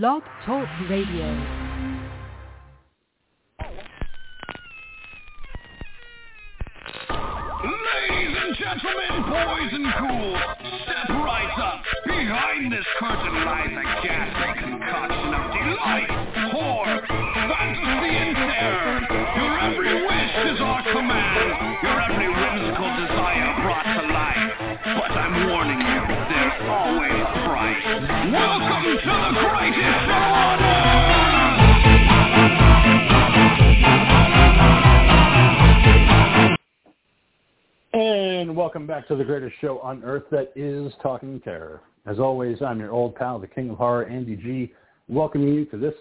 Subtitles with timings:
[0.00, 1.28] Blog Talk Radio.
[7.60, 10.40] Ladies and gentlemen, boys and ghouls,
[10.80, 11.84] step right up.
[12.06, 16.08] Behind this curtain lies a ghastly concoction of delight,
[16.56, 17.04] horror,
[17.52, 18.96] fantasy, and terror.
[19.36, 21.52] Your every wish is our command.
[21.84, 24.56] Your every whimsical desire brought to life.
[24.96, 26.00] But I'm warning you,
[26.32, 27.21] there's always.
[27.72, 30.04] Welcome to the greatest!
[37.94, 41.80] And welcome back to the greatest show on earth that is Talking Terror.
[42.04, 44.70] As always, I'm your old pal, the King of Horror, Andy G,
[45.08, 45.94] welcoming you to this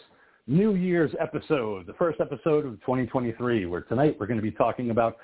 [0.47, 4.89] New Year's episode, the first episode of 2023, where tonight we're going to be talking
[4.89, 5.15] about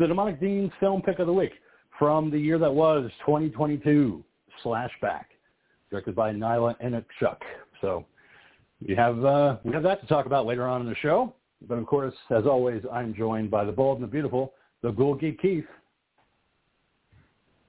[0.00, 1.52] the Demonic Dean's film pick of the week
[1.96, 4.24] from the year that was 2022,
[4.64, 5.28] Slash/Back,
[5.92, 7.36] directed by Nyla Innuksuk.
[7.82, 8.06] So
[8.84, 11.34] we have, uh, we have that to talk about later on in the show.
[11.68, 15.14] But of course, as always, I'm joined by the bold and the beautiful, the Ghoul
[15.14, 15.66] Geek Keith.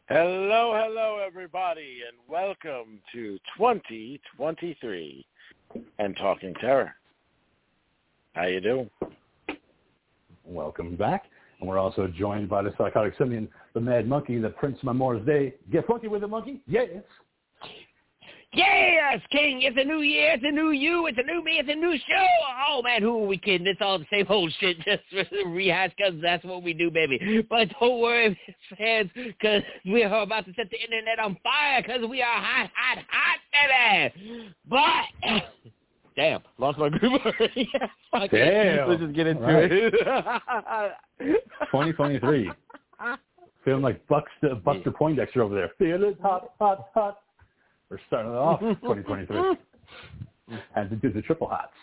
[0.08, 5.26] Hello, hello, everybody, and welcome to 2023
[6.00, 6.96] and Talking Terror.
[8.36, 8.90] How you doing?
[10.46, 11.26] Welcome back.
[11.60, 15.56] And we're also joined by the psychotic simian, the mad monkey, the Prince Memoir's Day.
[15.72, 16.62] Get funky with the monkey?
[16.68, 17.04] Yes.
[18.56, 21.70] Yes, King, it's a new year, it's a new you, it's a new me, it's
[21.70, 22.28] a new show.
[22.70, 23.66] Oh, man, who are we kidding?
[23.66, 27.44] It's all the same old shit, just rehash because that's what we do, baby.
[27.50, 28.40] But don't worry,
[28.78, 32.70] fans, because we are about to set the internet on fire because we are hot,
[32.76, 34.54] hot, hot, baby.
[34.70, 35.42] But,
[36.16, 37.70] damn, lost my groove already.
[38.12, 38.76] Fuck it.
[38.78, 38.90] Damn.
[38.90, 39.72] Let's just get into All right.
[39.72, 39.94] it.
[41.72, 42.52] 2023.
[43.66, 45.72] Feeling like Buster, uh, Buster Poindexter over there.
[45.80, 47.23] Feel it hot, hot, hot.
[47.94, 50.58] We're starting it off 2023.
[50.74, 51.74] Had to do the triple hots.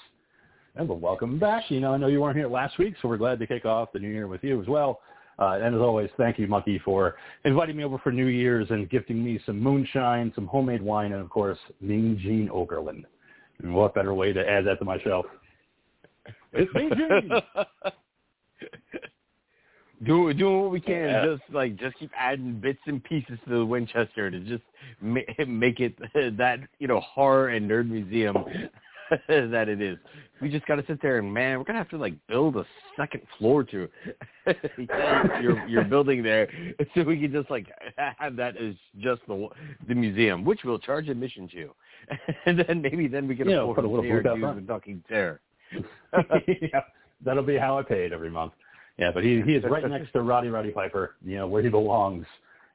[0.75, 1.71] And well, welcome back.
[1.71, 3.93] You know, I know you weren't here last week, so we're glad to kick off
[3.93, 5.03] the new year with you as well.
[5.39, 8.91] Uh, and as always, thank you, Monkey, for inviting me over for New Year's and
[8.91, 13.05] gifting me some moonshine, some homemade wine, and of course, Mean Gene Okerlund.
[13.63, 15.27] And what better way to add that to my shelf?
[16.53, 17.31] It's Mean Gene.
[20.05, 21.25] Do doing what we can, Yeah.
[21.27, 24.63] just like just keep adding bits and pieces to the Winchester to just
[25.03, 25.95] ma- make it
[26.39, 28.37] that you know horror and nerd museum
[29.29, 29.99] that it is.
[30.41, 32.65] We just got to sit there and man, we're gonna have to like build a
[32.97, 33.89] second floor to
[35.43, 36.49] your your building there,
[36.95, 39.49] so we can just like have that as just the
[39.89, 41.71] the museum, which we'll charge admission to,
[42.47, 44.23] and then maybe then we can You know, afford put a to little see our
[44.23, 44.59] booth out dues front.
[44.59, 45.41] and talking terror.
[46.73, 46.81] yeah,
[47.25, 48.53] that'll be how I pay it every month.
[49.01, 51.71] Yeah, but he he is right next to Roddy Roddy Piper, you know, where he
[51.71, 52.27] belongs,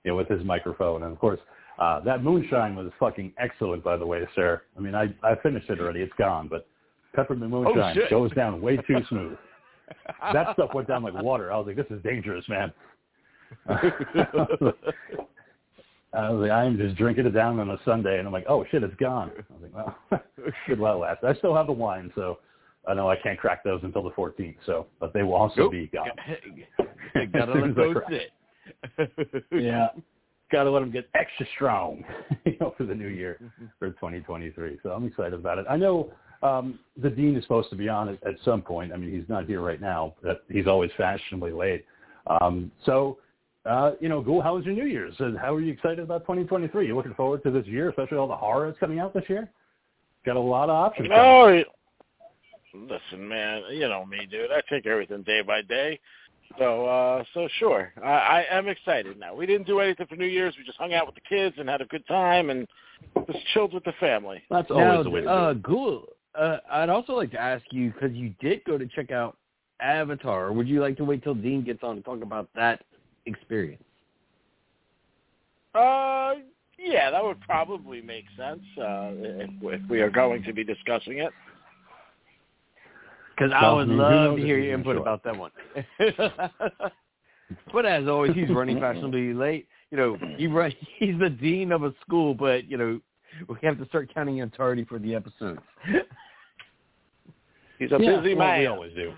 [0.04, 1.04] you know, with his microphone.
[1.04, 1.40] And of course,
[1.80, 4.64] uh, that moonshine was fucking excellent, by the way, sir.
[4.76, 6.02] I mean, I I finished it already.
[6.02, 6.68] It's gone, but
[7.14, 8.10] peppermint moonshine shit.
[8.10, 9.38] goes down way too smooth.
[10.34, 11.54] that stuff went down like water.
[11.54, 12.74] I was like, this is dangerous, man.
[13.70, 13.94] I
[16.30, 18.82] was like, I'm just drinking it down on a Sunday, and I'm like, oh shit,
[18.84, 19.32] it's gone.
[19.38, 19.96] I was like, well,
[20.68, 21.24] good while it lasts.
[21.24, 22.40] I still have the wine, so
[22.88, 24.56] I know I can't crack those until the 14th.
[24.66, 25.72] So, but they will also Nope.
[25.72, 26.10] be gone.
[27.34, 28.10] Gotta As let those crack.
[28.10, 28.32] sit.
[29.52, 29.90] Yeah,
[30.52, 32.04] got to let them get extra strong,
[32.46, 33.40] you know, for the new year
[33.80, 34.80] for 2023.
[34.84, 35.66] So I'm excited about it.
[35.70, 38.92] I know um, the dean is supposed to be on it at some point.
[38.92, 41.86] I mean, he's not here right now, but he's always fashionably late.
[42.42, 43.18] Um, so.
[43.68, 45.16] Uh, you know, Ghoul, how was your New Year's?
[45.18, 46.86] And how are you excited about 2023?
[46.86, 49.50] You looking forward to this year, especially all the horror that's coming out this year?
[50.24, 51.08] Got a lot of options.
[51.08, 51.66] coming.
[52.76, 54.52] No, listen, man, you know me, dude.
[54.52, 56.00] I take everything day by day.
[56.60, 59.34] So, uh, so sure, I, I am excited now.
[59.34, 60.56] We didn't do anything for New Year's.
[60.58, 62.68] We just hung out with the kids and had a good time and
[63.32, 64.44] just chilled with the family.
[64.50, 65.64] That's always now, the way to uh, do it.
[65.64, 66.04] Ghoul,
[66.36, 69.38] uh, I'd also like to ask you because you did go to check out
[69.82, 70.54] Avatar.
[70.54, 72.84] Would you like to wait till Dean gets on to talk about that
[73.26, 73.84] experience?
[75.74, 76.36] Uh,
[76.78, 81.18] yeah, that would probably make sense uh, if, if we are going to be discussing
[81.20, 81.34] it.
[83.36, 85.52] Because I would who love to hear your input about that one.
[87.74, 89.68] but as always, he's running fashionably late.
[89.92, 93.00] You know, he run, he's the dean of a school, but you know,
[93.50, 95.60] we have to start counting him tardy for the episodes.
[97.78, 99.14] He's a Yeah, busy well, we always do.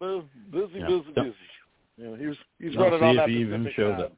[0.00, 0.86] Bu- busy, Yeah.
[0.86, 1.36] busy, Don't- busy.
[1.98, 4.12] You he's he's We'll running see on if that he even Pacific shows up.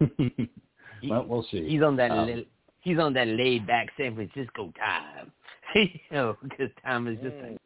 [1.08, 1.68] well, we'll see.
[1.68, 2.44] He's on that Um, little,
[2.80, 5.30] he's on that laid back San Francisco time.
[5.76, 7.56] you know, because time is just a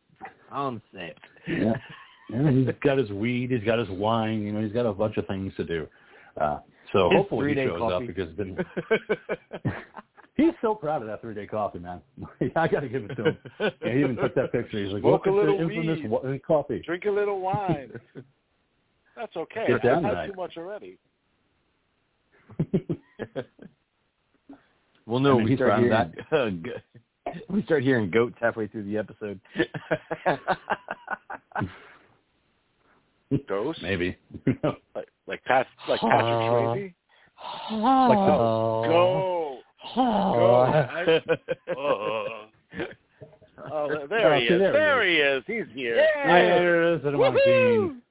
[0.55, 1.21] concept.
[1.49, 1.75] Yeah.
[2.31, 5.19] Yeah, he's got his weed, he's got his wine, you know, he's got a bunch
[5.19, 5.87] of things to do.
[6.41, 6.61] Uh,
[6.91, 7.95] so His hopefully he shows coffee.
[7.95, 8.57] up because it's been
[10.35, 12.01] He's so proud of that three day coffee, man.
[12.57, 13.37] I got to give it to him.
[13.61, 14.83] Yeah, he even took that picture.
[14.83, 16.09] He's like, Smoke a little infamous weed.
[16.09, 17.93] wa- coffee." Drink a little wine.
[19.15, 19.67] That's okay.
[19.69, 20.97] Get down I've had too much already.
[25.07, 25.83] Well, no, I mean, we he's start
[27.35, 29.41] proud of hearing go- we start hearing goats halfway through the episode.
[33.49, 33.81] Ghost?
[33.83, 34.17] Maybe.
[34.95, 36.95] Like like Pat like Patrick Swayze?
[37.73, 39.59] Like oh, Go.
[39.95, 40.61] Go.
[40.63, 41.21] I-
[41.77, 42.27] oh.
[43.73, 44.61] Oh, there Oh, he is.
[44.61, 45.43] there he is.
[45.47, 45.97] He's here.
[45.97, 47.03] Yeah, there it is.
[47.07, 48.03] Edamon King.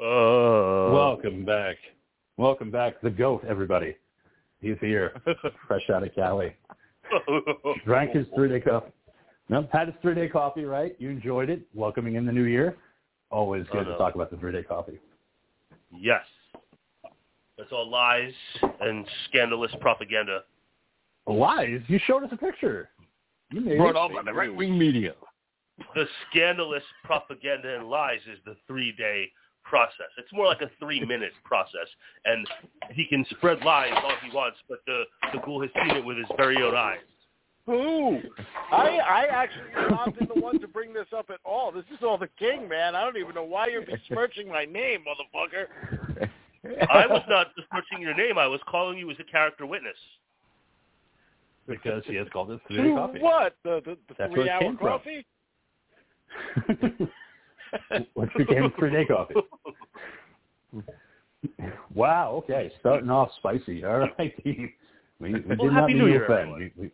[0.00, 0.92] Oh.
[0.92, 1.76] Welcome back.
[2.36, 3.94] Welcome back, the goat, everybody.
[4.60, 5.12] He's here,
[5.68, 6.52] fresh out of Cali.
[7.84, 8.90] Drank his three-day coffee.
[9.48, 10.96] No, had his three-day coffee, right?
[10.98, 11.62] You enjoyed it.
[11.74, 12.76] Welcoming in the new year.
[13.30, 13.92] Always good Oh, no.
[13.92, 14.98] to talk about the three-day coffee.
[15.92, 16.22] yes.
[17.56, 18.32] That's all lies
[18.80, 20.40] and scandalous propaganda.
[21.26, 21.80] Lies?
[21.86, 22.88] You showed us a picture.
[23.52, 23.96] You made Brought it.
[23.96, 25.12] on by the right wing media.
[25.94, 29.30] The scandalous propaganda and lies is the three-day
[29.64, 30.10] process.
[30.18, 31.88] It's more like a three-minute process,
[32.24, 32.46] and
[32.90, 36.16] he can spread lies all he wants, but the the ghoul has seen it with
[36.18, 36.98] his very own eyes.
[37.66, 38.20] Who?
[38.70, 41.72] I I actually have not been the one to bring this up at all.
[41.72, 42.94] This is all the king, man.
[42.94, 46.28] I don't even know why you're besmirching my name, motherfucker.
[46.90, 48.38] I was not besmirching your name.
[48.38, 49.96] I was calling you as a character witness.
[51.66, 53.20] because he has called it three-day coffee.
[53.20, 53.56] what?
[53.64, 54.76] The the, the That's where it three hour came
[57.88, 57.98] from.
[57.98, 58.10] coffee?
[58.14, 59.34] Which became three-day coffee.
[61.94, 62.42] Wow.
[62.44, 62.72] Okay.
[62.80, 63.84] Starting off spicy.
[63.84, 64.34] All right.
[65.20, 66.54] We, we did not mean to offend.
[66.54, 66.90] We, we,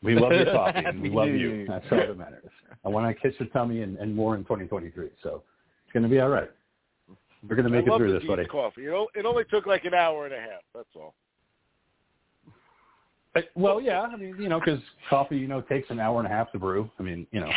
[0.00, 0.82] we love your coffee.
[0.86, 1.36] and we love you.
[1.36, 1.66] Year.
[1.68, 2.44] That's all that matters.
[2.84, 5.08] I want to kiss your tummy and, and more in 2023.
[5.20, 5.42] So
[5.84, 6.48] it's going to be all right.
[7.46, 8.44] We're going to make I it through this, buddy.
[8.46, 8.86] Coffee.
[8.86, 10.62] It, o- it only took like an hour and a half.
[10.74, 11.14] That's all.
[13.34, 14.02] But- Well, yeah.
[14.02, 14.80] I mean, you know, because
[15.10, 16.88] coffee, you know, takes an hour and a half to brew.
[17.00, 17.50] I mean, you know,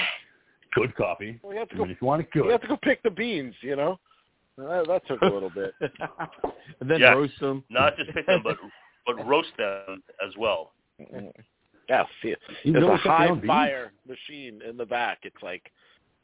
[0.73, 1.39] good coffee.
[1.43, 1.83] Well, you have to I go.
[1.83, 2.51] mean, if you want it You good.
[2.51, 3.55] have to go pick the beans.
[3.61, 3.99] You know,
[4.57, 5.73] that, that took a little bit.
[6.81, 7.15] and then Yes.
[7.15, 7.63] roast them.
[7.69, 8.57] Not just pick them, but
[9.05, 10.73] but roast them as well.
[11.89, 13.47] Yeah, see, You there's a cook high own beans?
[13.47, 15.19] fire machine in the back.
[15.23, 15.71] It's like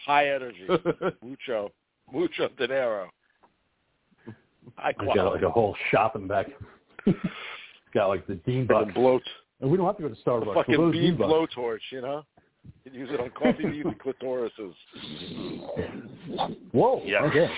[0.05, 0.67] high energy,
[1.23, 1.71] mucho,
[2.13, 3.09] mucho dinero.
[4.75, 6.47] High I've got like a whole shop in back.
[7.93, 8.93] got like the Dean Fucking Bucks.
[8.95, 9.21] bloat,
[9.61, 10.45] And we don't have to go to Starbucks.
[10.45, 11.79] the fucking bean blowtorch.
[11.91, 12.23] You know,
[12.83, 14.73] you can use it on coffee beans and clitorises.
[16.71, 17.01] Whoa.
[17.05, 17.23] Yeah.
[17.23, 17.49] Okay.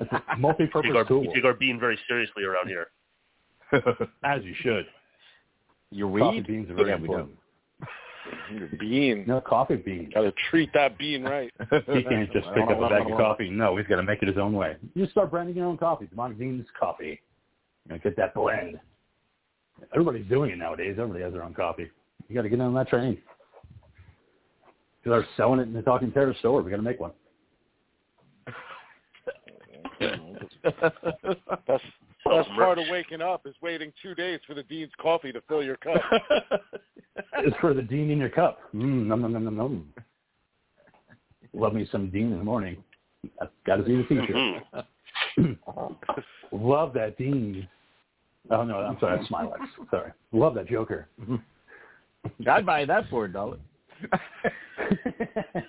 [0.00, 1.22] It's a multi-purpose our, tool.
[1.22, 2.88] we take our bean very seriously around here.
[4.24, 4.86] As you should.
[5.90, 7.30] Your Coffee beans are very yeah, we important.
[8.52, 9.24] Your bean.
[9.26, 10.12] No, coffee beans.
[10.12, 11.52] Got to treat that bean right.
[11.92, 13.50] He can't just pick up a bag of coffee.
[13.50, 14.76] No, he's got to make it his own way.
[14.94, 16.06] You start branding your own coffee.
[16.06, 17.20] Demonic Beans Coffee.
[17.86, 18.80] You know, get that blend.
[19.92, 20.96] Everybody's doing it nowadays.
[20.98, 21.90] Everybody has their own coffee.
[22.28, 23.18] You got to get on that train.
[25.04, 26.62] They're selling it in the Talking Terror store.
[26.62, 27.12] We got to make one.
[30.00, 31.82] That's
[32.26, 35.42] Sells best part of waking up is waiting two days for the dean's coffee to
[35.48, 36.00] fill your cup.
[37.38, 38.58] It's for the Dean in your cup.
[38.74, 39.92] Mm, nom, nom, nom, nom, nom.
[41.52, 42.82] Love me some Dean in the morning.
[43.38, 44.60] That's got to be the feature.
[45.38, 45.58] Mhm.
[46.52, 47.68] Love that Dean.
[48.50, 49.58] Oh no, I'm sorry, that's Smylex.
[49.90, 50.12] Sorry.
[50.32, 51.08] Love that Joker.
[52.48, 53.58] I'd buy that for a dollar.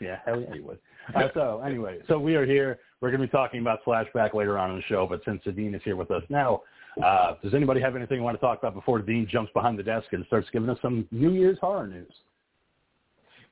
[0.00, 0.78] yeah, hell yeah, you would.
[1.14, 2.78] Uh, so anyway, so we are here.
[3.00, 5.74] We're going to be talking about Slash/Back later on in the show, but since Dean
[5.74, 6.62] is here with us now,
[7.04, 9.82] uh, does anybody have anything you want to talk about before Dean jumps behind the
[9.82, 12.12] desk and starts giving us some New Year's horror news?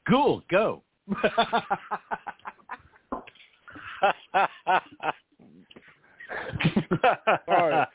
[0.08, 0.82] Cool, go.
[7.48, 7.86] Right.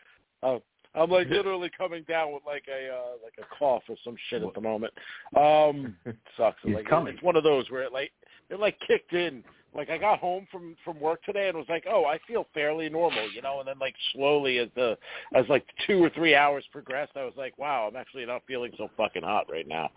[0.96, 4.44] I'm like literally coming down with like a uh, like a cough or some shit
[4.44, 4.94] at the moment.
[5.36, 6.58] Um, it sucks.
[6.64, 7.14] He's like coming.
[7.14, 8.12] it's one of those where it like
[8.50, 9.44] it like kicked in.
[9.75, 12.88] Like I got home from from work today and was like, oh, I feel fairly
[12.88, 13.60] normal, you know.
[13.60, 14.98] And then like slowly as the
[15.34, 18.72] as like two or three hours progressed, I was like, wow, I'm actually not feeling
[18.78, 19.92] so fucking hot right now.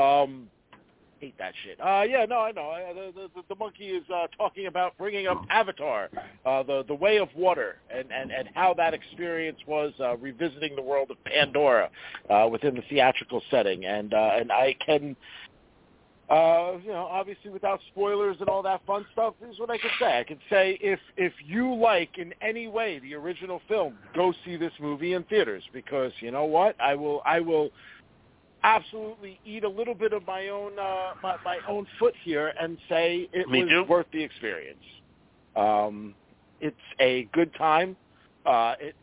[0.00, 0.48] Um,
[1.24, 1.80] hate that shit.
[1.80, 2.70] Uh, yeah, no, I know.
[2.70, 6.10] Uh, the, the the monkey is uh, talking about bringing up Avatar,
[6.44, 10.76] uh, the the Way of Water, and and and how that experience was uh, revisiting
[10.76, 11.88] the world of Pandora
[12.28, 15.16] uh, within the theatrical setting, and uh, and I can.
[16.30, 19.90] Uh, you know, obviously without spoilers and all that fun stuff, is what I can
[20.00, 20.18] say.
[20.20, 24.56] I can say if if you like in any way the original film, go see
[24.56, 26.80] this movie in theaters because you know what?
[26.80, 27.68] I will I will
[28.64, 32.76] absolutely eat a little bit of my own uh, my, my own foot here and
[32.88, 33.84] say it Me was too.
[33.84, 34.82] worth the experience.
[35.54, 36.14] Um,
[36.60, 37.94] it's a good time.
[38.44, 38.96] Uh, it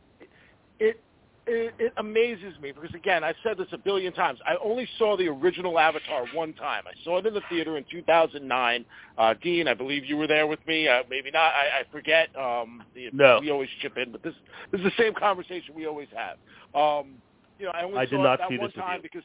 [0.79, 0.99] it
[1.47, 4.39] it, it amazes me because again, I've said this a billion times.
[4.45, 6.83] I only saw the original Avatar one time.
[6.87, 8.85] I saw it in the theater in 2009.
[9.17, 10.87] Uh, Dean, I believe you were there with me.
[10.87, 11.53] Uh, maybe not.
[11.53, 12.29] I, I forget.
[12.35, 13.39] Um, the, No.
[13.39, 14.33] we always chip in, but this
[14.71, 16.37] this is the same conversation we always have.
[16.75, 17.15] Um,
[17.59, 19.23] you know, I only I saw did it not that see one this time because.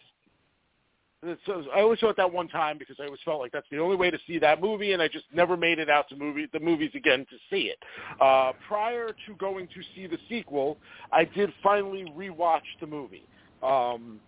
[1.46, 3.78] So I only saw it that one time because I always felt like that's the
[3.78, 6.46] only way to see that movie, and I just never made it out to movie
[6.52, 7.78] the movies again to see it.
[8.20, 10.76] Uh, prior to going to see the sequel,
[11.12, 13.26] I did finally rewatch the movie.
[13.62, 14.20] Um,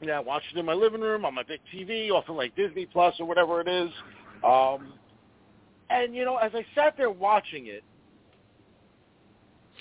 [0.00, 2.56] yeah, I watched it in my living room on my big TV, off of like
[2.56, 3.90] Disney Plus or whatever it is.
[4.42, 4.94] Um,
[5.90, 7.84] and you know, as I sat there watching it,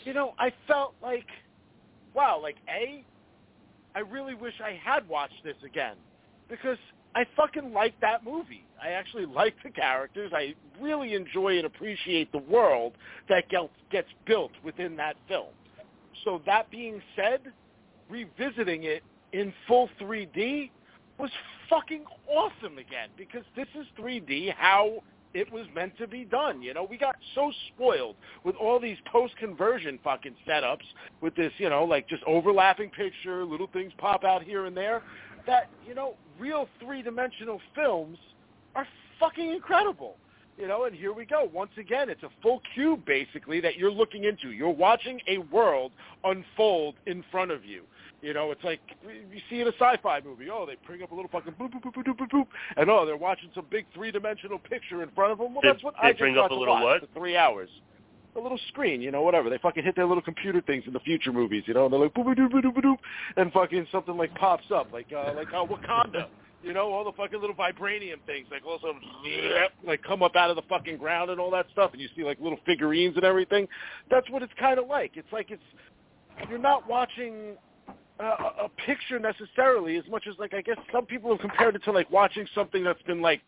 [0.03, 1.27] you know, I felt like,
[2.13, 3.03] wow, like a,
[3.95, 5.95] I really wish I had watched this again
[6.49, 6.77] because
[7.15, 8.65] I fucking like that movie.
[8.81, 10.31] I actually like the characters.
[10.33, 12.93] I really enjoy and appreciate the world
[13.27, 15.47] that gets built within that film.
[16.25, 17.39] So that being said,
[18.09, 20.69] revisiting it in full 3D
[21.17, 21.29] was
[21.69, 25.03] fucking awesome again because this is 3D how
[25.33, 26.61] it was meant to be done.
[26.61, 30.85] You know, we got so spoiled with all these post-conversion fucking setups
[31.21, 35.03] with this, you know, like just overlapping picture, little things pop out here and there,
[35.45, 38.17] that, you know, real three-dimensional films
[38.75, 38.87] are
[39.19, 40.15] fucking incredible.
[40.57, 41.49] You know, and here we go.
[41.53, 44.51] Once again, it's a full cube basically that you're looking into.
[44.51, 45.93] You're watching a world
[46.25, 47.83] unfold in front of you.
[48.21, 50.49] You know, it's like you see in a sci-fi movie.
[50.51, 52.89] Oh, they bring up a little fucking boop boop boop boop boop boop, boop and
[52.89, 55.53] oh, they're watching some big three-dimensional picture in front of them.
[55.53, 57.01] Well, They- that's what they I just bring up a little watch what?
[57.01, 57.69] for three hours.
[58.35, 59.49] A little screen, you know, whatever.
[59.49, 61.99] They fucking hit their little computer things in the future movies, you know, and they're
[61.99, 62.97] like boop doop boop doop,
[63.37, 66.27] and fucking something like pops up, like uh, like uh, Wakanda.
[66.61, 69.01] You know, all the fucking little vibranium things, like all of a sudden,
[69.87, 72.23] like come up out of the fucking ground and all that stuff, and you see
[72.23, 73.65] like little figurines and everything.
[74.11, 75.11] That's what it's kind of like.
[75.15, 75.63] It's like it's
[76.49, 77.55] you're not watching
[78.19, 81.83] a a picture necessarily as much as like I guess some people have compared it
[81.85, 83.41] to like watching something that's been like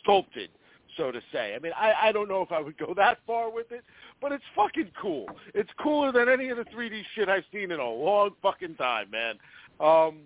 [0.00, 0.50] sculpted,
[0.96, 1.54] so to say.
[1.54, 3.84] I mean, I I don't know if I would go that far with it,
[4.20, 5.26] but it's fucking cool.
[5.54, 9.10] It's cooler than any of the 3D shit I've seen in a long fucking time,
[9.10, 9.36] man.
[9.80, 10.20] Um,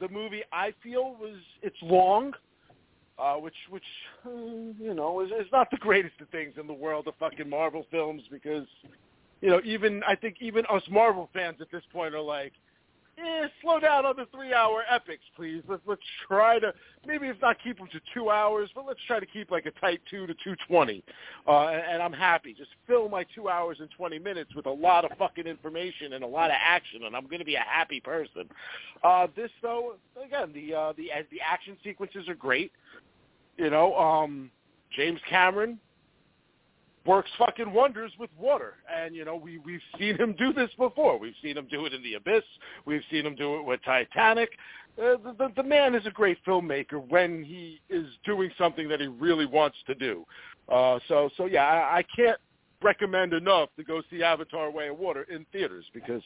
[0.00, 2.32] the movie I feel was it's long,
[3.18, 3.84] uh, which which
[4.26, 7.48] uh, you know is, is not the greatest of things in the world of fucking
[7.48, 8.66] Marvel films because
[9.40, 12.52] you know even I think even us Marvel fans at this point are like,
[13.18, 15.62] eh, slow down on the three-hour epics, please.
[15.68, 16.72] Let's let's try to
[17.06, 19.70] maybe if not keep them to two hours, but let's try to keep like a
[19.72, 21.04] tight two to two twenty.
[21.46, 22.54] Uh, and, and I'm happy.
[22.54, 26.24] Just fill my two hours and twenty minutes with a lot of fucking information and
[26.24, 28.48] a lot of action, and I'm going to be a happy person.
[29.02, 32.72] Uh, this though, again, the uh, the the action sequences are great.
[33.56, 34.50] You know, um,
[34.96, 35.78] James Cameron
[37.06, 41.18] works fucking wonders with water, and you know we we've seen him do this before.
[41.18, 42.44] We've seen him do it in The Abyss.
[42.84, 44.50] We've seen him do it with Titanic.
[44.98, 49.00] Uh, the, the, the man is a great filmmaker when he is doing something that
[49.00, 50.24] he really wants to do.
[50.68, 52.38] Uh, so so yeah, I, I can't
[52.82, 56.22] recommend enough to go see Avatar: Way of Water in theaters because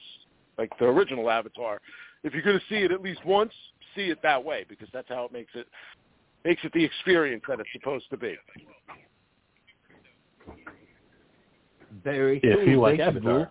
[0.58, 1.80] like the original Avatar,
[2.24, 3.52] if you're going to see it at least once,
[3.94, 5.66] see it that way because that's how it makes it
[6.44, 8.36] makes it the experience that it's supposed to be.
[12.04, 12.68] Very If cool.
[12.68, 13.50] you like Thank Avatar.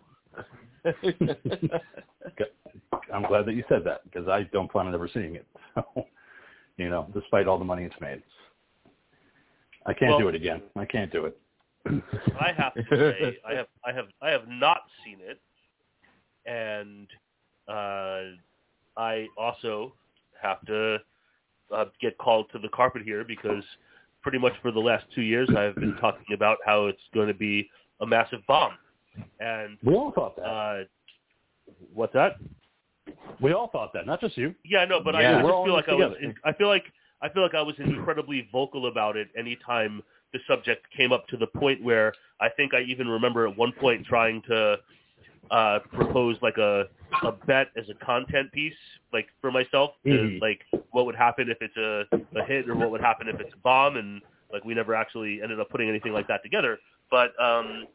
[3.14, 5.46] I'm glad that you said that because I don't plan on ever seeing it.
[6.78, 8.22] So, you know, despite all the money it's made,
[9.86, 10.62] I can't Well- do it again.
[10.76, 11.38] I can't do it.
[12.40, 15.40] I have to say I have I have I have not seen it,
[16.46, 17.08] and
[17.70, 18.36] uh,
[18.98, 19.94] I also
[20.42, 20.98] have to
[21.74, 23.64] uh, get called to the carpet here because
[24.26, 27.34] pretty much for the last two years I've been talking about how it's going to
[27.36, 27.70] be
[28.02, 28.72] a massive bomb,
[29.40, 30.42] and We all thought that.
[30.46, 30.84] uh,
[31.94, 32.38] what's that?
[33.40, 34.56] we all thought that, not just you.
[34.66, 35.38] Yeah, no, but Yeah.
[35.38, 36.14] I We're just feel like I was.
[36.20, 36.34] together.
[36.44, 36.86] I feel like
[37.22, 40.02] I feel like I was incredibly vocal about it anytime
[40.34, 43.74] the subject came up to the point where I think I even remember at one
[43.74, 44.78] point trying to
[45.52, 46.86] uh propose like a
[47.24, 48.74] a bet as a content piece,
[49.14, 50.42] like for myself, to, Mhm.
[50.42, 50.62] like
[50.92, 52.06] what would happen if it's a,
[52.38, 54.22] a hit or what would happen if it's a bomb, and
[54.52, 56.78] like we never actually ended up putting anything like that together.
[57.10, 57.88] But um,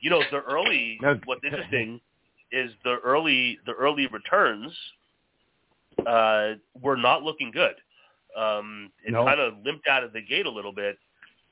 [0.00, 2.00] you know, the early what's interesting
[2.52, 4.72] is the early the early returns
[6.06, 7.74] uh, were not looking good.
[8.36, 9.24] Um, it No.
[9.24, 10.98] kind of limped out of the gate a little bit,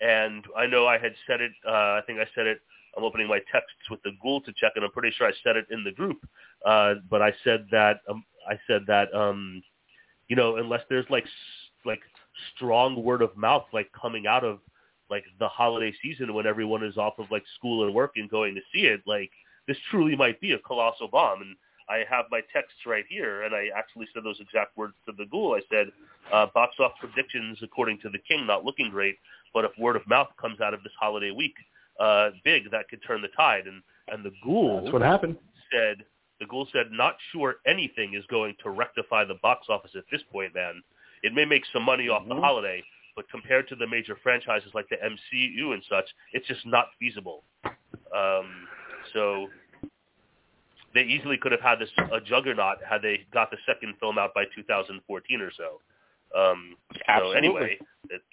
[0.01, 1.53] and I know I had said it.
[1.67, 2.61] Uh, I think I said it.
[2.97, 5.57] I'm opening my texts with the ghoul to check, and I'm pretty sure I said
[5.57, 6.19] it in the group.
[6.65, 9.63] Uh, but I said that um, I said that um,
[10.29, 11.27] you know, unless there's like
[11.85, 12.01] like
[12.55, 14.59] strong word of mouth like coming out of
[15.11, 18.55] like the holiday season when everyone is off of like school and work and going
[18.55, 19.31] to see it, like
[19.69, 21.43] this truly might be a colossal bomb.
[21.43, 21.57] And
[21.89, 25.27] I have my texts right here, and I actually said those exact words to the
[25.31, 25.55] ghoul.
[25.55, 25.89] I said,
[26.33, 29.17] uh, box office predictions according to the king not looking great,
[29.53, 31.55] but if word of mouth comes out of this holiday week
[32.01, 33.67] uh, big, that could turn the tide.
[33.67, 35.37] And and the ghoul That's what happened.
[35.73, 36.05] said
[36.41, 40.23] the ghoul said not sure anything is going to rectify the box office at this
[40.33, 40.83] point, man.
[41.23, 42.41] It may make some money off the Mhm.
[42.41, 42.85] holiday,
[43.17, 47.45] but compared to the major franchises like the MCU and such, it's just not feasible.
[48.13, 48.69] Um,
[49.13, 49.49] so
[50.93, 54.35] they easily could have had this a juggernaut had they got the second film out
[54.35, 55.81] by 2014 or so.
[56.35, 57.79] Um, so anyway,
[58.11, 58.25] it's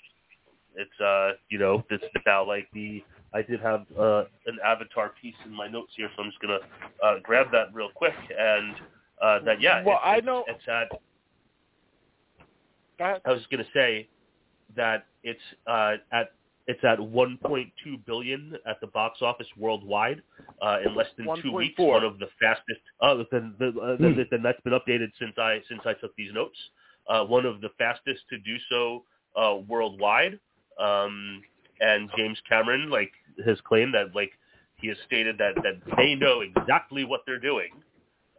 [0.75, 5.35] it's uh you know it's now like the I did have uh, an Avatar piece
[5.45, 6.59] in my notes here, so I'm just gonna
[7.03, 8.75] uh, grab that real quick and
[9.21, 9.83] uh, that yeah.
[9.85, 10.89] Well, it's, I know- it's at
[13.25, 14.09] I was going to say
[14.75, 16.31] that it's uh, at
[16.67, 17.71] it's at 1.2
[18.05, 20.21] billion at the box office worldwide
[20.61, 21.75] uh, in less than two weeks.
[21.79, 22.79] One of the fastest.
[23.01, 24.03] Oh, then, the, uh, Hmm.
[24.03, 26.57] then, then that's been updated since I since I took these notes.
[27.09, 29.03] Uh, one of the fastest to do so
[29.35, 30.39] uh, worldwide.
[30.79, 31.41] Um,
[31.81, 33.11] and James Cameron like
[33.45, 34.31] has claimed that like
[34.75, 37.71] he has stated that that they know exactly what they're doing.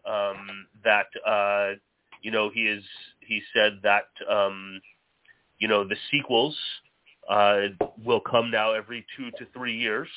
[0.06, 1.76] Um, that uh,
[2.22, 2.84] you know he is
[3.20, 4.80] he said that um,
[5.58, 6.56] you know the sequels
[7.28, 7.68] uh,
[8.04, 10.08] will come now every two to three years.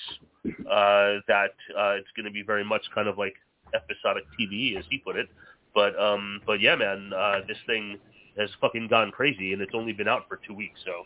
[0.45, 3.33] Uh, that uh, it's going to be very much kind of like
[3.73, 5.27] episodic TV, as he put it.
[5.73, 7.99] But um, but yeah, man, uh, this thing
[8.37, 10.79] has fucking gone crazy, and it's only been out for two weeks.
[10.85, 11.03] So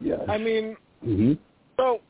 [0.00, 0.16] Yeah.
[0.28, 1.32] I mean, hmm
[1.78, 2.00] so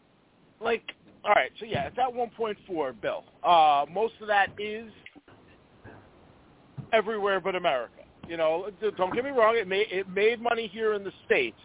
[0.60, 0.82] like,
[1.24, 3.24] all right, so yeah, it's at 1.4 bill.
[3.42, 4.92] Uh, most of that is
[6.92, 8.00] everywhere but America.
[8.26, 11.58] You know, don't get me wrong; it made it made money here in the states,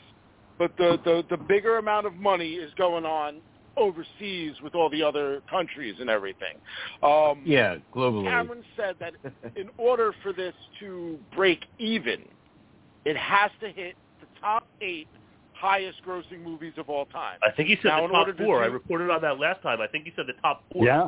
[0.58, 3.42] but the the the bigger amount of money is going on
[3.76, 6.56] overseas with all the other countries and everything.
[7.02, 8.24] Um, Yeah, globally.
[8.26, 9.14] Cameron said that
[9.56, 12.24] in order for this to break even,
[13.06, 15.10] it has to hit the top eight
[15.64, 17.40] highest grossing movies of all time.
[17.42, 18.62] I think he said Now, the top order to four.
[18.64, 19.80] I reported on that last time.
[19.80, 20.86] I think he said the top four.
[20.86, 21.08] Yeah.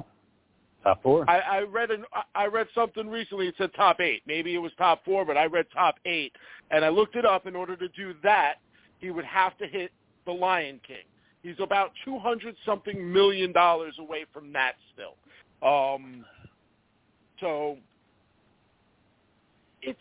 [0.82, 1.30] Top four.
[1.30, 3.50] I, I read an I read something recently.
[3.50, 4.22] It said top eight.
[4.26, 6.32] Maybe it was top four, but I read top eight,
[6.72, 7.48] and I looked it up.
[7.48, 8.56] In order to do that,
[9.00, 9.92] he would have to hit
[10.26, 11.04] The Lion King.
[11.44, 15.16] He's about two hundred something million dollars away from that still.
[15.68, 16.24] Um,
[17.42, 17.78] so
[19.82, 20.00] it's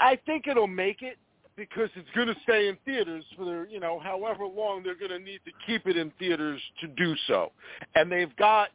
[0.00, 1.18] I think it'll make it
[1.56, 5.10] because it's going to stay in theaters for the, you know however long they're going
[5.10, 7.52] to need to keep it in theaters to do so,
[7.94, 8.70] and they've got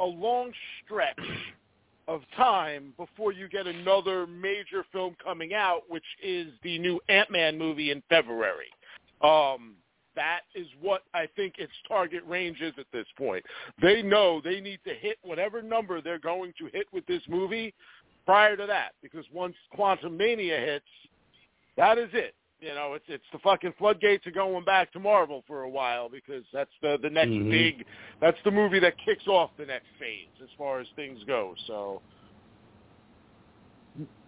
[0.00, 0.52] a long
[0.84, 1.18] stretch
[2.08, 7.56] of time before you get another major film coming out, which is the new Ant-Man
[7.56, 8.66] movie in February.
[9.22, 9.74] Um,
[10.16, 13.44] that is what I think its target range is at this point.
[13.80, 17.72] They know they need to hit whatever number they're going to hit with this movie
[18.26, 20.84] prior to that, because once Quantumania hits,
[21.76, 22.34] that is it.
[22.60, 26.08] You know, it's it's the fucking floodgates are going back to Marvel for a while
[26.08, 27.50] because that's the the next Mhm.
[27.50, 27.84] big
[28.20, 31.54] that's the movie that kicks off the next phase as far as things go.
[31.66, 32.00] So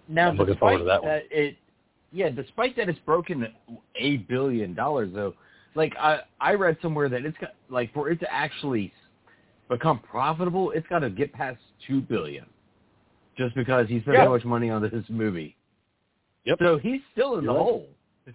[0.08, 1.22] Now, I'm looking despite forward to that one.
[1.30, 1.56] it,
[2.12, 3.46] yeah, despite that it's broken
[3.96, 5.34] a billion dollars though.
[5.74, 8.92] Like I, I read somewhere that it's got like for it to actually
[9.68, 12.46] become profitable, it's got to get past two billion,
[13.36, 14.24] just because he spent Yeah.
[14.24, 15.56] so much money on this movie.
[16.44, 16.58] Yep.
[16.60, 17.58] So he's still in the right.
[17.58, 17.88] hole.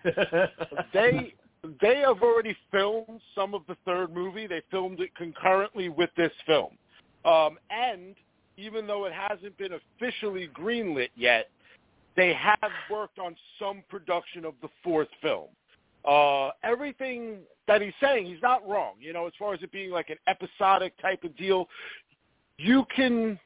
[0.93, 1.34] they
[1.82, 4.48] they have already filmed some of the third movie.
[4.48, 6.78] They filmed it concurrently with this film,
[7.26, 8.15] um, and
[8.58, 11.50] even though it hasn't been officially greenlit yet,
[12.15, 15.48] they have worked on some production of the fourth film.
[16.06, 18.93] Uh, everything that he's saying, he's not wrong.
[19.00, 21.67] You know, as far as it being like an episodic type of deal,
[22.58, 23.39] you can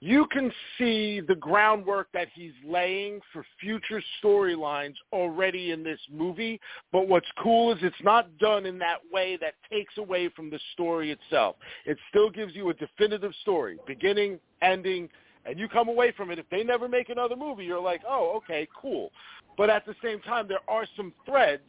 [0.00, 6.58] you can see the groundwork that he's laying for future storylines already in this movie.
[6.90, 10.58] But what's cool is it's not done in that way that takes away from the
[10.72, 11.56] story itself.
[11.84, 15.10] It still gives you a definitive story, beginning, ending,
[15.44, 16.38] and you come away from it.
[16.38, 19.10] If they never make another movie, you're like, oh, okay, cool.
[19.58, 21.62] But at the same time, there are some threads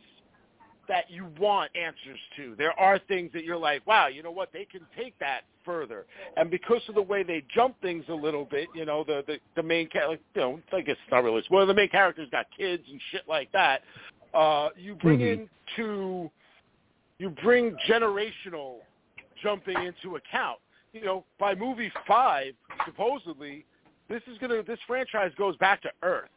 [0.88, 2.56] that you want answers to.
[2.58, 4.52] There are things that you're like, wow, you know what?
[4.52, 6.06] They can take that further.
[6.38, 9.38] And because of the way they jump things a little bit, you know, the the,
[9.56, 11.44] the main character, you know, I guess it's not really.
[11.50, 13.82] Well, the main character's got kids and shit like that.
[14.34, 15.48] Uh, you bring Mhm.
[15.68, 16.32] into
[17.20, 18.78] you bring generational
[19.42, 20.60] jumping into account.
[20.94, 22.54] You know, by movie five,
[22.86, 23.66] supposedly,
[24.10, 26.30] this is gonna this franchise goes back to Earth.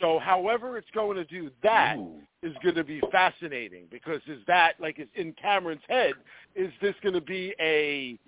[0.00, 1.96] So, however it's going to do that
[2.42, 2.62] is Ooh.
[2.62, 6.14] going to be fascinating because is that like is in Cameron's head?
[6.54, 8.18] Is this going to be a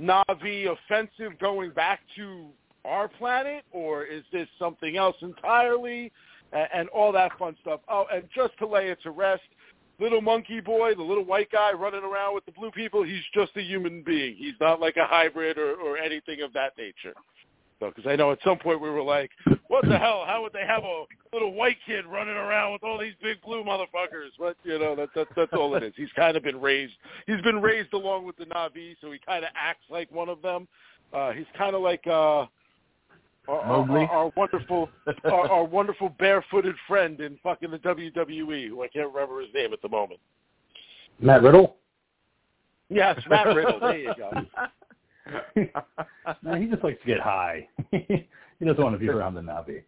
[0.00, 2.46] Na'vi offensive going back to
[2.84, 6.12] our planet, or is this something else entirely?
[6.52, 7.80] And, and all that fun stuff.
[7.88, 9.42] Oh, and just to lay it to rest,
[10.00, 13.52] little monkey boy, the little white guy running around with the blue people, he's just
[13.56, 14.34] a human being.
[14.36, 17.14] He's not like a hybrid or, or anything of that nature.
[17.80, 19.30] So, because I know at some point we were like,
[19.68, 20.24] what the hell?
[20.26, 23.64] How would they have a little white kid running around with all these big blue
[23.64, 24.28] motherfuckers?
[24.38, 25.94] But you know, that, that that's all it is.
[25.96, 26.92] He's kind of been raised.
[27.26, 30.42] He's been raised along with the Na'vi, so he kind of acts like one of
[30.42, 30.68] them.
[31.12, 32.48] Uh, he's kind of like uh, our,
[33.48, 34.90] our, our, our wonderful,
[35.24, 39.72] our, our wonderful barefooted friend in fucking the WWE, who I can't remember his name
[39.72, 40.20] at the moment.
[41.18, 41.76] Matt Riddle.
[42.90, 43.80] Yes, Matt Riddle.
[43.80, 44.30] There you go.
[46.42, 47.68] no, he just likes to get high.
[47.90, 49.82] he doesn't want to be around the Na'vi.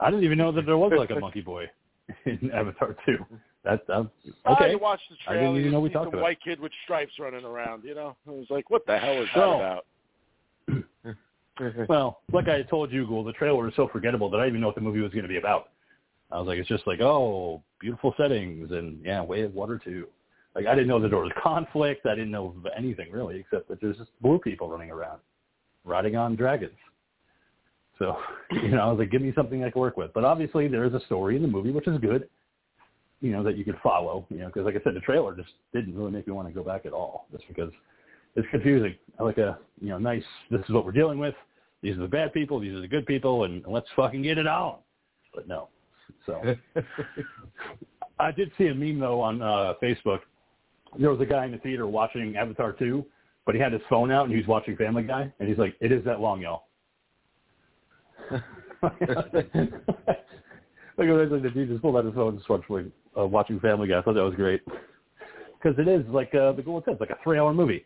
[0.00, 1.66] I didn't even know that there was like a monkey boy
[2.26, 3.16] in Avatar 2.
[3.64, 4.06] That's, that's
[4.44, 4.70] Oh, okay.
[4.70, 7.12] you watch the I trailer, didn't even know we talked about white kid with stripes
[7.18, 7.84] running around.
[7.84, 9.86] You know, I was like, what the hell is that about?
[11.88, 14.60] Well, like I told you, Google, the trailer was so forgettable that I didn't even
[14.60, 15.70] know what the movie was going to be about.
[16.30, 20.06] I was like, it's just like, oh, beautiful settings and yeah, way of water too.
[20.56, 22.06] Like I didn't know that there was conflict.
[22.06, 25.20] I didn't know of anything really, except that there's just blue people running around,
[25.84, 26.72] riding on dragons.
[27.98, 28.16] So,
[28.50, 30.12] you know, I was like, give me something I can work with.
[30.14, 32.28] But obviously, there is a story in the movie, which is good.
[33.20, 34.26] You know, that you could follow.
[34.30, 36.54] You know, because like I said, the trailer just didn't really make me want to
[36.54, 37.70] go back at all, just because
[38.34, 38.94] it's confusing.
[39.18, 40.24] I like a you know nice.
[40.50, 41.34] This is what we're dealing with.
[41.82, 42.60] These are the bad people.
[42.60, 44.76] These are the good people, and let's fucking get it on.
[45.34, 45.68] But no.
[46.24, 46.42] So
[48.18, 50.20] I did see a meme though on uh, Facebook.
[50.98, 53.04] There was a guy in the theater watching Avatar 2,
[53.44, 55.76] but he had his phone out and he was watching Family Guy, and he's like,
[55.80, 56.64] "It is that long, y'all."
[60.98, 63.26] Like I was like, the dude just pulled out his phone and just watching, uh,
[63.26, 63.98] watching Family Guy.
[63.98, 64.62] I thought that was great
[65.62, 67.84] because it is like uh, the goal says, like a three-hour movie.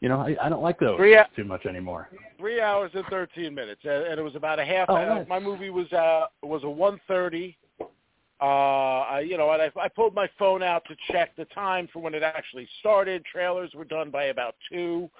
[0.00, 2.08] You know, I, I don't like those Three too much anymore.
[2.38, 4.86] Three hours and thirteen minutes, and, and it was about a half.
[4.88, 5.14] Oh, hour.
[5.16, 5.28] nice.
[5.28, 7.56] My movie was uh was a one thirty.
[8.40, 11.88] Uh, I, you know, and I, I pulled my phone out to check the time
[11.92, 13.24] for when it actually started.
[13.24, 15.10] Trailers were done by about two.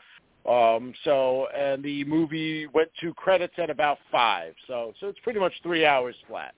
[0.49, 4.55] Um, so, and the movie went to credits at about five.
[4.67, 6.55] So, so it's pretty much three hours flat.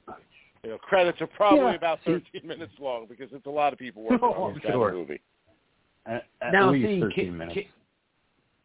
[0.62, 1.74] You know, credits are probably Yeah.
[1.74, 4.88] about 13 minutes long because it's a lot of people working Oh, on this sure.
[4.90, 5.20] of movie.
[6.06, 7.54] At, at now, least see, 13 King, minutes.
[7.54, 7.68] King,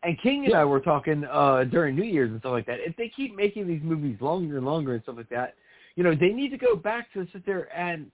[0.03, 2.79] and King and I were talking uh during New Year's and stuff like that.
[2.81, 5.55] If they keep making these movies longer and longer and stuff like that,
[5.95, 8.11] you know, they need to go back to sit there and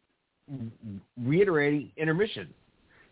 [1.24, 2.54] reiterating intermission.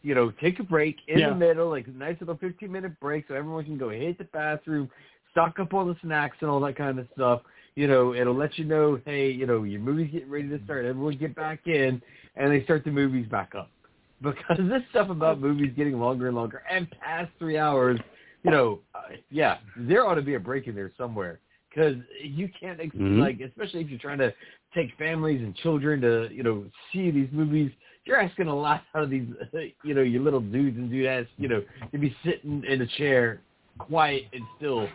[0.02, 1.30] You know, take a break in Yeah.
[1.30, 4.24] the middle, like a nice little fifteen minute break, so everyone can go hit the
[4.26, 4.90] bathroom,
[5.32, 7.42] stock up on the snacks and all that kind of stuff.
[7.76, 10.86] You know, it'll let you know, hey, you know, your movie's getting ready to start.
[10.86, 12.02] Everyone get back in,
[12.36, 13.70] and they start the movies back up.
[14.22, 17.98] Because this stuff about movies getting longer and longer and past three hours,
[18.44, 21.40] you know, uh, yeah, there ought to be a break in there somewhere.
[21.70, 23.18] Because you can't, ex- Mhm.
[23.20, 24.34] like, especially if you're trying to
[24.74, 27.72] take families and children to, you know, see these movies,
[28.06, 29.28] you're asking a lot out of these,
[29.84, 33.42] you know, your little dudes and dudettes, you know, to be sitting in a chair,
[33.78, 34.88] quiet and still,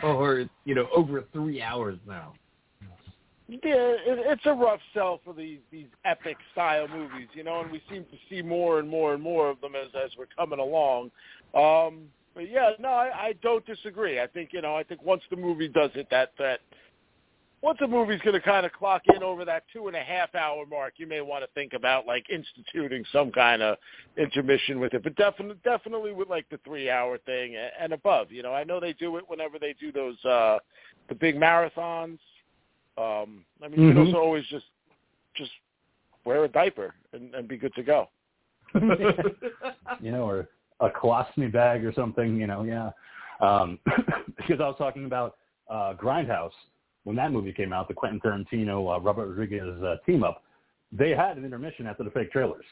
[0.00, 2.34] for, you know, over three hours now.
[3.50, 7.72] Yeah, it, it's a rough sell for these these epic style movies, you know, and
[7.72, 10.60] we seem to see more and more and more of them as as we're coming
[10.60, 11.10] along.
[11.52, 14.20] Um, but yeah, no, I, I don't disagree.
[14.20, 16.60] I think you know, I think once the movie does it, that that
[17.62, 20.34] once a movie's going to kind of clock in over that two and a half
[20.34, 23.76] hour mark, you may want to think about like instituting some kind of
[24.16, 25.02] intermission with it.
[25.02, 28.32] But definitely, definitely with like the three hour thing and above.
[28.32, 30.58] You know, I know they do it whenever they do those uh
[31.08, 32.18] the big marathons.
[32.96, 34.06] Um, I mean, you can Mhm.
[34.06, 34.66] also always just
[35.34, 35.52] just
[36.24, 38.08] wear a diaper and, and be good to go.
[40.00, 40.48] you know, or
[40.80, 42.90] a colostomy bag or something, you know, yeah.
[43.40, 43.78] Um,
[44.36, 45.36] because I was talking about
[45.68, 46.52] uh, Grindhouse
[47.04, 50.42] when that movie came out, the Quentin Tarantino, uh, Robert Rodriguez uh, team up.
[50.92, 52.64] They had an intermission after the fake trailers.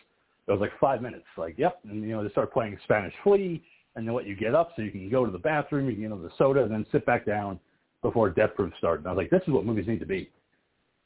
[0.47, 1.27] It was like five minutes.
[1.37, 3.63] Like, yep, and you know they start playing Spanish Flea,
[3.97, 6.03] and they let you get up so you can go to the bathroom, you can
[6.03, 7.59] get another soda, and then sit back down
[8.03, 9.01] before Death Proof started.
[9.01, 10.31] And I was like, this is what movies need to be.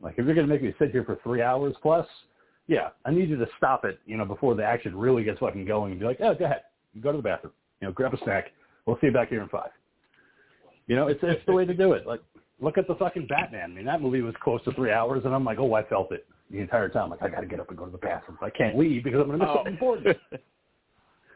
[0.01, 2.07] Like, if you're gonna make me sit here for three hours plus,
[2.67, 5.65] yeah, I need you to stop it, you know, before the action really gets fucking
[5.65, 6.63] going and be like, oh, go ahead,
[7.01, 8.53] go to the bathroom, you know, grab a snack.
[8.87, 9.71] We'll see you back here in five.
[10.87, 12.07] You know, it's it's the way to do it.
[12.07, 12.21] Like,
[12.61, 13.73] look at the fucking Batman.
[13.73, 16.13] I mean, that movie was close to three hours, and I'm like, oh, I felt
[16.13, 17.11] it the entire time.
[17.11, 18.39] Like, I got to get up and go to the bathroom.
[18.43, 19.57] I can't leave because I'm going to miss Oh.
[19.59, 20.17] something important.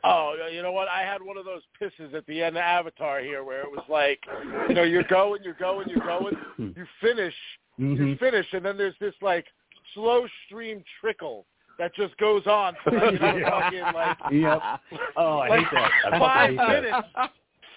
[0.05, 0.87] Oh, you know what?
[0.87, 3.83] I had one of those pisses at the end of Avatar here, where it was
[3.89, 4.21] like,
[4.69, 7.35] you know, you're going, you're going, you're going, you finish,
[7.81, 8.11] Mhm.
[8.11, 9.47] you finish, and then there's this like
[9.95, 11.45] slow stream trickle
[11.81, 13.51] that just goes on for like, you know, Yeah.
[13.51, 14.63] fucking like Yep.
[15.17, 15.91] Oh, I like hate that.
[16.13, 16.83] I five hate
[17.17, 17.31] that.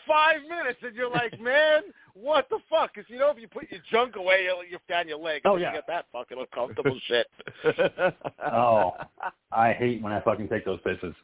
[0.09, 1.81] Minutes, five minutes, and you're like, man,
[2.13, 2.93] what the fuck?
[2.93, 5.41] Because you know, if you put your junk away, you'll- you're down your leg.
[5.45, 5.69] Oh, yeah.
[5.71, 7.27] you get that fucking uncomfortable shit.
[8.51, 8.93] Oh,
[9.51, 11.15] I hate when I fucking take those pisses.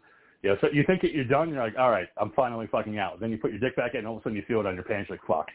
[0.43, 3.19] Yeah, so you think that you're done, you're like, all right, I'm finally fucking out.
[3.19, 4.65] Then you put your dick back in, and all of a sudden you feel it
[4.67, 5.47] on your pants, you're like, fuck.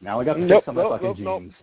[0.00, 1.42] Now I got to Nope, fix on my nope, fucking nope, nope.
[1.42, 1.54] jeans.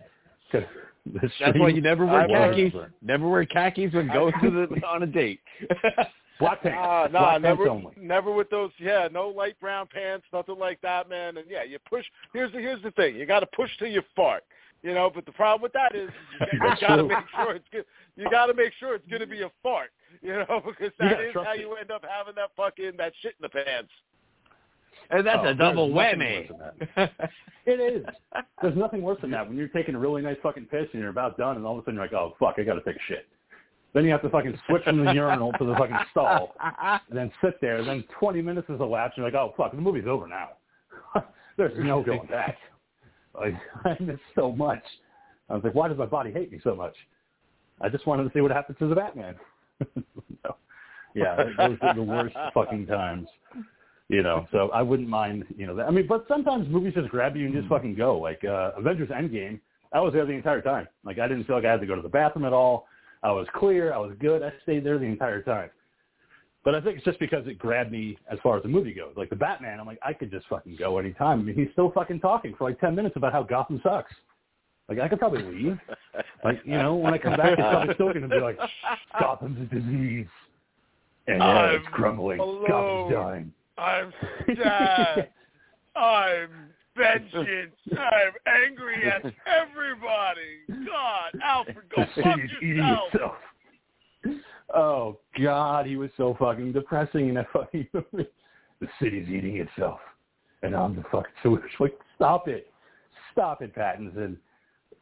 [0.50, 0.62] 'Cause
[1.40, 2.74] That's why you never wear I wear- khakis.
[3.02, 5.40] Never wear khakis when going to the on a date.
[6.38, 6.78] Black pants.
[6.80, 7.92] Ah, no, Black pants never, only.
[8.00, 8.70] never with those.
[8.78, 11.36] Yeah, no light brown pants, nothing like that, man.
[11.38, 12.04] And yeah, you push.
[12.32, 14.44] Here's the here's the thing: you got to push till you fart.
[14.84, 16.08] You know, but the problem with that is
[16.52, 17.84] you That's got to make sure it's good.
[18.16, 19.90] You got to make sure it's going to be a fart.
[20.22, 21.60] You know, because You that gotta is trust how it.
[21.60, 23.90] you end up having that fucking that shit in the pants.
[25.10, 26.96] and that's Oh, a double there's nothing whammy.
[26.96, 27.10] worse
[27.66, 28.06] It is.
[28.62, 31.10] There's nothing worse than that when you're taking a really nice fucking piss and you're
[31.10, 32.96] about done, and all of a sudden you're like, oh fuck, I got to take
[32.96, 33.26] a shit.
[33.94, 37.32] Then you have to fucking switch from the urinal to the fucking stall, and then
[37.42, 37.82] sit there.
[37.84, 40.50] Then 20 minutes has elapsed, and you're like, oh fuck, the movie's over now.
[41.56, 42.58] There's no going back.
[43.34, 44.82] Like, I missed so much.
[45.48, 46.94] I was like, why does my body hate me so much?
[47.80, 49.36] I just wanted to see what happens to the Batman.
[50.44, 50.56] no.
[51.14, 53.28] Yeah, those are the worst fucking times.
[54.08, 55.86] You know, so I wouldn't mind, you know, that.
[55.86, 58.18] I mean, but sometimes movies just grab you and just fucking go.
[58.18, 59.60] Like uh, Avengers Endgame,
[59.92, 60.88] I was there the entire time.
[61.04, 62.86] Like I didn't feel like I had to go to the bathroom at all.
[63.22, 63.92] I was clear.
[63.92, 64.42] I was good.
[64.42, 65.70] I stayed there the entire time.
[66.64, 69.14] But I think it's just because it grabbed me as far as the movie goes.
[69.16, 71.40] Like the Batman, I'm like, I could just fucking go anytime.
[71.40, 74.12] I mean, he's still fucking talking for like 10 minutes about how Gotham sucks.
[74.88, 75.78] Like I could probably leave.
[76.44, 78.58] Like, you know, when I come back, it's probably still going to be like,
[79.20, 80.26] Gotham's a disease.
[81.26, 82.40] And uh, it's crumbling.
[82.40, 82.66] alone.
[82.68, 83.52] Gotham's dying.
[83.76, 84.12] I'm
[84.62, 85.28] sad.
[85.94, 86.48] I'm
[86.98, 87.74] vengeance.
[87.92, 90.86] I'm angry at everybody.
[90.86, 93.36] God, Alfred, go fuck city's eating yourself.
[94.74, 98.28] Oh God, he was so fucking depressing in that fucking movie.
[98.80, 100.00] The city's eating itself,
[100.62, 101.68] and I'm the fucking solution.
[101.80, 102.70] Like, stop it,
[103.32, 104.36] stop it, Pattinson.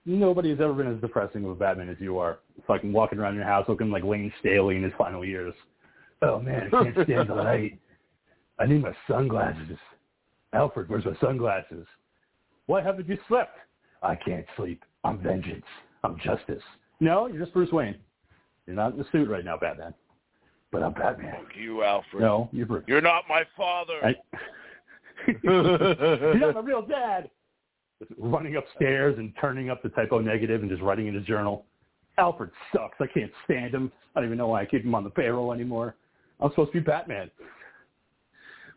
[0.04, 2.38] Nobody has ever been as depressing of a Batman as you are.
[2.66, 5.52] Fucking walking around your house looking like Layne Staley in his final years.
[6.22, 7.78] Oh man, I can't stand the light.
[8.58, 9.78] I need my sunglasses.
[10.56, 11.86] Alfred, where's my sunglasses?
[12.64, 13.58] Why haven't you slept?
[14.02, 14.82] I can't sleep.
[15.04, 15.66] I'm vengeance.
[16.02, 16.62] I'm justice.
[16.98, 17.96] No, you're just Bruce Wayne.
[18.66, 19.92] You're not in the suit right now, Batman.
[20.72, 21.34] But I'm Batman.
[21.42, 22.22] Fuck you, Alfred.
[22.22, 22.84] No, you're Bruce.
[22.88, 24.00] You're not my father.
[24.02, 24.14] I,
[25.42, 27.28] you're not my real dad.
[28.18, 31.66] Running upstairs and turning up the Type O Negative and just writing in his journal.
[32.16, 32.96] Alfred sucks.
[32.98, 33.92] I can't stand him.
[34.14, 35.96] I don't even know why I keep him on the payroll anymore.
[36.40, 37.30] I'm supposed to be Batman.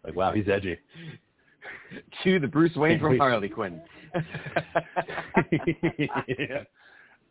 [0.04, 0.78] Like, wow, he's edgy.
[2.24, 3.18] to the Bruce Wayne from.
[3.18, 3.82] Harley Quinn.
[5.52, 6.64] yeah.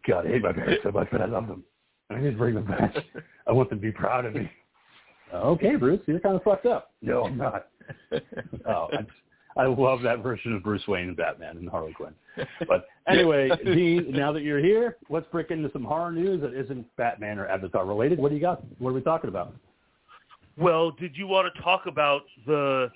[0.07, 1.65] God, I hate my parents so much, but I love them.
[2.11, 2.95] I need to bring them back.
[3.47, 4.51] I want them to be proud of me.
[5.35, 6.93] Okay, Bruce, you're kind of fucked up.
[7.03, 7.69] No, I'm not.
[8.69, 9.11] Oh, I, just,
[9.57, 12.13] I love that version of Bruce Wayne and Batman and Harley Quinn.
[12.69, 16.87] But anyway, Dean, now that you're here, let's break into some horror news that isn't
[16.97, 18.19] Batman or Avatar related.
[18.19, 18.63] What do you got?
[18.79, 19.55] What are we talking about?
[20.59, 22.91] Well, did you want to talk about the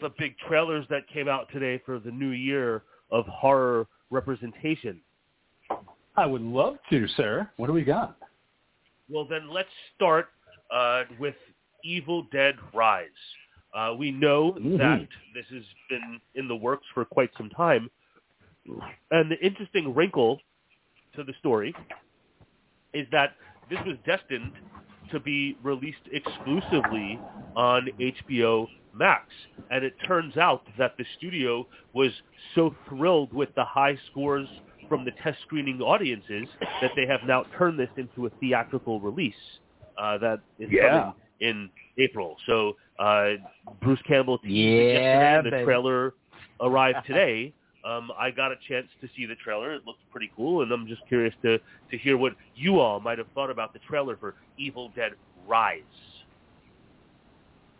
[0.00, 5.00] the big trailers that came out today for the new year of horror representation?
[6.16, 7.48] I would love to, sir.
[7.56, 8.16] What do we got?
[9.08, 10.28] Well, then let's start
[10.70, 11.34] uh, with
[11.84, 13.08] Evil Dead Rise.
[13.74, 14.78] Uh, we know Mhm.
[14.78, 17.90] that this has been in the works for quite some time,
[19.10, 20.40] and the interesting wrinkle
[21.14, 21.74] to the story
[22.92, 23.36] is that
[23.68, 24.52] this was destined
[25.12, 27.18] to be released exclusively
[27.56, 29.24] on HBO Max.
[29.70, 32.10] And it turns out that the studio was
[32.54, 34.48] so thrilled with the high scores
[34.88, 36.48] from the test screening audiences
[36.80, 39.34] that they have now turned this into a theatrical release
[39.98, 40.88] uh, that is Yeah.
[40.88, 42.36] coming in April.
[42.46, 43.32] So uh,
[43.82, 46.14] Bruce Campbell teased Yeah, the trailer
[46.60, 47.54] arrived today.
[47.84, 49.72] Um, I got a chance to see the trailer.
[49.72, 53.18] It looks pretty cool, and I'm just curious to, to hear what you all might
[53.18, 55.12] have thought about the trailer for Evil Dead
[55.46, 55.80] Rise.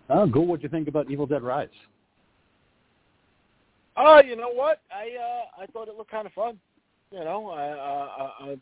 [0.08, 0.46] Oh, cool.
[0.46, 1.68] What'd you think about Evil Dead Rise?
[3.96, 4.80] Oh, you know what?
[4.90, 6.58] I uh, I thought it looked kind of fun.
[7.10, 8.56] You know, I, uh, I, I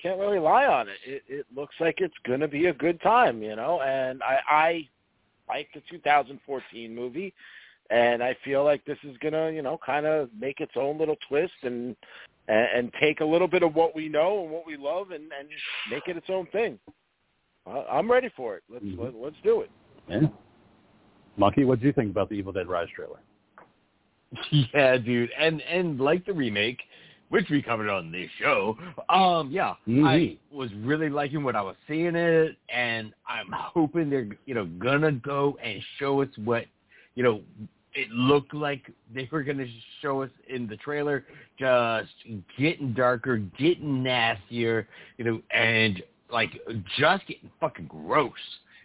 [0.00, 0.96] can't really lie on it.
[1.04, 3.42] It, it looks like it's going to be a good time.
[3.42, 4.88] You know, and I, I
[5.48, 7.34] like the 2014 movie,
[7.92, 10.98] and I feel like this is going to, you know, kind of make its own
[10.98, 11.94] little twist and,
[12.48, 15.24] and and take a little bit of what we know and what we love and
[15.38, 15.48] and
[15.90, 16.78] make it its own thing.
[17.66, 18.62] I- I'm ready for it.
[18.68, 18.98] Let's Mhm.
[18.98, 19.70] let, let's do it.
[20.08, 20.28] Yeah.
[21.36, 23.20] Monkey, what do you think about the Evil Dead Rise trailer?
[24.74, 26.80] Yeah, dude, and and like the remake,
[27.28, 28.76] which we covered on this show.
[29.10, 30.06] Um, yeah, Mhm.
[30.06, 34.64] I was really liking what I was seeing it, and I'm hoping they're you know
[34.64, 36.64] gonna go and show us what
[37.14, 37.42] you know
[37.94, 39.66] it looked like they were gonna
[40.00, 41.24] show us in the trailer,
[41.58, 42.10] just
[42.58, 46.50] getting darker, getting nastier, you know, and like
[46.98, 48.32] just getting fucking gross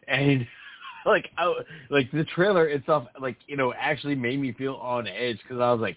[0.08, 0.46] and.
[1.06, 1.54] Like, I,
[1.89, 5.72] like the trailer itself, like you know, actually made me feel on edge because I
[5.72, 5.96] was like,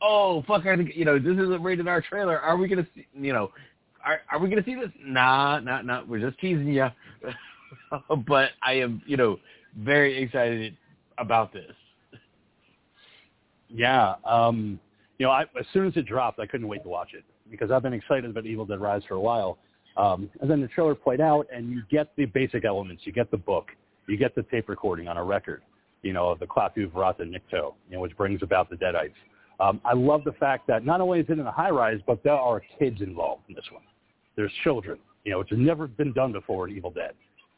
[0.00, 2.38] oh fuck, I think you know this is a rated R trailer.
[2.38, 3.50] Are we gonna see, you know,
[4.04, 4.90] are are we gonna see this?
[5.02, 6.04] Nah, nah, nah.
[6.06, 6.88] We're just teasing you.
[8.26, 9.38] but I am, you know,
[9.78, 10.76] very excited
[11.18, 11.72] about this.
[13.74, 14.78] Yeah, um,
[15.18, 17.70] you know, I, as soon as it dropped, I couldn't wait to watch it because
[17.70, 19.58] I've been excited about Evil Dead Rise for a while.
[19.96, 23.02] Um, and then the trailer played out, and you get the basic elements.
[23.04, 23.70] You get the book.
[24.08, 25.62] You get the tape recording on a record,
[26.02, 29.12] you know, of the Klaatu Barada Nikto, you know, which brings about the Deadites.
[29.60, 32.22] Um, I love the fact that not only is it in a high rise, but
[32.24, 33.82] there are kids involved in this one.
[34.34, 37.12] There's children, you know, which has never been done before in Evil Dead.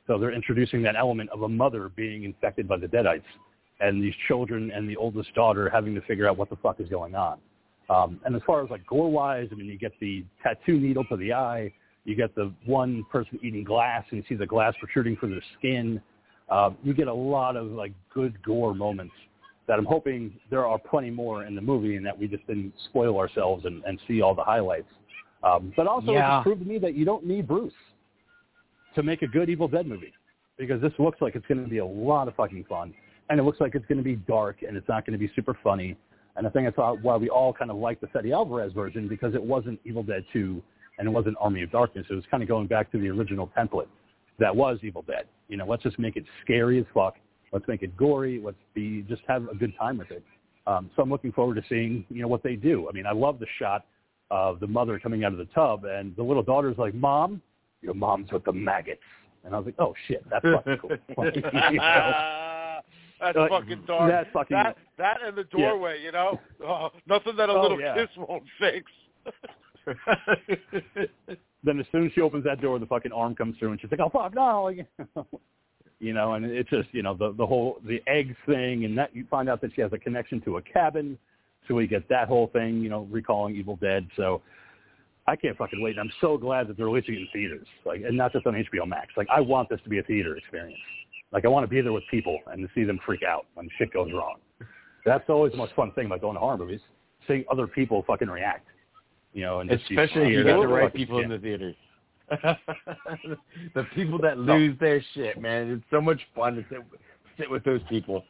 [0.06, 3.22] So they're introducing that element of a mother being infected by the Deadites
[3.80, 6.88] and these children and the oldest daughter having to figure out what the fuck is
[6.88, 7.38] going on.
[7.90, 11.16] Um, and as far as like gore-wise, I mean, you get the tattoo needle to
[11.16, 11.72] the eye.
[12.04, 15.42] You get the one person eating glass, and you see the glass protruding from their
[15.58, 16.00] skin.
[16.50, 19.14] Uh, you get a lot of like good gore moments
[19.66, 22.74] that I'm hoping there are plenty more in the movie, and that we just didn't
[22.90, 24.88] spoil ourselves and, and see all the highlights.
[25.42, 26.36] Um, but also, it Yeah.
[26.36, 27.72] just proved to me that you don't need Bruce
[28.94, 30.12] to make a good Evil Dead movie
[30.58, 32.94] because this looks like it's going to be a lot of fucking fun,
[33.30, 35.32] and it looks like it's going to be dark and it's not going to be
[35.34, 35.96] super funny.
[36.36, 39.34] And I think that's why we all kind of liked the Fede Alvarez version because
[39.34, 40.62] it wasn't Evil Dead 2
[40.98, 42.06] and it wasn't Army of Darkness.
[42.10, 43.86] It was kind of going back to the original template
[44.38, 45.26] that was Evil Dead.
[45.48, 47.16] You know, let's just make it scary as fuck.
[47.52, 48.40] Let's make it gory.
[48.44, 50.24] Let's be just have a good time with it.
[50.66, 52.88] Um, so I'm looking forward to seeing you know what they do.
[52.88, 53.86] I mean, I love the shot
[54.30, 57.40] of the mother coming out of the tub and the little daughter's like, "Mom,
[57.82, 59.02] your mom's with the maggots."
[59.44, 60.90] And I was like, "Oh shit, that's fucking cool."
[61.70, 62.50] You know?
[63.24, 64.10] That's Like, fucking dark.
[64.10, 65.70] that's fucking- that that and the Yeah.
[65.70, 67.94] doorway, you know, oh, nothing that a Oh, little yeah.
[67.94, 68.90] kiss won't fix.
[71.64, 73.90] then as soon as she opens that door, the fucking arm comes through, and she's
[73.90, 74.68] like, "Oh fuck, no!"
[76.00, 79.14] you know, and it's just you know the the whole the eggs thing, and that
[79.14, 81.18] you find out that she has a connection to a cabin,
[81.66, 84.06] so we get that whole thing, you know, recalling Evil Dead.
[84.16, 84.42] So
[85.26, 85.92] I can't fucking wait.
[85.92, 88.54] And I'm so glad that they're releasing it in theaters, like, and not just on
[88.54, 89.08] HBO Max.
[89.16, 90.78] Like, I want this to be a theater experience.
[91.34, 93.68] Like, I want to be there with people and to see them freak out when
[93.76, 94.36] shit goes wrong.
[95.04, 96.80] That's always the most fun thing about going to horror movies,
[97.26, 98.68] seeing other people fucking react.
[99.32, 101.24] You know, and Especially if you get the right people shit.
[101.24, 101.74] in the theaters.
[103.74, 105.70] the people that lose their shit, man.
[105.70, 106.78] It's so much fun to sit,
[107.36, 108.24] sit with those people.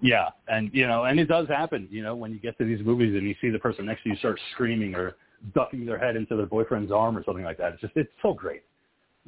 [0.00, 1.88] Yeah, and you know, and it does happen.
[1.90, 4.10] You know, when you get to these movies and you see the person next to
[4.10, 5.16] you start screaming or
[5.54, 7.72] ducking their head into their boyfriend's arm or something like that.
[7.72, 8.62] It's just it's so great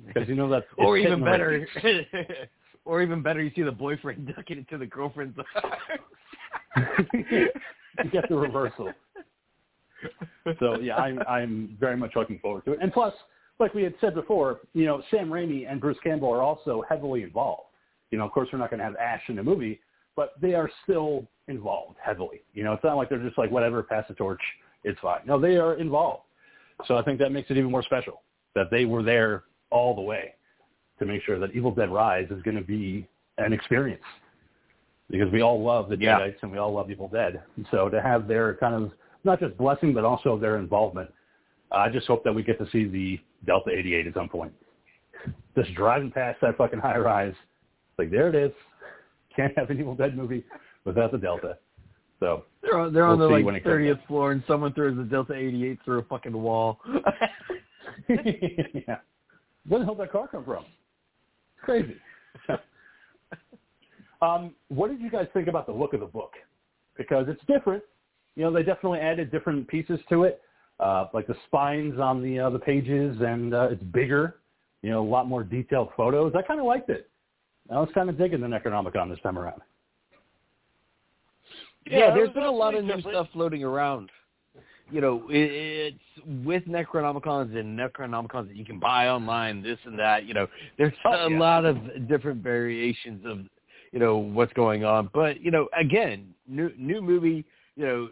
[0.06, 0.64] because you know that.
[0.78, 2.48] Or even hitting the right better,
[2.84, 7.08] or even better, you see the boyfriend ducking into the girlfriend's arms.
[7.12, 8.92] you get the reversal.
[10.58, 12.78] So yeah, I'm I'm very much looking forward to it.
[12.80, 13.12] And plus,
[13.58, 17.22] like we had said before, you know, Sam Raimi and Bruce Campbell are also heavily
[17.22, 17.68] involved.
[18.10, 19.80] You know, of course, we're not going to have Ash in the movie,
[20.16, 22.42] but they are still involved heavily.
[22.54, 24.40] You know, it's not like they're just like whatever, pass the torch,
[24.84, 25.20] it's fine.
[25.26, 26.24] No, they are involved.
[26.86, 28.22] So I think that makes it even more special
[28.54, 30.34] that they were there all the way
[31.00, 33.06] to make sure that Evil Dead Rise is going to be
[33.38, 34.02] an experience
[35.10, 36.20] because we all love the Yeah.
[36.20, 37.42] Deadites and we all love Evil Dead.
[37.70, 38.92] So to have their kind of
[39.24, 41.12] not just blessing but also their involvement,
[41.72, 44.52] I just hope that we get to see the Delta 88 at some point.
[45.56, 47.34] Just driving past that fucking high rise,
[47.98, 48.52] like there it is.
[49.34, 50.44] Can't have an Evil Dead movie
[50.84, 51.58] without the Delta.
[52.20, 55.66] So They're on, they're We'll the like thirtieth floor, and someone throws the Delta eighty
[55.66, 56.78] eight through a fucking wall.
[58.08, 58.96] yeah.
[59.68, 60.64] Where the hell did that car come from?
[61.60, 61.96] It's crazy.
[64.22, 66.32] um, what did you guys think about the look of the book?
[66.96, 67.82] Because it's different.
[68.36, 70.40] You know, they definitely added different pieces to it,
[70.78, 74.36] uh, like the spines on the uh, the pages, and uh, it's bigger.
[74.82, 76.32] You know, a lot more detailed photos.
[76.36, 77.10] I kind of liked it.
[77.70, 79.60] I was kind of digging the Necronomicon this time around.
[81.86, 84.10] yeah, Yeah, it there's was been a lot of new definitely stuff floating around.
[84.90, 89.98] You know, it, it's with Necronomicons and Necronomicons that you can buy online, this and
[89.98, 90.26] that.
[90.26, 90.46] You know,
[90.78, 91.38] there's Oh, a yeah.
[91.38, 93.38] lot of different variations of,
[93.92, 95.10] you know, what's going on.
[95.14, 97.44] But you know, again, new new movie.
[97.76, 98.08] You know,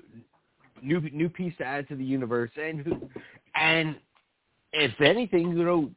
[0.82, 2.86] new new piece to add to the universe, and
[3.54, 3.96] and
[4.72, 5.90] if anything, you know,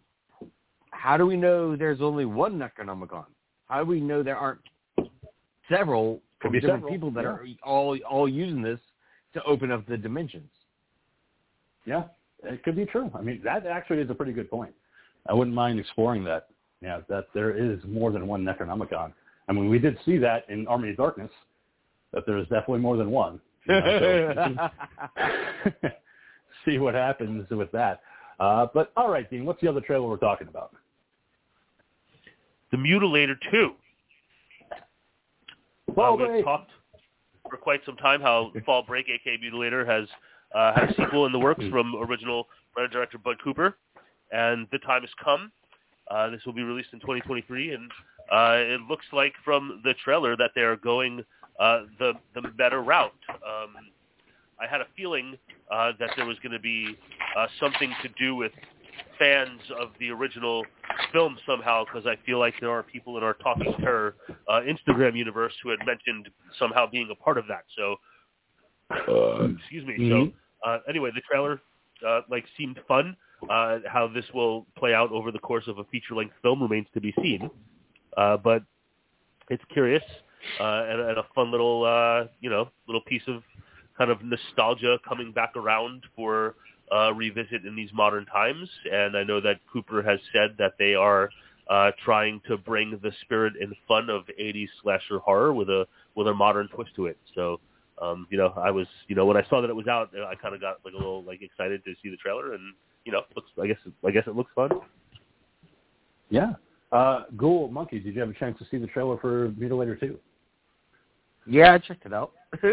[0.91, 3.25] how do we know there's only one Necronomicon?
[3.67, 4.61] How do we know there aren't
[5.69, 7.29] several Could from be different several, people that yeah.
[7.29, 8.79] are all all using this
[9.33, 10.49] to open up the dimensions.
[11.85, 12.03] Yeah,
[12.43, 13.11] it could be true.
[13.15, 14.73] I mean, that actually is a pretty good point.
[15.27, 16.47] I wouldn't mind exploring that.
[16.81, 19.13] Yeah, that there is more than one Necronomicon.
[19.47, 21.29] I mean, we did see that in Army of Darkness,
[22.11, 23.39] that there is definitely more than one.
[23.67, 24.69] you know,
[25.17, 25.89] so-
[26.65, 28.01] see what happens with that.
[28.39, 30.73] Uh, but all right, Dean, what's the other trailer we're talking about?
[32.71, 33.71] The Mutilator 2.
[35.93, 36.71] Fall uh, we've talked
[37.49, 40.07] for quite some time how Fall Break, aka Mutilator, has
[40.55, 43.77] uh, had a sequel in the works from original writer director Bud Cooper,
[44.31, 45.51] and the time has come.
[46.09, 47.91] Uh, this will be released in 2023, and
[48.31, 51.23] uh, it looks like from the trailer that they are going
[51.59, 53.11] uh, the the meta route.
[53.29, 53.75] Um,
[54.59, 55.37] I had a feeling
[55.71, 56.95] uh, that there was going to be
[57.37, 58.51] uh, something to do with
[59.17, 60.65] fans of the original
[61.11, 64.15] film somehow, because I feel like there are people in our Talking Terror
[64.49, 66.29] uh, Instagram universe who had mentioned
[66.59, 67.63] somehow being a part of that.
[67.77, 67.95] So,
[68.91, 69.97] uh, excuse me.
[69.97, 70.09] Mhm.
[70.09, 70.33] So,
[70.65, 71.61] uh, anyway, the trailer
[72.07, 73.15] uh, like seemed fun.
[73.49, 77.01] Uh, how this will play out over the course of a feature-length film remains to
[77.01, 77.49] be seen.
[78.15, 78.61] Uh, but
[79.49, 80.03] it's curious
[80.59, 83.43] uh, and, and a fun little, uh, you know, little piece of
[83.97, 86.55] kind of nostalgia coming back around for
[86.95, 88.69] uh, revisit in these modern times.
[88.91, 91.29] And I know that Cooper has said that they are
[91.69, 96.27] uh, trying to bring the spirit and fun of 80s slasher horror with a with
[96.27, 97.17] a modern twist to it.
[97.33, 97.59] So,
[98.01, 100.35] um, you know, I was, you know, when I saw that it was out, I
[100.35, 102.73] kind of got like a little like excited to see the trailer, and
[103.05, 104.71] you know, looks, I guess, I guess it looks fun.
[106.29, 106.53] Yeah.
[106.91, 110.19] Uh, Ghoul Monkey, did you have a chance to see the trailer for Mutilator 2?
[111.47, 112.31] Yeah, I checked it out.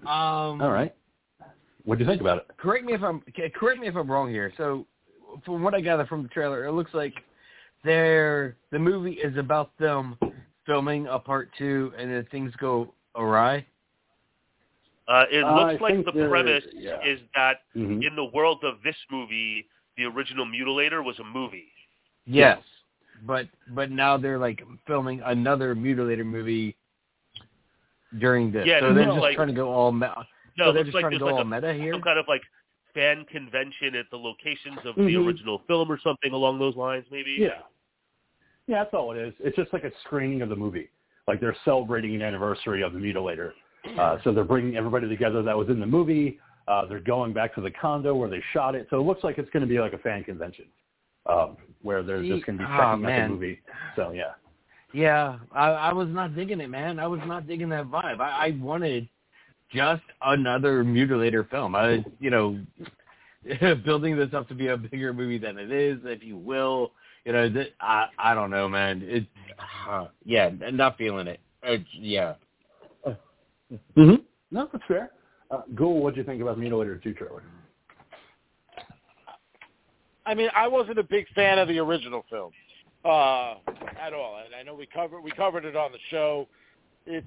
[0.00, 0.94] um, All right.
[1.84, 2.46] What do you think about it?
[2.56, 4.52] correct me if I'm okay, correct me if I'm wrong here.
[4.56, 4.86] So,
[5.44, 7.14] from what I gather from the trailer, it looks like
[7.82, 10.16] they're the movie is about them
[10.64, 13.66] filming a part two, and then things go awry.
[15.06, 16.98] Uh, it I looks like the there- premise yeah.
[17.04, 18.06] is that Mhm.
[18.06, 21.70] in the world of this movie, the original Mutilator was a movie.
[22.26, 22.62] Yes,
[23.26, 26.74] but but now they're like filming another mutilator movie
[28.18, 28.66] during this.
[28.66, 30.26] Yeah, so it they're just like- trying to go all meta.
[30.56, 31.92] No, so they're just like trying to go like all a, meta here.
[31.92, 32.42] some kind of like
[32.94, 35.26] fan convention at the locations of the Mhm.
[35.26, 37.32] original film or something along those lines, maybe.
[37.32, 37.60] Yeah.
[38.68, 39.34] Yeah, that's all it is.
[39.40, 40.88] It's just like a screening of the movie.
[41.26, 43.52] Like they're celebrating an anniversary of the Mutilator.
[43.98, 46.38] Uh, so they're bringing everybody together that was in the movie.
[46.68, 48.86] Uh, they're going back to the condo where they shot it.
[48.90, 50.64] So it looks like it's going to be like a fan convention
[51.26, 52.76] um, where they're just going to be See?
[52.76, 53.60] checking Oh, out the movie.
[53.96, 54.32] So, yeah.
[54.92, 57.00] Yeah, I, I was not digging it, man.
[57.00, 58.20] I was not digging that vibe.
[58.20, 59.08] I, I wanted
[59.72, 61.74] just another mutilator film.
[61.74, 62.58] I, you know,
[63.84, 66.92] building this up to be a bigger movie than it is, if you will.
[67.24, 69.02] You know, th- I, I don't know, man.
[69.02, 69.26] It,
[69.88, 71.40] uh, yeah, not feeling it.
[71.66, 72.34] Uh, yeah.
[73.96, 74.14] Mm-hmm.
[74.50, 75.10] No, that's fair.
[75.50, 77.42] Uh, Ghoul, what do you think about Mutilator 2 trailer?
[80.26, 82.52] I mean, I wasn't a big fan of the original film
[83.04, 83.54] uh,
[84.00, 86.48] at all, and I know we covered we covered it on the show.
[87.06, 87.26] It's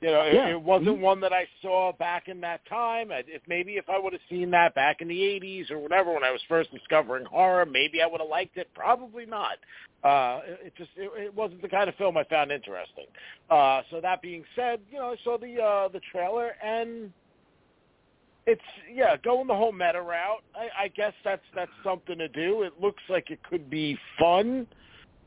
[0.00, 0.48] you know, it, Yeah.
[0.48, 3.10] it wasn't one that I saw back in that time.
[3.10, 6.24] If maybe if I would have seen that back in the '80s or whatever when
[6.24, 8.68] I was first discovering horror, maybe I would have liked it.
[8.74, 9.58] Probably not.
[10.02, 13.06] Uh, it, it just it, it wasn't the kind of film I found interesting.
[13.50, 17.12] Uh, so that being said, you know, I saw the uh, the trailer and
[18.46, 20.42] it's yeah, going the whole meta route.
[20.54, 22.62] I, I guess that's that's something to do.
[22.62, 24.66] It looks like it could be fun.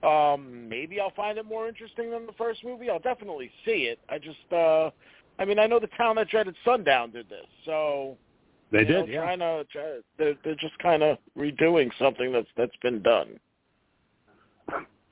[0.04, 2.90] Um, maybe I'll find it more interesting than the first movie.
[2.90, 4.00] I'll definitely see it.
[4.10, 4.90] I just, uh,
[5.40, 8.18] I mean, I know the town that dreaded sundown did this, so
[8.72, 9.22] They you know, did, yeah.
[9.22, 13.40] Trying to, try, they're, they're just kind of redoing something that's that's been done.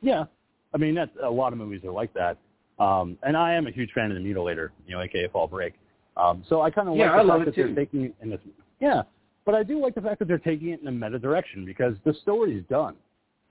[0.01, 0.25] Yeah,
[0.73, 2.37] I mean that's a lot of movies are like that.
[2.79, 5.75] Um, and I am a huge fan of the Mutilator, you know, aka Fall Break.
[6.17, 8.05] Um, so I kind of Yeah, like I the love fact it that they're taking
[8.05, 8.39] it in this.
[8.79, 9.03] Yeah,
[9.45, 11.95] but I do like the fact that they're taking it in a meta direction because
[12.03, 12.95] the story's done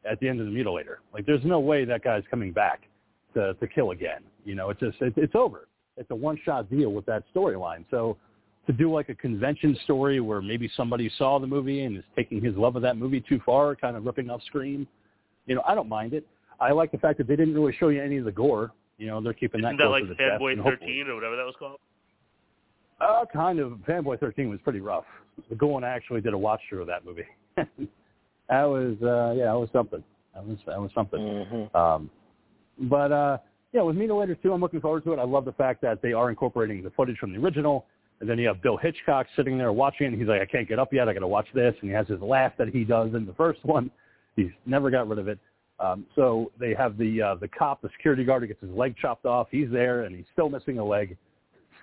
[0.08, 0.96] at the end of the Mutilator.
[1.12, 2.82] Like, there's no way that guy's coming back
[3.34, 4.22] to to kill again.
[4.44, 5.68] You know, it's just it, it's over.
[5.96, 7.84] It's a one shot deal with that storyline.
[7.90, 8.16] So
[8.66, 12.42] to do like a convention story where maybe somebody saw the movie and is taking
[12.42, 14.86] his love of that movie too far, kind of ripping off Scream,
[15.46, 16.26] you know, I don't mind it.
[16.60, 18.70] I like the fact that they didn't really show you any of the gore.
[18.98, 20.40] You know, they're keeping Isn't that that close like to the chest.
[20.40, 21.78] Fanboy 13 or whatever that was called?
[23.00, 23.72] Uh, kind of.
[23.88, 25.04] Fanboy 13 was pretty rough.
[25.48, 27.24] The going actually did a watch through of that movie.
[28.50, 30.02] that was, uh, yeah, that was something.
[30.34, 31.20] That was, that was something.
[31.20, 31.76] Mm-hmm.
[31.76, 32.10] Um,
[32.78, 33.38] but uh,
[33.72, 35.18] yeah, with Mutilator 2, I'm looking forward to it.
[35.18, 37.86] I love the fact that they are incorporating the footage from the original.
[38.20, 40.08] And then you have Bill Hitchcock sitting there watching.
[40.08, 41.08] And he's like, I can't get up yet.
[41.08, 41.74] I got to watch this.
[41.80, 43.90] And he has his laugh that he does in the first one.
[44.36, 45.38] He's never got rid of it.
[45.78, 48.94] Um, so they have the uh, the cop, the security guard, who gets his leg
[49.00, 49.48] chopped off.
[49.50, 51.16] He's there, and he's still missing a leg.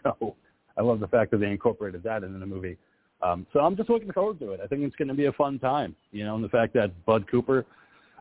[0.03, 0.35] So
[0.77, 2.77] I love the fact that they incorporated that into the movie.
[3.21, 4.59] Um, so I'm just looking forward to it.
[4.63, 5.95] I think it's going to be a fun time.
[6.11, 7.65] You know, and the fact that Bud Cooper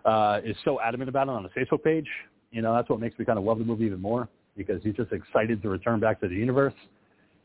[0.04, 2.08] uh, is so adamant about it on the Facebook page,
[2.50, 4.94] you know, that's what makes me kind of love the movie even more because he's
[4.94, 6.74] just excited to return back to the universe.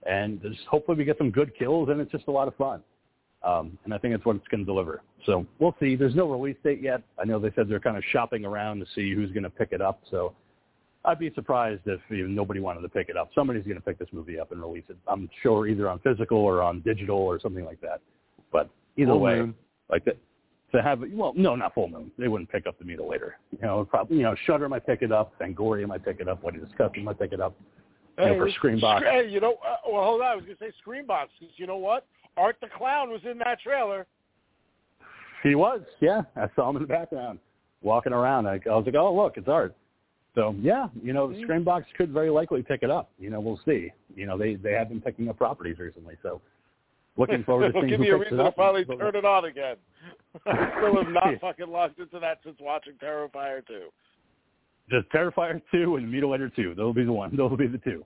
[0.08, 2.82] And just hopefully we get some good kills, and it's just a lot of fun.
[3.44, 5.02] Um, and I think that's what it's going to deliver.
[5.26, 5.96] So we'll see.
[5.96, 7.02] There's no release date yet.
[7.20, 9.70] I know they said they're kind of shopping around to see who's going to pick
[9.72, 10.02] it up.
[10.10, 10.34] So
[11.04, 13.32] I'd be surprised if even nobody wanted to pick it up.
[13.34, 14.98] Somebody's going to pick this movie up and release it.
[15.08, 18.02] I'm sure either on physical or on digital or something like that.
[18.52, 19.56] But either Full way, moon.
[19.90, 20.18] like that,
[20.74, 22.12] to have well, no, not full moon.
[22.18, 23.32] They wouldn't pick up the Mutilator.
[23.52, 26.44] You know, probably you know, Shutter might pick it up, Fangoria might pick it up,
[26.44, 27.56] What is Disgusting might pick it up.
[28.20, 29.02] You know, for Screambox.
[29.04, 30.28] Hey, you know, uh, well, hold on.
[30.28, 32.06] I was going to say Screambox because you know what?
[32.38, 34.06] Art the Clown was in that trailer.
[35.44, 36.22] He was, yeah.
[36.36, 37.40] I saw him in the background
[37.82, 38.48] walking around.
[38.48, 39.76] I, I was like, oh look, it's Art.
[40.36, 41.50] So yeah, you know, Mm-hmm.
[41.50, 43.10] Screambox could very likely pick it up.
[43.20, 43.92] You know, we'll see.
[44.16, 46.42] You know, they they have been picking up properties recently, so
[47.18, 49.76] looking forward to seeing give me a reason to finally But- turn it on again.
[50.48, 53.82] I still have not fucking logged into that since watching Terrifier 2.
[54.90, 56.74] Just Terrifier two and Mutilator two.
[56.74, 57.36] Those will be the one.
[57.36, 58.06] Those will be the two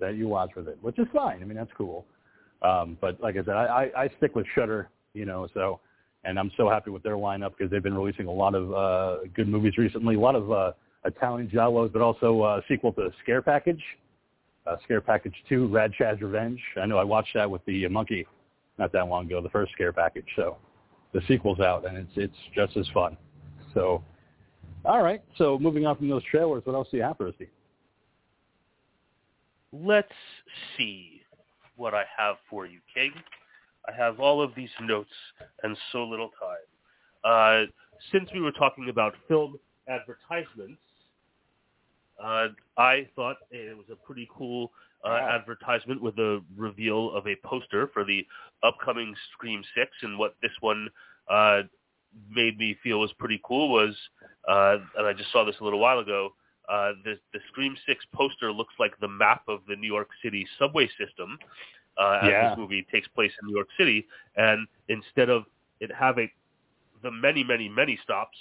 [0.00, 1.42] that you watch with it, which is fine.
[1.42, 2.04] I mean, that's cool.
[2.62, 4.88] Um, but like I said, I, I, I stick with Shutter.
[5.14, 5.80] You know, so
[6.26, 9.24] and I'm so happy with their lineup because they've been releasing a lot of uh,
[9.34, 10.16] good movies recently.
[10.16, 10.72] A lot of uh,
[11.04, 13.82] Italian giallos, but also uh, sequel to Scare Package,
[14.66, 16.60] uh, Scare Package two, Rad Chad's Revenge.
[16.80, 18.26] I know I watched that with the uh, monkey
[18.78, 20.26] not that long ago, the first Scare Package.
[20.34, 20.56] So
[21.12, 23.16] the sequel's out, and it's it's just as fun.
[23.72, 24.02] So
[24.84, 25.22] all right.
[25.38, 27.34] So moving on from those trailers, what else do you have for us?
[29.72, 30.08] Let's
[30.76, 31.22] see
[31.76, 33.12] what I have for you, King.
[33.88, 35.10] I have all of these notes
[35.62, 36.66] and so little time.
[37.24, 37.66] Uh,
[38.12, 39.58] since we were talking about film
[39.88, 40.80] advertisements,
[42.22, 44.72] uh, I thought it was a pretty cool
[45.04, 45.28] uh, Wow.
[45.40, 48.26] advertisement with a reveal of a poster for the
[48.62, 49.90] upcoming Scream 6.
[50.02, 50.88] And what this one
[51.30, 51.62] uh,
[52.30, 53.94] made me feel was pretty cool was,
[54.48, 56.30] uh, and I just saw this a little while ago,
[56.68, 60.46] uh, the, the Scream 6 poster looks like the map of the New York City
[60.58, 61.38] subway system.
[61.98, 62.48] Uh, as Yeah.
[62.50, 65.46] this movie takes place in New York City, and instead of
[65.80, 66.30] it having
[67.02, 68.36] the many, many, many stops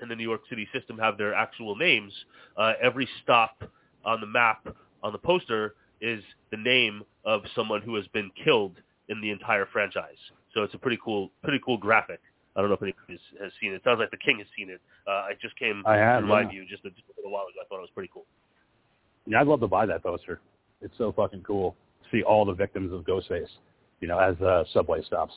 [0.00, 2.12] in the New York City system have their actual names,
[2.56, 3.62] uh, every stop
[4.04, 4.66] on the map
[5.02, 8.76] on the poster is the name of someone who has been killed
[9.08, 10.18] in the entire franchise.
[10.52, 12.20] So it's a pretty cool, pretty cool graphic.
[12.54, 13.76] I don't know if anybody has, has seen it.
[13.76, 14.80] It sounds like the King has seen it.
[15.06, 16.50] Uh, I just came I have, to my yeah.
[16.50, 17.60] you just a, just a little while ago.
[17.62, 18.24] I thought it was pretty cool.
[19.26, 20.40] Yeah, I'd love to buy that poster.
[20.80, 21.76] It's so fucking cool.
[22.12, 23.48] See all the victims of Ghostface,
[24.00, 25.34] you know, as uh, subway stops.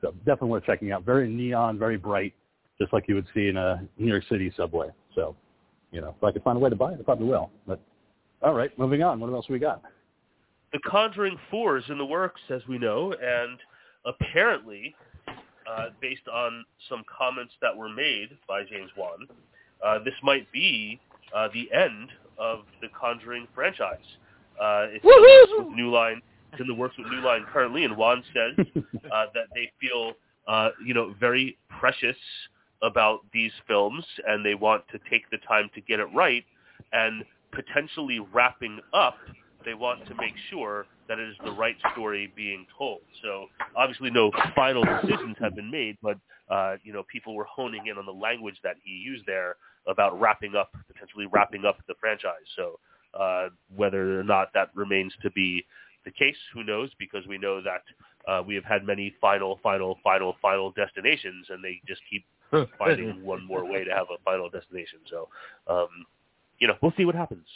[0.00, 1.04] So definitely worth checking out.
[1.04, 2.32] Very neon, very bright,
[2.80, 4.88] just like you would see in a New York City subway.
[5.14, 5.36] So,
[5.92, 7.50] you know, if I could find a way to buy it, I probably will.
[7.66, 7.80] But
[8.42, 9.20] all right, moving on.
[9.20, 9.82] What else we got?
[10.72, 13.58] The Conjuring 4 is in the works, as we know, and
[14.06, 14.94] apparently,
[15.68, 19.26] uh, based on some comments that were made by James Wan,
[19.84, 21.00] uh, this might be
[21.34, 22.08] uh, the end
[22.38, 23.98] of the Conjuring franchise.
[24.60, 26.22] Uh, it's in the works with New Line.
[26.52, 30.12] It's in the works with New Line currently, and Wan says uh, that they feel,
[30.48, 32.16] uh, you know, very precious
[32.82, 36.44] about these films, and they want to take the time to get it right,
[36.92, 39.16] and potentially wrapping up
[39.64, 43.00] they want to make sure that it is the right story being told.
[43.22, 43.46] So
[43.76, 46.18] obviously no final decisions have been made, but
[46.50, 50.18] uh, you know people were honing in on the language that he used there about
[50.20, 52.46] wrapping up, potentially wrapping up the franchise.
[52.56, 52.78] So
[53.18, 55.64] uh, whether or not that remains to be
[56.04, 56.90] the case, who knows?
[56.98, 57.82] Because we know that
[58.30, 62.24] uh, we have had many final, final, final, final destinations, and they just keep
[62.78, 64.98] finding one more way to have a final destination.
[65.08, 65.28] So,
[65.68, 65.88] um,
[66.58, 67.46] you know, we'll see what happens.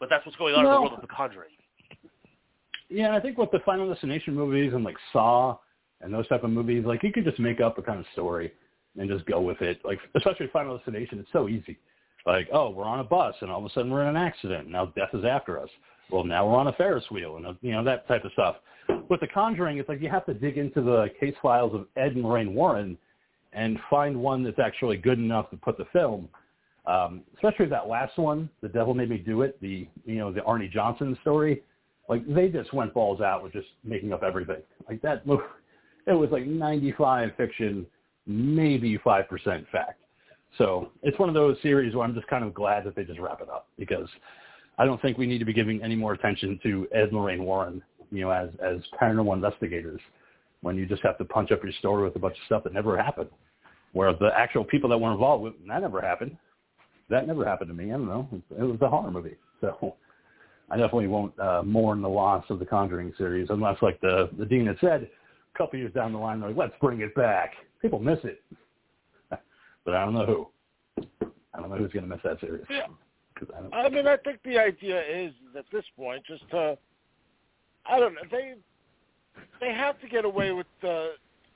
[0.00, 1.50] But that's what's going on in the world of The Conjuring.
[2.88, 5.58] Yeah, and I think with the Final Destination movies and like Saw
[6.00, 8.52] and those type of movies, like you could just make up a kind of story
[8.96, 9.80] and just go with it.
[9.84, 11.78] Like especially Final Destination, it's so easy.
[12.28, 14.68] Like, oh, we're on a bus and all of a sudden we're in an accident.
[14.68, 15.70] Now death is after us.
[16.10, 18.56] Well, now we're on a Ferris wheel and you know that type of stuff.
[19.08, 22.12] With The Conjuring, it's like you have to dig into the case files of Ed
[22.12, 22.98] and Lorraine Warren
[23.54, 26.28] and find one that's actually good enough to put the film.
[26.86, 30.42] Um, especially that last one, The Devil Made Me Do It, the you know the
[30.42, 31.62] Arne Johnson story.
[32.10, 34.60] Like they just went balls out with just making up everything.
[34.86, 35.44] Like that movie,
[36.06, 37.86] it was like 95 fiction,
[38.26, 39.26] maybe 5%
[39.70, 40.00] fact.
[40.56, 43.20] So it's one of those series where I'm just kind of glad that they just
[43.20, 44.08] wrap it up because
[44.78, 47.44] I don't think we need to be giving any more attention to Ed and Lorraine
[47.44, 50.00] Warren, you know, as as paranormal investigators
[50.62, 52.72] when you just have to punch up your story with a bunch of stuff that
[52.72, 53.30] never happened.
[53.92, 56.36] where the actual people that were involved with that never happened.
[57.10, 57.86] That never happened to me.
[57.86, 58.28] I don't know.
[58.50, 59.94] It was a horror movie, so
[60.70, 64.44] I definitely won't uh, mourn the loss of the Conjuring series unless, like the the
[64.44, 65.08] dean had said,
[65.54, 67.52] a couple years down the line, they're like, let's bring it back.
[67.80, 68.42] People miss it,
[69.88, 71.02] but I don't know who.
[71.54, 72.62] I don't know who's going to miss that series.
[72.68, 72.88] Yeah.
[73.56, 76.76] I don't, I mean, I think the idea is at this point just to,
[77.86, 78.52] I don't know, they
[79.62, 81.12] they have to get away with the,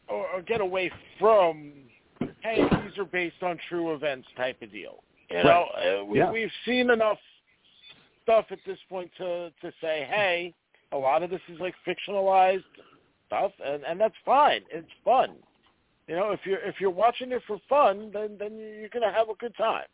[0.09, 1.73] or, or get away from,
[2.41, 5.03] hey, these are based on true events type of deal.
[5.29, 6.31] You know, uh, we, Yeah.
[6.31, 7.19] we've seen enough
[8.23, 10.55] stuff at this point to to say, hey,
[10.93, 12.65] a lot of this is like fictionalized
[13.27, 14.63] stuff, and and that's fine.
[14.71, 15.35] It's fun.
[16.09, 19.29] You know, if you're if you're watching it for fun, then then you're gonna have
[19.29, 19.87] a good time.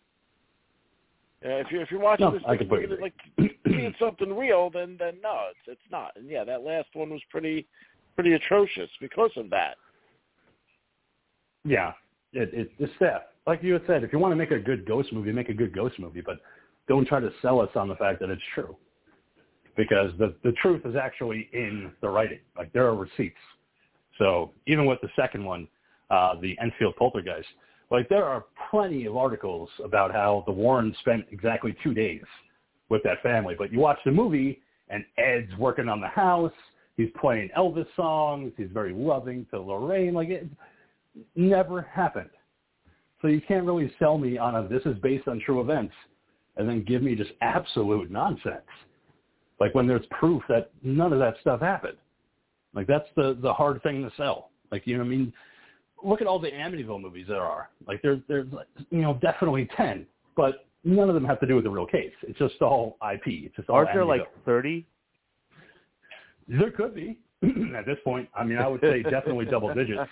[1.45, 3.15] Uh, if you're if you're watching No, this thing thinking like
[3.67, 6.13] seeing something real, then then no, it's it's not.
[6.17, 7.67] And yeah, that last one was pretty
[8.15, 9.77] pretty atrocious because of that.
[11.65, 11.93] Yeah,
[12.33, 13.33] it, it, it's that.
[13.47, 15.55] Like you had said, if you want to make a good ghost movie, make a
[15.55, 16.39] good ghost movie, but
[16.89, 18.77] don't try to sell us on the fact that it's true.
[19.77, 22.41] Because the, the truth is actually in the writing.
[22.57, 23.37] Like there are receipts.
[24.19, 25.69] So even with the second one,
[26.11, 27.49] uh, the Enfield Poltergeist,
[27.91, 32.23] like there are plenty of articles about how the Warrens spent exactly two days
[32.89, 33.55] with that family.
[33.57, 36.53] But you watch the movie and Ed's working on the house.
[36.97, 38.53] He's playing Elvis songs.
[38.57, 40.15] He's very loving to Lorraine.
[40.15, 40.47] Like it
[41.37, 42.31] never happened.
[43.23, 45.95] So you can't really sell me on a this is based on true events
[46.57, 48.63] and then give me just absolute nonsense.
[49.61, 51.97] Like when there's proof that none of that stuff happened.
[52.75, 54.51] Like that's the the hard thing to sell.
[54.71, 55.33] Like you know what I mean?
[56.05, 57.71] Look at all the Amityville movies there are.
[57.87, 58.47] Like there's there's
[58.91, 62.13] you know definitely ten, but none of them have to do with the real case.
[62.23, 63.27] It's just all IP.
[63.27, 64.87] It's just all Aren't there like 30?
[66.49, 67.19] There could be
[67.77, 68.29] at this point.
[68.35, 70.11] I mean, I would say definitely double digits.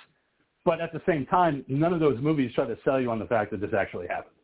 [0.65, 3.27] But at the same time, none of those movies try to sell you on the
[3.27, 4.35] fact that this actually happened.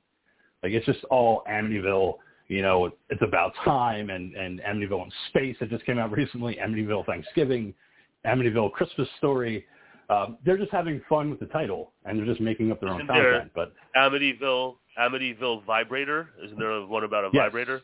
[0.63, 2.15] Like it's just all Amityville.
[2.49, 5.57] You know, it's about time and and Amityville in space.
[5.61, 6.57] It just came out recently.
[6.57, 7.75] Amityville Thanksgiving,
[8.25, 9.67] Amityville Christmas Story.
[10.11, 13.01] Um, they're just having fun with the title and they're just making up their own
[13.03, 13.53] Isn't there- content.
[13.55, 16.31] But Amityville, Amityville Vibrator.
[16.45, 17.45] Isn't there one about a Yes.
[17.45, 17.83] vibrator?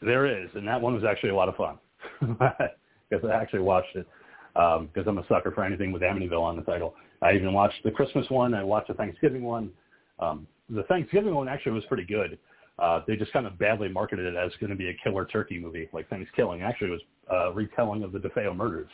[0.00, 1.78] There is, and that one was actually a lot of fun
[2.20, 4.06] because I actually watched it
[4.54, 6.94] because I'm a sucker for anything with Amityville on the title.
[7.22, 8.52] I even watched the Christmas one.
[8.54, 9.70] I watched the Thanksgiving one.
[10.18, 12.38] Um, the Thanksgiving one actually was pretty good.
[12.78, 15.58] Uh, they just kind of badly marketed it as going to be a killer turkey
[15.58, 16.60] movie, like Thanksgiving.
[16.62, 17.00] Actually, it was
[17.30, 18.90] a retelling of the DeFeo murders.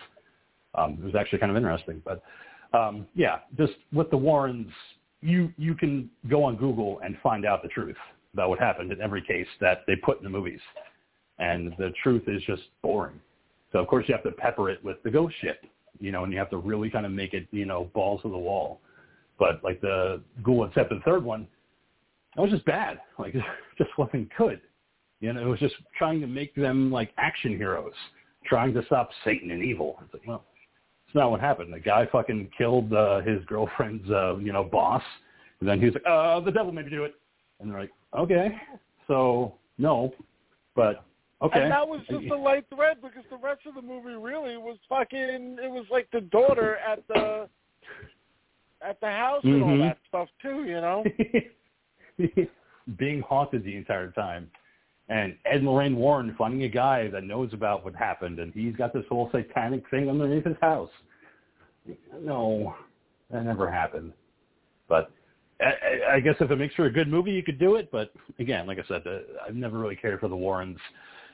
[0.75, 2.23] Um, it was actually kind of interesting, but
[2.73, 4.71] um, yeah, just with the Warrens,
[5.21, 7.97] you you can go on Google and find out the truth
[8.33, 10.61] about what happened in every case that they put in the movies
[11.39, 13.21] and the truth is just boring.
[13.73, 15.65] So of course you have to pepper it with the ghost shit,
[15.99, 18.31] you know, and you have to really kind of make it, you know, balls to
[18.31, 18.81] the wall.
[19.39, 21.49] But like the Ghoul and Set, the third one,
[22.37, 23.01] that was just bad.
[23.19, 23.35] Like
[23.79, 24.61] just wasn't good.
[25.21, 27.93] You know, it was just trying to make them like action heroes,
[28.45, 29.97] trying to stop Satan and evil.
[30.05, 30.45] It's like, well,
[31.13, 31.71] it's not what happened.
[31.71, 35.03] The guy fucking killed uh, his girlfriend's, uh, you know, boss,
[35.61, 37.15] and then he was like, uh, the devil made me do it.
[37.61, 38.57] And they're like, okay,
[39.07, 40.15] so no,
[40.75, 41.05] but
[41.43, 41.65] okay.
[41.65, 44.79] And that was just a light thread because the rest of the movie really was
[44.89, 45.59] fucking.
[45.63, 47.47] It was like the daughter at the
[48.81, 49.81] at the house and all Mhm.
[49.81, 50.65] that stuff too.
[50.65, 51.05] You know.
[52.99, 54.51] being haunted the entire time.
[55.13, 58.75] And Ed and Lorraine Warren finding a guy that knows about what happened, and he's
[58.75, 60.89] got this whole satanic thing underneath his house.
[62.19, 62.75] No,
[63.31, 64.15] that never happened.
[64.89, 65.11] But
[65.61, 67.91] I, I- guess if it makes for a good movie, you could do it.
[67.93, 70.79] But again, like I said, uh, I've never really cared for the Warrens.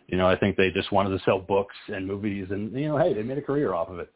[0.08, 2.98] You know, I think they just wanted to sell books and movies, and you know,
[2.98, 4.12] hey, they made a career off of it.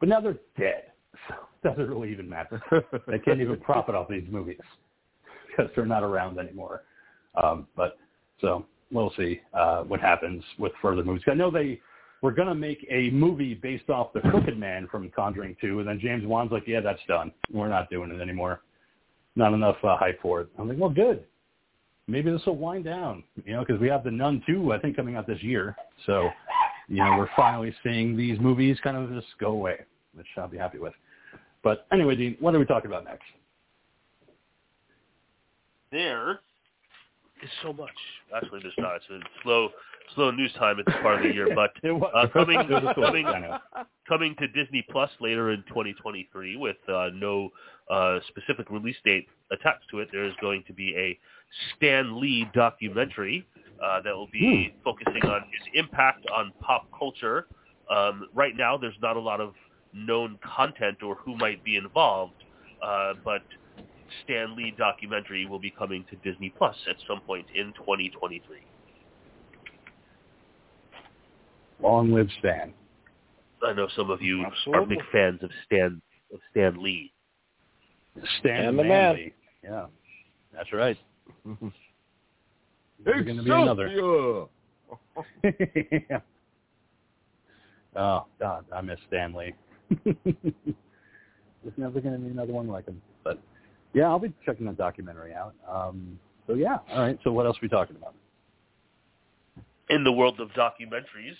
[0.00, 0.90] But now they're dead,
[1.28, 2.60] so it doesn't really even matter.
[3.06, 4.58] they can't even profit off these movies
[5.46, 6.82] because they're not around anymore.
[7.40, 7.96] Um, but
[8.40, 11.22] so we'll see uh, what happens with further movies.
[11.26, 11.80] I know they
[12.22, 15.88] were going to make a movie based off the Crooked Man from Conjuring 2, and
[15.88, 17.32] then James Wan's like, yeah, that's done.
[17.52, 18.62] We're not doing it anymore.
[19.36, 20.48] Not enough uh, hype for it.
[20.58, 21.24] I'm like, well, good.
[22.06, 24.96] Maybe this will wind down, you know, because we have the Nun 2, I think,
[24.96, 25.74] coming out this year.
[26.06, 26.30] So,
[26.88, 29.80] you know, we're finally seeing these movies kind of just go away,
[30.14, 30.92] which I'll be happy with.
[31.62, 33.24] But anyway, Dean, what are we talking about next?
[35.90, 36.40] There
[37.44, 37.90] is so much.
[38.34, 38.96] Actually, there's not.
[38.96, 39.68] It's a slow,
[40.14, 41.48] slow news time at this part of the year.
[41.54, 41.72] But
[42.14, 43.50] uh, coming, it was a story, coming,
[44.08, 47.50] coming to Disney Plus later in 2023 with uh, no
[47.90, 50.08] uh, specific release date attached to it.
[50.10, 51.18] There is going to be a
[51.76, 53.46] Stan Lee documentary
[53.82, 57.46] uh, that will be focusing on his impact on pop culture.
[57.94, 59.52] Um, right now, there's not a lot of
[59.92, 62.32] known content or who might be involved,
[62.82, 63.42] uh, but
[64.22, 68.40] Stan Lee documentary will be coming to Disney Plus at some point in 2023.
[71.82, 72.72] Long live Stan.
[73.66, 74.44] I know some of you
[74.74, 76.00] are big fans of Stan
[76.32, 77.12] of Stan Lee.
[78.40, 79.34] Stan And the Manley.
[79.62, 79.86] Yeah,
[80.52, 80.98] that's right.
[83.04, 84.48] There's going to be another.
[86.10, 86.20] yeah.
[87.96, 89.54] Oh God, I miss Stan Lee.
[90.04, 90.16] There's
[91.76, 93.00] never going to be another one like him.
[93.22, 93.38] But
[93.94, 95.54] yeah, I'll be checking that documentary out.
[95.68, 97.18] Um, so yeah, all right.
[97.24, 98.14] So what else are we talking about?
[99.90, 101.36] in the world of documentaries,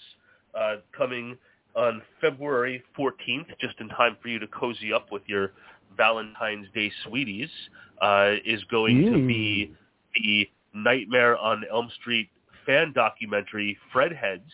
[0.59, 1.37] uh, coming
[1.75, 5.53] on February 14th, just in time for you to cozy up with your
[5.97, 7.49] Valentine's Day sweeties,
[8.01, 9.27] uh, is going to Mm.
[9.27, 9.75] be
[10.15, 12.31] the Nightmare on Elm Street
[12.67, 14.53] fan documentary, Fred Heads,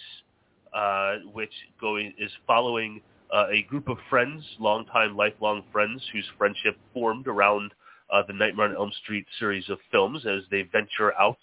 [0.72, 6.76] uh, which going is following uh, a group of friends, longtime, lifelong friends, whose friendship
[6.92, 7.72] formed around
[8.12, 11.38] uh, the Nightmare on Elm Street series of films as they venture out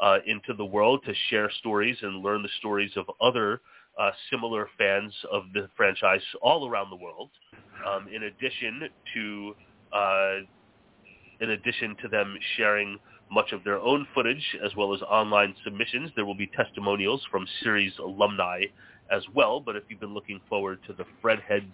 [0.00, 3.60] uh, into the world to share stories and learn the stories of other
[3.98, 7.30] uh, similar fans of the franchise all around the world.
[7.86, 8.82] Um, in addition
[9.14, 9.54] to
[9.92, 10.36] uh,
[11.40, 12.98] in addition to them sharing
[13.30, 17.46] much of their own footage as well as online submissions, there will be testimonials from
[17.62, 18.62] series alumni
[19.10, 19.60] as well.
[19.60, 21.64] But if you've been looking forward to the Fred Heads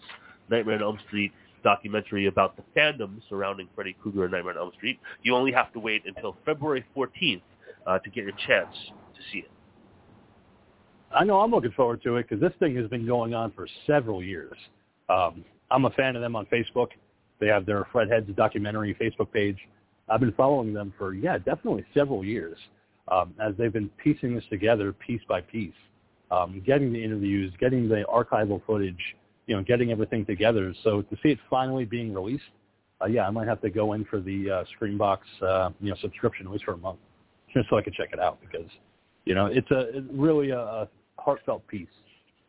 [0.49, 1.33] Nightmare on Elm Street
[1.63, 5.73] documentary about the fandom surrounding Freddy Krueger and Nightmare on Elm Street, you only have
[5.73, 7.43] to wait until February 14th
[7.87, 8.75] uh, to get your chance
[9.15, 9.51] to see it.
[11.15, 13.67] I know I'm looking forward to it because this thing has been going on for
[13.87, 14.57] several years.
[15.09, 16.89] Um, I'm a fan of them on Facebook.
[17.41, 19.57] They have their Fred Heads documentary Facebook page.
[20.09, 22.59] I've been following them for yeah, definitely several years
[23.11, 25.73] um, as they've been piecing this together piece by piece,
[26.31, 29.17] um, getting the interviews, getting the archival footage,
[29.49, 30.73] you know, getting everything together.
[30.85, 32.45] So to see it finally being released,
[33.01, 35.97] uh, yeah, I might have to go in for the uh, Screambox, uh, you know,
[36.01, 36.99] subscription at least for a month,
[37.53, 38.69] just so I can check it out because,
[39.25, 40.89] you know, it's a it's really a, a
[41.19, 41.89] heartfelt piece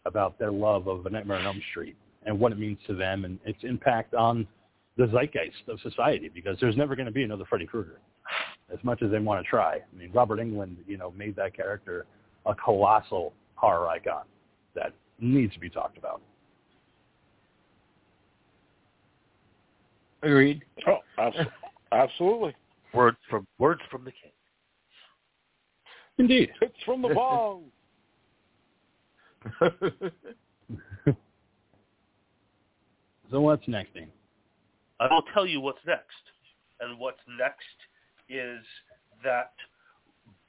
[0.06, 1.95] about their love of A Nightmare on Elm Street
[2.26, 4.45] and what it means to them and its impact on
[4.97, 8.00] the zeitgeist of society because there's never going to be another Freddy Krueger
[8.74, 9.76] as much as they want to try.
[9.76, 12.06] I mean, Robert Englund, you know, made that character
[12.45, 14.24] a colossal horror icon
[14.76, 16.22] that needs to be talked about.
[20.22, 20.64] Agreed.
[20.88, 21.38] Oh, abs-
[21.92, 22.56] absolutely.
[22.94, 24.32] Words from words from the king.
[26.18, 26.52] Indeed.
[26.62, 27.66] It's from the bong.
[33.32, 34.08] So what's next, Dean?
[35.00, 36.16] I will tell you what's next.
[36.80, 37.64] And what's next
[38.28, 38.64] is
[39.24, 39.52] that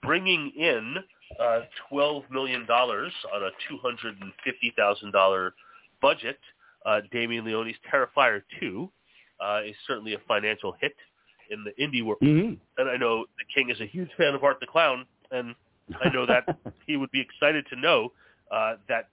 [0.02, 0.96] bringing in
[1.38, 1.60] uh,
[1.92, 5.50] $12 million on a $250,000
[6.00, 6.38] budget,
[6.86, 8.90] uh, Damien Leone's Terrifier 2
[9.40, 10.94] uh, is certainly a financial hit
[11.50, 12.20] in the indie world.
[12.22, 12.54] Mm-hmm.
[12.78, 15.54] And I know the King is a huge fan of Art the Clown, and
[16.02, 18.12] I know that he would be excited to know
[18.50, 19.08] uh, that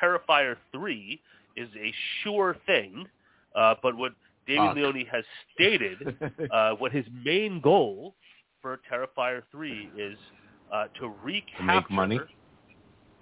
[0.00, 1.20] Terrifier 3
[1.56, 1.92] is a
[2.22, 3.06] sure thing,
[3.54, 4.12] uh, but what
[4.46, 4.76] David Fuck.
[4.76, 6.16] Leone has stated,
[6.52, 8.14] uh, what his main goal
[8.62, 10.18] for Terrifier 3 is
[10.72, 12.20] uh, to recapture, make money?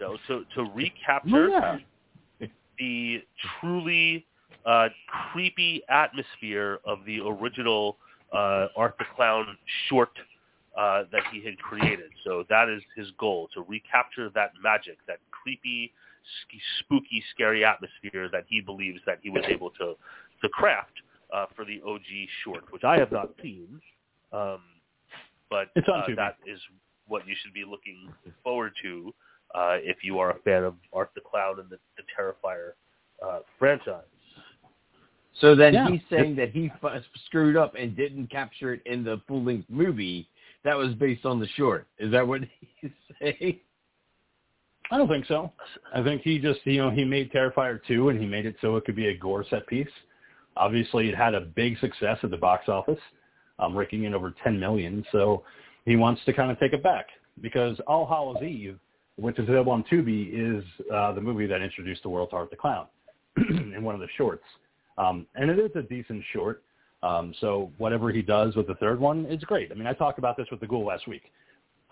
[0.00, 1.78] No, to, to recapture yeah.
[2.78, 3.22] the
[3.60, 4.26] truly
[4.66, 4.88] uh,
[5.32, 7.96] creepy atmosphere of the original
[8.32, 9.56] uh, Art the Clown
[9.88, 10.10] short
[10.76, 12.10] uh, that he had created.
[12.24, 15.92] So that is his goal, to recapture that magic, that creepy,
[16.80, 19.94] spooky, scary atmosphere that he believes that he was able to,
[20.42, 20.92] to craft
[21.32, 22.02] uh, for the OG
[22.44, 23.80] short, which I have not seen.
[24.32, 24.60] Um,
[25.48, 26.58] but uh, that is
[27.06, 28.12] what you should be looking
[28.42, 29.14] forward to
[29.54, 32.72] uh, if you are a fan of Art the Clown and the, the Terrifier
[33.24, 34.02] uh, franchise.
[35.40, 35.88] So then Yeah.
[35.88, 40.28] he's saying that he f- screwed up and didn't capture it in the full-length movie.
[40.64, 41.86] That was based on the short.
[41.98, 42.42] Is that what
[42.80, 43.60] he's saying?
[44.90, 45.52] I don't think so.
[45.94, 48.76] I think he just, you know, he made Terrifier 2 and he made it so
[48.76, 49.88] it could be a gore set piece.
[50.56, 53.00] Obviously, it had a big success at the box office,
[53.58, 55.04] um, raking in over 10 million.
[55.12, 55.42] So
[55.84, 57.06] he wants to kind of take it back
[57.42, 58.78] because All Hallows Eve,
[59.16, 60.64] which is available on Tubi, is
[60.94, 62.86] uh, the movie that introduced the world to Art the Clown
[63.36, 64.44] in one of the shorts.
[64.98, 66.62] Um, and it is a decent short.
[67.02, 69.70] Um, so whatever he does with the third one, it's great.
[69.70, 71.22] I mean, I talked about this with the Ghoul last week.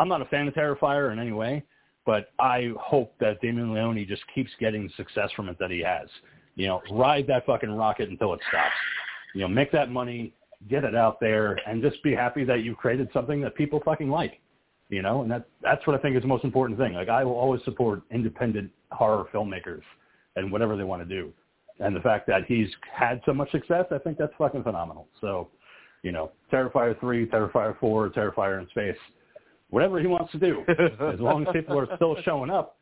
[0.01, 1.63] I'm not a fan of Terrifier in any way,
[2.07, 6.09] but I hope that Damien Leone just keeps getting success from it that he has.
[6.57, 8.73] You know, ride that fucking rocket until it stops.
[9.35, 10.33] You know, make that money,
[10.69, 14.09] get it out there, and just be happy that you've created something that people fucking
[14.09, 14.41] like.
[14.89, 16.93] You know, and that that's what I think is the most important thing.
[16.93, 19.83] Like I will always support independent horror filmmakers
[20.37, 21.33] and whatever they want to do.
[21.81, 25.09] And the fact that he's had so much success, I think that's fucking phenomenal.
[25.21, 25.49] So,
[26.03, 28.97] you know, Terrifier 3, Terrifier 4, Terrifier in space,
[29.71, 30.63] whatever he wants to do.
[30.69, 32.77] as long as people are still showing up,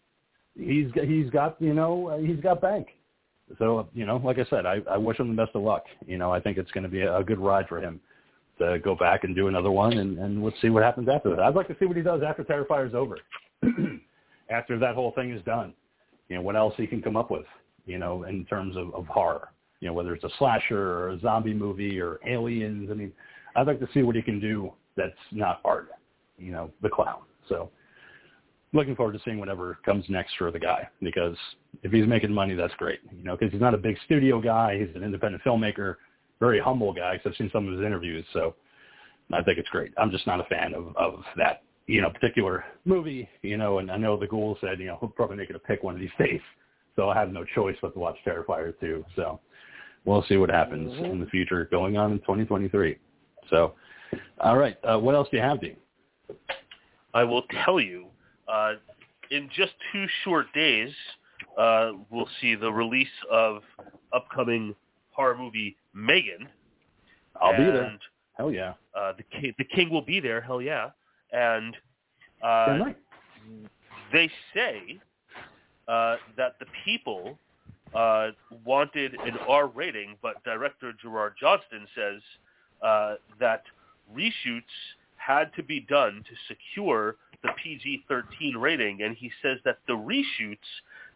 [0.59, 2.89] he's he's got you know he's got bank.
[3.59, 5.85] So you know, like I said, I, I wish him the best of luck.
[6.07, 8.01] You know, I think it's going to be a, a good ride for him
[8.59, 11.41] to go back and do another one, and, and let's see what happens after that.
[11.41, 13.19] I'd like to see what he does after Terrifier's over,
[14.51, 15.73] after that whole thing is done.
[16.29, 17.47] You know, what else he can come up with.
[17.87, 19.49] You know, in terms of, of horror.
[19.81, 22.89] You know, whether it's a slasher or a zombie movie or aliens.
[22.91, 23.13] I mean,
[23.57, 25.89] I'd like to see what he can do that's not art.
[26.39, 27.23] You know, the clown.
[27.49, 27.71] So
[28.73, 31.37] looking forward to seeing whatever comes next for the guy because
[31.83, 33.01] if he's making money, that's great.
[33.17, 34.79] You know, because he's not a big studio guy.
[34.79, 35.97] He's an independent filmmaker,
[36.41, 37.15] very humble guy.
[37.15, 38.55] Because I've seen some of his interviews, so
[39.33, 39.93] I think it's great.
[39.99, 43.29] I'm just not a fan of of that you know particular movie.
[43.43, 45.61] You know, and I know the ghoul said you know he'll probably make it a
[45.61, 46.41] pick one of these days,
[46.97, 49.05] so I'll have no choice but to watch Terrifier 2.
[49.17, 49.41] So
[50.05, 51.05] we'll see what happens mm-hmm.
[51.05, 52.99] in the future going on in 2023.
[53.51, 53.75] So,
[54.41, 55.77] all right, uh, what else do you have, Dean?
[57.15, 58.07] I will tell you
[58.49, 58.75] uh,
[59.31, 60.91] in just two short days,
[61.59, 63.63] uh, we'll see the release of
[64.13, 64.75] upcoming
[65.11, 66.49] horror movie Megan.
[67.41, 67.99] I'll and, be there.
[68.35, 68.75] Hell yeah.
[68.95, 70.41] Uh, the king, the king will be there.
[70.41, 70.91] Hell yeah.
[71.33, 71.77] And
[72.43, 72.79] uh,
[74.13, 75.01] they say
[75.89, 77.39] uh, that the people
[77.95, 78.29] uh,
[78.65, 82.21] wanted an R rating, but director Gerard Johnstone says
[82.83, 83.63] uh, that
[84.15, 84.63] reshoots
[85.17, 90.57] had to be done to secure the PG-13 rating, and he says that the reshoots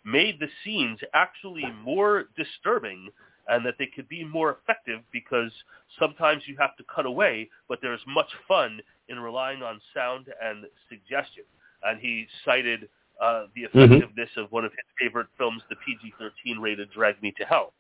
[0.05, 3.09] made the scenes actually more disturbing
[3.49, 5.51] and that they could be more effective because
[5.99, 10.65] sometimes you have to cut away, but there's much fun in relying on sound and
[10.89, 11.45] suggestion.
[11.83, 12.89] And he cited
[13.23, 13.79] uh, the mm-hmm.
[13.79, 14.41] effectiveness mm-hmm.
[14.41, 17.73] of one of his favorite films, the PG-13 rated Drag Me to Hell.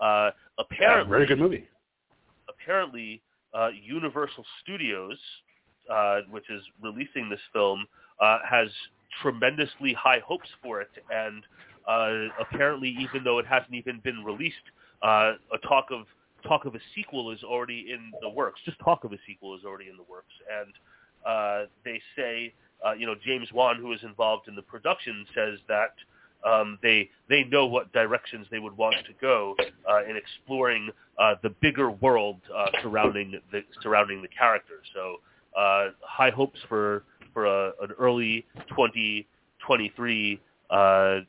[0.00, 1.68] Uh, apparently, yeah, very good movie.
[2.48, 3.22] Apparently,
[3.54, 5.16] uh, Universal Studios
[5.90, 7.86] uh, which is releasing this film,
[8.20, 8.68] uh, has
[9.22, 11.44] tremendously high hopes for it, and
[11.86, 14.56] uh, apparently, even though it hasn't even been released,
[15.02, 16.06] uh, a talk of
[16.46, 18.60] talk of a sequel is already in the works.
[18.64, 20.72] Just talk of a sequel is already in the works, and
[21.26, 22.54] uh, they say,
[22.84, 25.94] uh, you know, James Wan, who is involved in the production, says that
[26.44, 29.56] um, they they know what directions they would want to go
[29.90, 34.82] uh, in exploring uh, the bigger world uh, surrounding the surrounding the character.
[34.94, 35.16] So
[35.58, 41.20] uh, high hopes for for a, an early 2023 uh,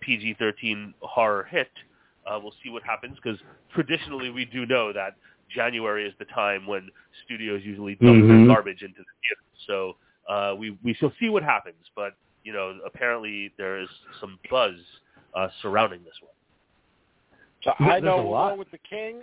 [0.00, 1.70] PG-13 horror hit.
[2.26, 3.38] Uh, we'll see what happens because
[3.72, 5.14] traditionally we do know that
[5.54, 6.88] January is the time when
[7.24, 8.46] studios usually dump mm-hmm.
[8.46, 9.40] their garbage into the theater.
[9.66, 9.96] So
[10.28, 11.84] uh, we we shall see what happens.
[11.94, 12.14] But
[12.44, 13.88] you know, apparently there is
[14.20, 14.74] some buzz
[15.34, 16.32] uh, surrounding this one.
[17.62, 19.22] So I know with the King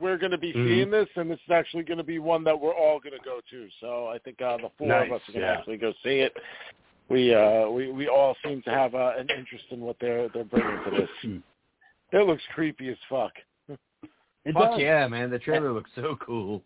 [0.00, 0.66] we're going to be mm-hmm.
[0.66, 3.24] seeing this, and this is actually going to be one that we're all going to
[3.24, 3.68] go to.
[3.80, 5.58] So I think uh, the four nice, of us are going to yeah.
[5.58, 6.32] actually go see it.
[7.08, 10.44] We uh, we we all seem to have uh, an interest in what they're they're
[10.44, 11.08] bringing to this.
[11.22, 11.36] Hmm.
[12.12, 13.32] it looks creepy as fuck.
[14.44, 14.80] It fuck does.
[14.80, 15.30] yeah, man!
[15.30, 16.62] The trailer looks so cool.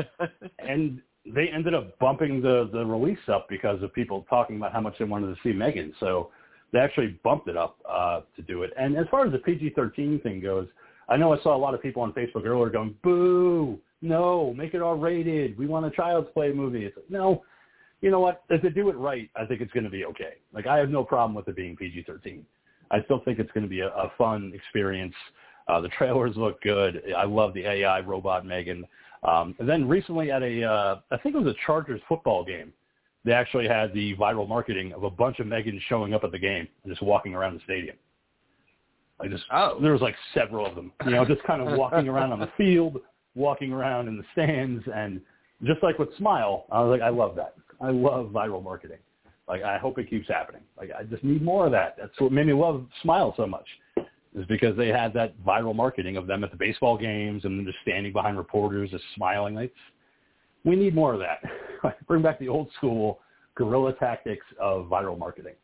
[0.58, 1.00] and
[1.34, 4.98] they ended up bumping the the release up because of people talking about how much
[4.98, 5.94] they wanted to see Megan.
[6.00, 6.30] So
[6.72, 8.72] they actually bumped it up uh, to do it.
[8.78, 10.68] And as far as the PG-13 thing goes,
[11.08, 14.74] I know I saw a lot of people on Facebook earlier going, boo, no, make
[14.74, 15.58] it R-rated.
[15.58, 16.84] We want a child's play movie.
[16.84, 17.42] It's like, no,
[18.02, 18.42] you know what?
[18.50, 20.34] If they do it right, I think it's going to be okay.
[20.52, 22.42] Like, I have no problem with it being PG-13.
[22.90, 25.14] I still think it's going to be a, a fun experience.
[25.66, 27.02] Uh, the trailers look good.
[27.16, 28.84] I love the AI robot Megan.
[29.22, 32.72] Um, and then recently at a, uh, I think it was a Chargers football game,
[33.24, 36.38] they actually had the viral marketing of a bunch of Megans showing up at the
[36.38, 37.96] game and just walking around the stadium.
[39.20, 39.78] I just oh.
[39.82, 42.50] there was like several of them, you know, just kind of walking around on the
[42.56, 42.98] field,
[43.34, 45.20] walking around in the stands, and
[45.64, 47.54] just like with Smile, I was like, I love that.
[47.80, 48.98] I love viral marketing.
[49.48, 50.62] Like I hope it keeps happening.
[50.78, 51.96] Like I just need more of that.
[51.98, 53.66] That's what made me love Smile so much,
[54.38, 57.78] is because they had that viral marketing of them at the baseball games and just
[57.82, 59.54] standing behind reporters, just smiling.
[59.54, 59.72] Like
[60.64, 61.42] we need more of that.
[62.06, 63.20] Bring back the old school
[63.54, 65.54] guerrilla tactics of viral marketing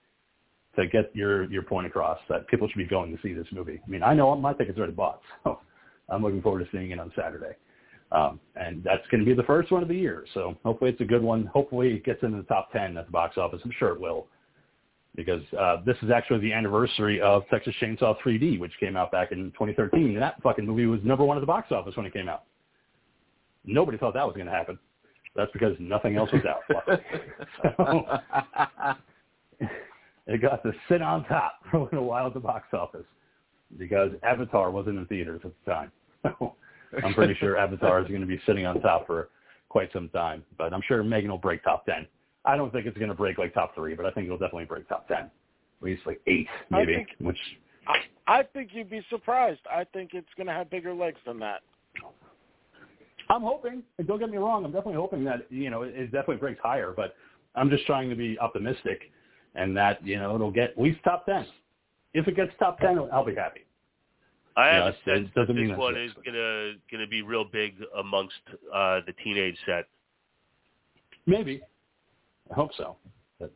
[0.76, 3.80] to get your your point across that people should be going to see this movie.
[3.84, 5.60] I mean, I know my ticket's already bought, so
[6.08, 7.54] I'm looking forward to seeing it on Saturday.
[8.12, 10.24] Um, and that's going to be the first one of the year.
[10.34, 11.46] So hopefully it's a good one.
[11.46, 13.60] Hopefully it gets into the top 10 at the box office.
[13.64, 14.28] I'm sure it will
[15.14, 19.32] because uh, this is actually the anniversary of Texas Chainsaw 3D, which came out back
[19.32, 20.14] in 2013.
[20.14, 22.44] And that fucking movie was number one at the box office when it came out.
[23.64, 24.78] Nobody thought that was going to happen.
[25.36, 26.62] That's because nothing else was out.
[27.62, 28.06] so,
[30.26, 33.06] it got to sit on top for a little while at the box office
[33.78, 35.92] because Avatar wasn't in theaters at the time.
[37.04, 39.30] I'm pretty sure Avatar is going to be sitting on top for
[39.68, 40.44] quite some time.
[40.56, 42.06] But I'm sure Megan will break top ten.
[42.44, 44.66] I don't think it's going to break like top three, but I think it'll definitely
[44.66, 45.18] break top ten.
[45.24, 45.30] At
[45.82, 46.94] least like eight, I maybe.
[46.96, 47.38] think- which
[47.86, 49.60] I, I think you'd be surprised.
[49.70, 51.60] I think it's going to have bigger legs than that.
[53.30, 53.82] I'm hoping.
[53.98, 54.64] And don't get me wrong.
[54.64, 56.92] I'm definitely hoping that you know it, it definitely breaks higher.
[56.96, 57.14] But
[57.54, 59.10] I'm just trying to be optimistic,
[59.54, 61.46] and that you know it'll get at least top ten.
[62.12, 63.60] If it gets top ten, I'll be happy.
[64.56, 66.24] I have Yeah, a it sense that doesn't mean this that's one it, is but-
[66.24, 68.34] gonna gonna be real big amongst
[68.72, 69.86] uh, the teenage set.
[71.26, 71.60] Maybe.
[72.50, 72.96] I hope so.
[73.38, 73.52] But,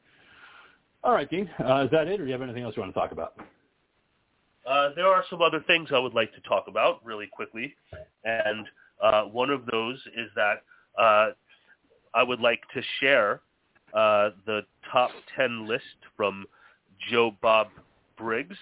[1.05, 1.49] all right, Dean.
[1.61, 3.35] Uh, is that it, or do you have anything else you want to talk about?
[4.69, 7.75] Uh, there are some other things I would like to talk about really quickly,
[8.25, 8.67] and
[9.03, 10.63] uh, one of those is that
[10.99, 11.31] uh,
[12.15, 13.41] I would like to share
[13.95, 14.63] uh, the
[14.93, 15.85] top 10 list
[16.17, 16.45] from
[17.11, 17.69] Joe Bob
[18.19, 18.57] Briggs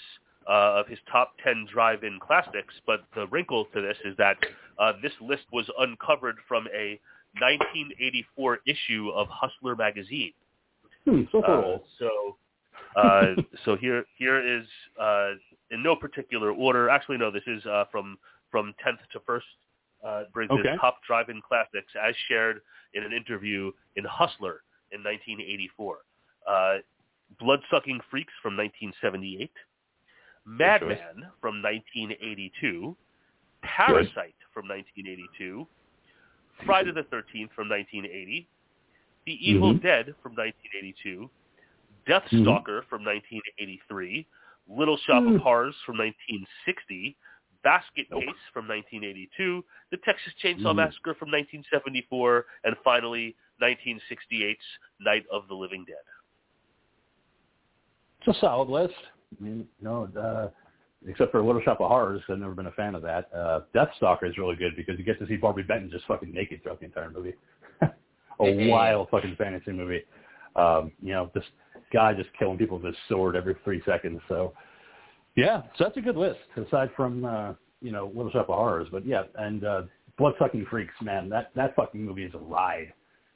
[0.49, 4.37] uh, of his top 10 drive-in classics, but the wrinkle to this is that
[5.03, 7.01] this list was uncovered from a
[7.41, 10.33] 1984 issue of Hustler magazine.
[11.05, 11.85] Hmm, so Uh, cool.
[11.99, 12.37] so,
[12.97, 13.35] uh,
[13.65, 14.67] so here here is
[15.01, 15.33] uh,
[15.71, 16.89] in no particular order.
[16.89, 18.19] Actually, no, this is uh, from
[18.51, 19.47] from tenth to first.
[20.05, 22.61] Uh, brings his top drive-in classics as shared
[22.95, 24.63] in an interview in Hustler
[24.93, 25.99] in 1984.
[26.47, 26.77] Uh,
[27.41, 29.51] Blood-sucking freaks from 1978.
[30.45, 32.97] Madman from 1982.
[33.63, 35.67] Parasite from 1982.
[36.65, 38.49] Friday the 13th from 1980.
[39.27, 39.83] The Evil Mhm.
[39.83, 41.29] Dead from 1982,
[42.07, 44.27] Deathstalker from 1983,
[44.69, 45.37] Little Shop Mm.
[45.37, 47.17] of Horrors from 1960,
[47.63, 50.77] Basket Case from 1982, The Texas Chainsaw Mm.
[50.77, 55.97] Massacre from 1974, and finally 1968's Night of the Living Dead.
[58.21, 58.95] It's a solid list.
[59.39, 60.51] I mean, no, uh,
[61.07, 63.29] except for Little Shop of Horrors, I've never been a fan of that.
[63.35, 66.63] Uh, Deathstalker is really good because you get to see Barbi Benton just fucking naked
[66.63, 67.35] throughout the entire movie.
[67.83, 70.03] a wild fucking fantasy movie.
[70.57, 71.45] Um, you know, this
[71.93, 74.21] guy just killing people with his sword every three seconds.
[74.29, 74.53] So,
[75.37, 78.89] yeah, so that's a good list aside from uh, you know Little Shop of Horrors.
[78.91, 79.83] But yeah, and uh,
[80.19, 82.93] Bloodsucking Freaks, man, that that fucking movie is a ride.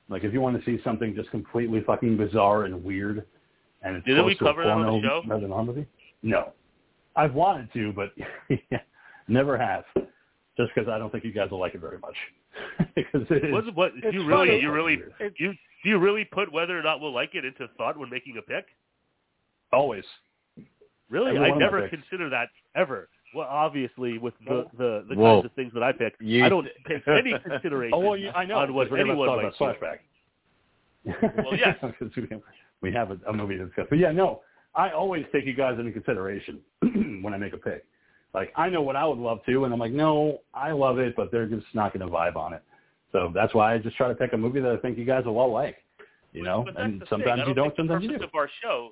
[0.09, 3.27] Like if you want to see something just completely fucking bizarre and weird,
[3.83, 5.23] and it's Didn't we cover that on the show?
[5.27, 5.87] rather than a movie.
[6.23, 6.53] No,
[7.17, 8.13] I've wanted to, but
[9.29, 9.85] never have.
[10.57, 12.15] Just because I don't think you guys will like it very much.
[12.95, 13.53] because it is.
[13.53, 15.53] What, what, do you really, you really, It's- you,
[15.83, 18.43] do you really put whether or not we'll like it into thought when making a
[18.43, 18.67] pick?
[19.73, 20.05] Always.
[21.09, 23.09] Really, Every I one of my never consider that ever.
[23.35, 25.37] Well, obviously, with the the, the Whoa.
[25.37, 28.31] kinds of things that I pick, You- I don't pay any consideration Oh, well, you,
[28.31, 28.59] I know.
[28.59, 29.99] on what because we're anyone gonna might about flashback.
[31.45, 31.77] Well, yes.
[32.17, 32.41] We have-
[32.83, 33.87] we have a, a movie to discuss.
[33.91, 34.41] But yeah, no,
[34.75, 36.61] I always take you guys into consideration
[37.23, 37.85] when I make a pick.
[38.33, 41.17] Like, I know what I would love to, and I'm like, no, I love it,
[41.17, 42.63] but they're just not going to vibe on it.
[43.11, 45.25] So that's why I just try to pick a movie that I think you guys
[45.25, 45.77] will all like.
[46.33, 48.29] You know, But that's and sometimes you don't, think the sometimes you purpose do.
[48.29, 48.91] of our show,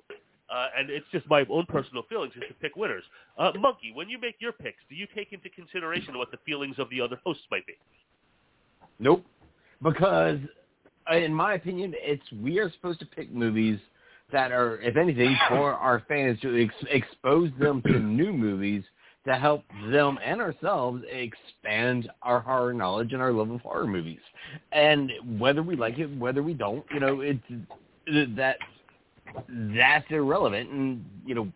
[0.53, 3.03] uh, and it's just my own personal feelings, is to pick winners.
[3.37, 6.75] Uh, Monkey, when you make your picks, do you take into consideration what the feelings
[6.79, 7.77] of the other hosts might be?
[8.99, 9.23] Nope.
[9.81, 10.39] Because,
[11.09, 13.79] uh, in my opinion, it's we are supposed to pick movies
[14.31, 18.83] that are, if anything, for our fans to ex- expose them to new movies
[19.27, 24.19] to help them and ourselves expand our horror knowledge and our love of horror movies.
[24.71, 27.39] And whether we like it, whether we don't, you know, it's
[28.37, 28.57] that
[29.75, 30.69] that's irrelevant.
[30.69, 31.51] And you know,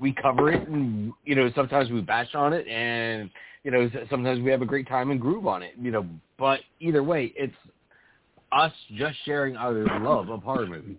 [0.00, 3.30] we cover it, and you know, sometimes we bash on it, and
[3.64, 5.74] you know, sometimes we have a great time and groove on it.
[5.80, 6.06] You know,
[6.38, 7.54] but either way, it's
[8.52, 10.96] us just sharing our love of horror movies.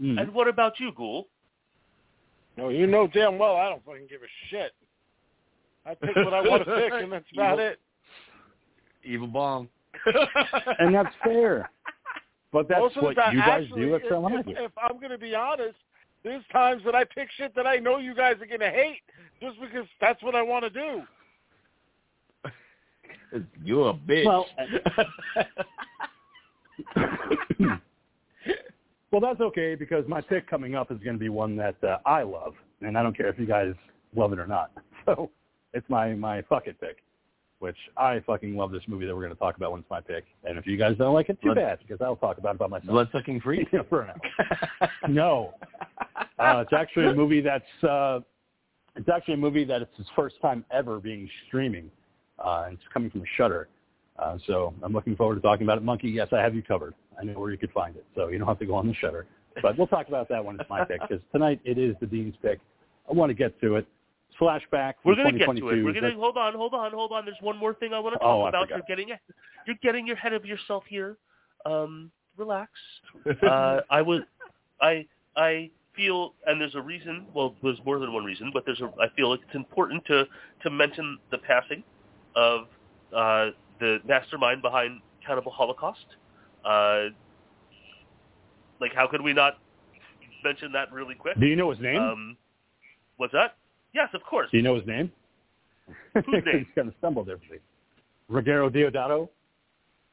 [0.00, 0.20] Mm.
[0.20, 1.26] And what about you, Ghoul?
[2.56, 4.72] No, you know damn well I don't fucking give a shit.
[5.86, 7.78] I pick what I want to pick, and that's about it.
[9.04, 9.68] Evil bomb.
[10.78, 11.70] and that's fair.
[12.52, 14.72] But that's Most of the what time- you guys actually, do at if, if, if
[14.76, 15.76] I'm going to be honest,
[16.24, 19.02] there's times that I pick shit that I know you guys are going to hate
[19.40, 21.02] just because that's what I want to do.
[23.64, 24.24] You're a bitch.
[24.24, 24.46] Well,
[29.10, 31.98] well, that's okay because my pick coming up is going to be one that uh,
[32.04, 33.74] I love, and I don't care if you guys
[34.14, 34.70] love it or not.
[35.06, 35.30] So
[35.72, 36.98] it's my my fuck it pick,
[37.60, 40.02] which I fucking love this movie that we're going to talk about when it's my
[40.02, 40.24] pick.
[40.44, 42.66] And if you guys don't like it, too bad because I'll talk about it by
[42.66, 42.90] myself.
[42.90, 43.40] Blood sucking.
[43.72, 44.88] Yeah, for now.
[45.08, 45.54] no,
[46.38, 48.20] uh, it's actually a movie that's uh,
[48.96, 51.90] it's actually a movie that it's his first time ever being streaming,
[52.38, 53.68] uh, and it's coming from Shudder.
[54.18, 55.84] Uh, so I'm looking forward to talking about it.
[55.84, 56.94] Monkey, yes, I have you covered.
[57.20, 58.94] I know where you could find it, so you don't have to go on the
[58.94, 59.26] Shudder.
[59.62, 62.34] But we'll talk about that when it's my pick because tonight it is the Dean's
[62.42, 62.60] pick.
[63.08, 63.86] I want to get to it.
[64.40, 64.94] flashback.
[65.04, 65.84] We're going to get to it.
[65.84, 67.24] We're going to hold on, hold on, hold on.
[67.24, 68.68] There's one more thing I want to talk oh, about.
[68.68, 69.08] You're getting
[69.66, 71.16] you're getting ahead of yourself here.
[71.66, 72.70] Um, relax.
[73.42, 74.20] uh, I was,
[74.80, 75.06] I,
[75.36, 77.26] I feel, and there's a reason.
[77.34, 78.90] Well, there's more than one reason, but there's a.
[79.00, 80.24] I feel it's important to
[80.62, 81.82] to mention the passing
[82.36, 82.66] of
[83.14, 83.50] uh,
[83.80, 86.06] the mastermind behind Cannibal Holocaust.
[86.64, 87.06] Uh,
[88.80, 89.58] like, how could we not
[90.44, 91.38] mention that really quick?
[91.38, 92.00] Do you know his name?
[92.00, 92.36] Um,
[93.16, 93.56] what's that?
[93.94, 94.48] Yes, of course.
[94.50, 95.10] Do you know his name?
[96.14, 96.58] Whose name?
[96.58, 97.60] He's kind of stumbled there for me.
[98.30, 99.28] Ruggero Deodato.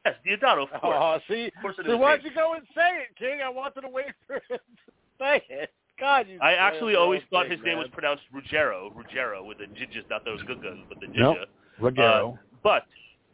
[0.06, 0.98] Yes, Deodato, of course.
[1.00, 3.40] Oh, see, of course it so is why'd you go and say it, King?
[3.44, 5.72] I wanted to wait for him to say it.
[6.00, 9.60] God, you I actually always whole thought thing, his name was pronounced Ruggiero, Ruggiero with
[9.60, 11.20] a jijja, not those good guns, but the jijja.
[11.20, 11.38] Nope.
[11.80, 12.38] Ruggero.
[12.64, 12.84] But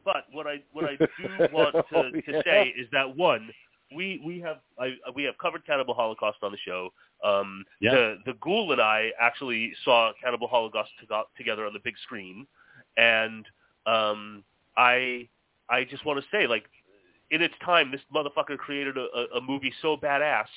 [0.04, 1.08] but what I what I do
[1.54, 2.42] want to, Oh, to yeah.
[2.44, 3.50] say is that one
[3.96, 6.90] we we have I, we have covered Cannibal Holocaust on the show.
[7.24, 7.92] Um, Yeah.
[7.92, 12.48] The the Ghoul and I actually saw Cannibal Holocaust to, together on the big screen,
[12.98, 13.46] and
[13.86, 14.44] um,
[14.78, 15.28] I
[15.70, 16.66] I just want to say like
[17.32, 20.48] in its time, this motherfucker created a, a, movie so badass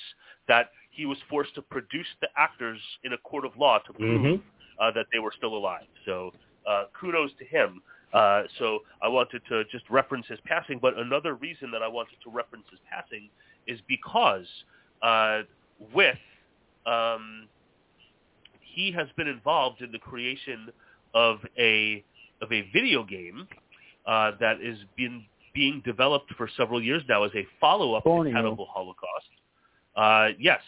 [0.49, 4.21] that he was forced to produce the actors in a court of law to prove
[4.21, 4.41] Mhm.
[4.77, 5.87] uh, that they were still alive.
[6.05, 6.33] So
[6.67, 7.81] uh, kudos to him.
[8.15, 12.15] Uh, so I wanted to just reference his passing, but another reason that I wanted
[12.23, 13.27] to reference his passing
[13.67, 14.45] is because
[15.01, 15.41] uh,
[15.93, 16.15] with
[16.85, 17.49] um,
[18.61, 20.69] he has been involved in the creation
[21.13, 22.05] of a
[22.41, 23.49] of a video game
[24.05, 28.31] uh, that is been being developed for several years now as a follow-up to.
[28.31, 29.29] Cannibal Holocaust.
[29.95, 30.61] Uh, yes,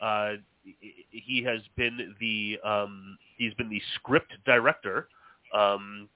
[0.00, 0.34] uh,
[1.10, 5.08] he has been the um, he's been the script director
[5.52, 6.08] um,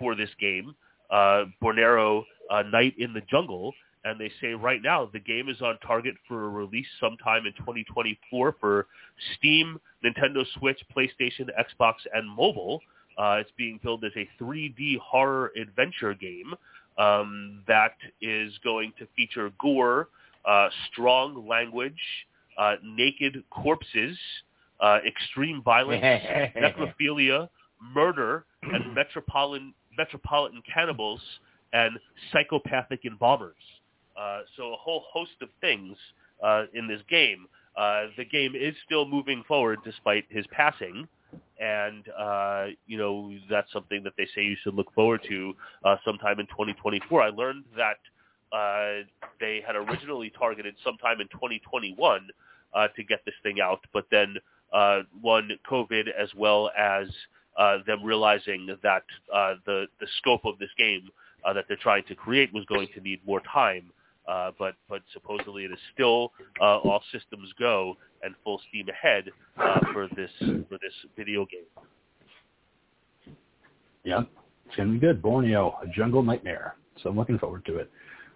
[0.00, 0.74] for this game,
[1.10, 3.72] uh, Borneo uh, Night in the Jungle,
[4.04, 7.52] and they say right now the game is on target for a release sometime in
[7.52, 8.86] 2024 for
[9.36, 12.80] Steam, Nintendo Switch, PlayStation, Xbox, and mobile.
[13.18, 16.54] Uh, it's being billed as a 3D horror adventure game
[16.98, 20.08] um, that is going to feature gore,
[20.46, 22.00] uh, strong language,
[22.58, 24.16] uh, naked corpses,
[24.80, 26.02] uh, extreme violence,
[26.56, 27.48] necrophilia,
[27.94, 31.20] murder, and metropolitan metropolitan cannibals
[31.72, 31.98] and
[32.32, 33.54] psychopathic embalmers.
[34.18, 35.96] Uh, so a whole host of things
[36.42, 37.46] uh, in this game.
[37.76, 41.06] Uh, the game is still moving forward despite his passing,
[41.60, 45.96] and uh, you know that's something that they say you should look forward to uh,
[46.04, 47.22] sometime in 2024.
[47.22, 47.98] I learned that
[48.56, 49.04] uh,
[49.38, 52.28] they had originally targeted sometime in 2021
[52.74, 54.36] uh, to get this thing out, but then
[55.20, 57.06] one COVID as well as
[57.58, 59.02] uh, them realizing that
[59.34, 61.08] uh, the the scope of this game
[61.44, 63.90] uh, that they're trying to create was going to need more time.
[64.28, 69.24] Uh, but but supposedly it is still uh, all systems go and full steam ahead
[69.58, 70.30] uh, for this
[70.68, 71.64] for this video game.
[74.04, 74.22] Yeah,
[74.66, 75.20] it's gonna be good.
[75.22, 76.76] Borneo, a jungle nightmare.
[77.02, 77.90] So I'm looking forward to it.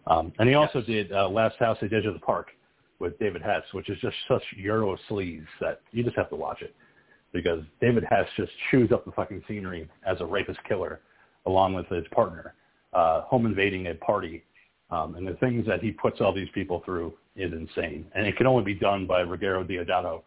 [0.07, 0.87] Um, and he also Yes.
[0.87, 2.49] did uh, Last House at the Edge of the Park
[2.99, 6.63] with David Hess, which is just such Euro sleaze that you just have to watch
[6.63, 6.75] it
[7.35, 11.01] because David Hess just chews up the fucking scenery as a rapist killer,
[11.45, 12.55] along with his partner,
[12.95, 14.45] uh, home invading a party.
[14.91, 18.07] Um, and the things that he puts all these people through is insane.
[18.15, 20.23] And it can only be done by Ruggero Deodato,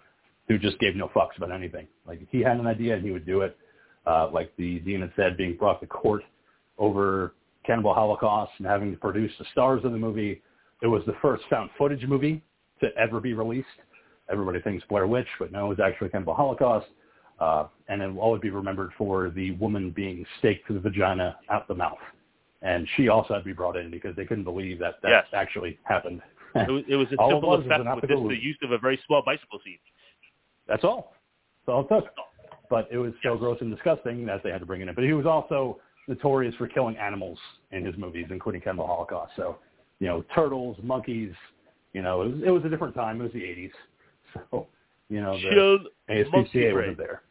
[0.48, 1.88] who just gave no fucks about anything.
[2.06, 3.58] Like if he had an idea and he would do it.
[4.06, 6.24] Uh, like the demon said, being brought to court
[6.78, 7.34] over
[7.66, 10.42] Cannibal Holocaust and having to produce the stars of the movie.
[10.82, 12.42] It was the first found footage movie
[12.80, 13.68] to ever be released.
[14.30, 16.88] Everybody thinks Blair Witch, but no, it was actually Cannibal Holocaust.
[17.40, 21.38] Uh, and it will always be remembered for the woman being staked to the vagina
[21.50, 22.00] out the mouth.
[22.64, 25.26] And she also had to be brought in because they couldn't believe that that Yes.
[25.34, 26.22] actually happened.
[26.56, 29.00] It was, it was a simple was effect with this, the use of a very
[29.06, 29.80] small bicycle seat.
[30.68, 31.14] That's all.
[31.66, 32.12] That's all it took.
[32.70, 34.96] But it was so gross and disgusting that they had to bring it in.
[34.96, 37.38] But he was also notorious for killing animals
[37.72, 39.34] in his movies, including Cannibal Holocaust.
[39.36, 39.58] So,
[40.00, 41.34] you know, turtles, monkeys.
[41.94, 43.22] You know, it was, it was a different time.
[43.22, 43.72] It was the '80s.
[44.52, 44.68] So,
[45.10, 47.22] you know, the ASPCA wasn't there.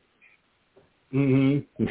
[1.13, 1.85] Mm-hmm.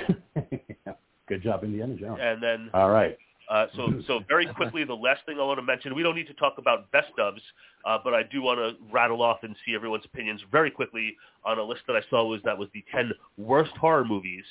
[1.28, 2.20] Good job, Indiana Jones.
[2.22, 3.18] And then All right.
[3.50, 6.28] Uh, so, so very quickly, the last thing I want to mention, we don't need
[6.28, 7.38] to talk about best ofs,
[7.86, 11.60] uh, but I do want to rattle off and see everyone's opinions very quickly on
[11.60, 14.44] a list that I saw was that was the 10 worst horror movies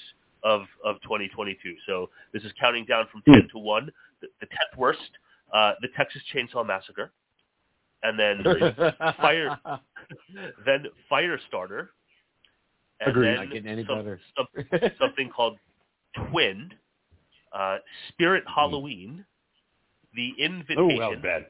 [0.44, 1.74] of, of 2022.
[1.86, 3.90] So this is counting down from 10 to 1.
[4.20, 5.00] The, the 10th worst,
[5.52, 7.10] uh, the Texas Chainsaw Massacre,
[8.04, 8.42] and then
[9.20, 9.58] Fire,
[10.64, 11.88] then Firestarter,
[13.00, 13.26] and Agreed.
[13.28, 14.20] then Not getting any some- better.
[14.36, 15.58] some- something called
[16.30, 16.72] Twin,
[17.52, 17.78] uh,
[18.10, 19.24] Spirit Halloween,
[20.14, 21.46] The Oh, Invitation, that was bad.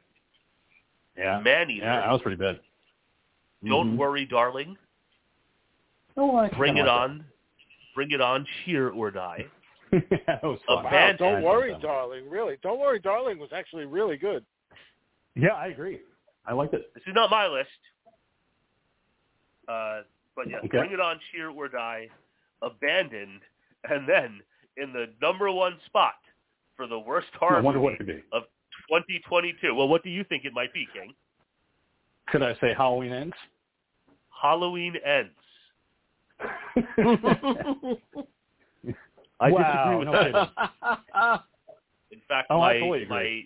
[1.19, 1.41] Yeah.
[1.41, 2.61] Man Eater, Yeah, that was pretty bad.
[3.67, 3.97] Don't Mhm.
[3.99, 4.77] Worry, Darling,
[6.17, 7.25] Oh, I Bring It like On,
[7.95, 9.47] Bring It On, Cheer or Die.
[9.91, 10.85] that was fun.
[10.85, 12.29] Wow, don't worry, darling.
[12.31, 14.45] Really, don't worry, darling was actually really good.
[15.35, 16.01] Yeah, I agree.
[16.47, 16.91] I like it.
[16.95, 17.69] This is not my list.
[19.69, 20.03] Uh,
[20.37, 20.79] but yes, Okay.
[20.79, 22.09] Bring It On, Cheer or Die,
[22.63, 23.41] Abandoned,
[23.89, 24.41] and then
[24.77, 26.15] in the number one spot
[26.77, 28.37] for the worst horror I wonder what movie it could be.
[28.37, 28.43] of
[28.91, 29.75] 2022.
[29.75, 31.15] Well, what do you think it might be, King?
[32.29, 33.35] Could I say Halloween ends?
[34.43, 35.31] Halloween Ends.
[39.41, 41.41] I Wow, disagree with no that.
[42.11, 43.43] In fact, Oh, I my totally my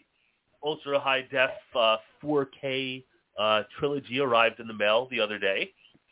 [0.62, 3.04] ultra high def uh, 4K
[3.38, 5.70] uh, trilogy arrived in the mail the other day,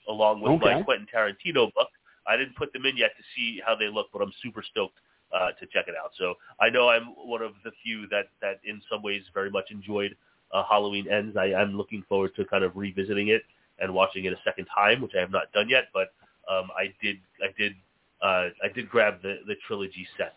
[0.09, 1.89] along with my Quentin Tarantino book.
[2.27, 4.99] I didn't put them in yet to see how they look, but I'm super stoked
[5.33, 6.11] uh, to check it out.
[6.19, 9.71] So I know I'm one of the few that that in some ways very much
[9.71, 10.17] enjoyed
[10.53, 11.37] uh, Halloween Ends.
[11.37, 13.43] I, I'm looking forward to kind of revisiting it
[13.79, 15.85] and watching it a second time, which I have not done yet.
[15.93, 16.13] But
[16.51, 17.73] um, I did I did
[18.23, 20.35] uh, I did grab the the trilogy set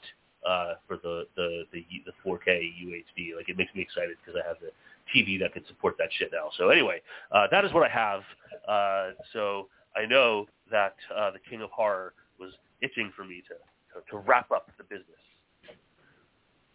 [0.49, 3.35] uh, for the the the the 4K UHD.
[3.35, 4.71] Like it makes me excited because I have the
[5.15, 6.49] TV that can support that shit now.
[6.57, 7.01] So anyway,
[7.31, 8.21] uh, that is what I have.
[8.67, 12.51] Uh, so I know that uh, the King of Horror was
[12.81, 13.55] itching for me to
[13.93, 15.05] to, to wrap up the business.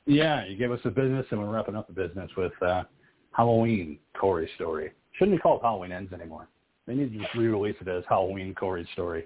[0.07, 2.85] Yeah, you gave us the business, and we're wrapping up the business with uh,
[3.33, 4.93] Halloween Corey Story.
[5.13, 6.49] Shouldn't be called Halloween Ends anymore.
[6.87, 9.25] They need to just re-release it as Halloween Corey Story.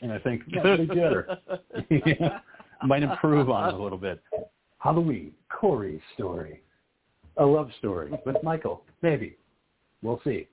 [0.00, 1.38] And I think yeah, they better.
[1.90, 2.38] yeah,
[2.84, 4.22] might improve on a little bit.
[4.78, 6.62] Halloween Corey's Story,
[7.36, 8.82] a love story with Michael.
[9.02, 9.36] Maybe
[10.02, 10.48] we'll see.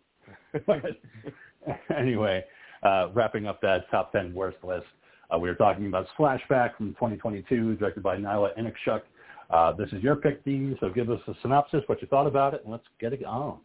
[1.97, 2.43] anyway,
[2.83, 4.85] uh, wrapping up that top 10 worst list,
[5.33, 9.01] uh, we were talking about Slash/Back from 2022, directed by Nyla Innuksuk.
[9.49, 12.53] Uh, this is your pick, Dean, so give us a synopsis, what you thought about
[12.53, 13.59] it, and let's get it on.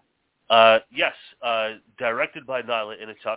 [0.50, 3.36] Uh, yes, uh, directed by Nyla Innuksuk,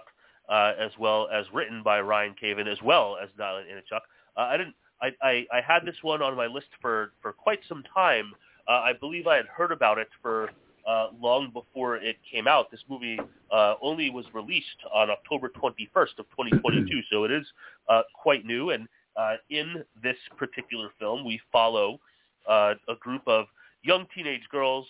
[0.49, 3.63] uh, as well as written by Ryan Cavan, as well as Nyla.
[3.91, 3.99] Uh,
[4.35, 4.75] I didn't.
[5.01, 8.33] I, I, I had this one on my list for, for quite some time.
[8.67, 10.49] Uh, I believe I had heard about it for
[10.87, 12.71] uh, long before it came out.
[12.71, 13.19] This movie
[13.51, 17.45] uh, only was released on October 21st of 2022, so it is
[17.89, 18.71] uh, quite new.
[18.71, 21.99] And uh, in this particular film, we follow
[22.47, 23.45] uh, a group of
[23.83, 24.85] young teenage girls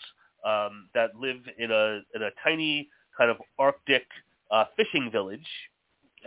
[0.45, 4.05] um, that live in a in a tiny kind of Arctic
[4.51, 5.45] uh, fishing village,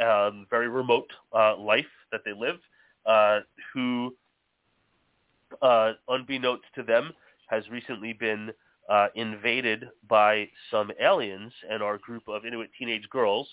[0.03, 2.59] um, very remote uh, life that they live,
[3.07, 3.41] uh,
[3.73, 4.15] who,
[5.61, 7.13] uh, unbeknownst to them,
[7.49, 8.51] has recently been
[8.89, 13.49] uh, invaded by some aliens, and our group of Inuit teenage girls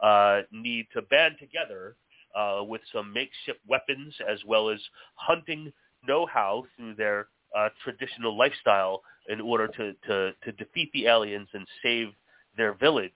[0.00, 1.96] uh, need to band together
[2.34, 4.80] uh, with some makeshift weapons as well as
[5.14, 5.72] hunting
[6.06, 11.66] know-how through their uh, traditional lifestyle in order to, to, to defeat the aliens and
[11.82, 12.08] save
[12.56, 13.12] their village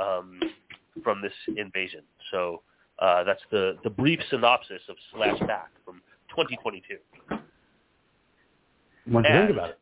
[0.00, 0.38] um,
[1.02, 2.02] from this invasion.
[2.30, 2.62] So
[3.02, 6.00] uh, that's the, the brief synopsis of Slash/Back from
[6.30, 6.98] 2022.
[9.06, 9.78] What do you think about it?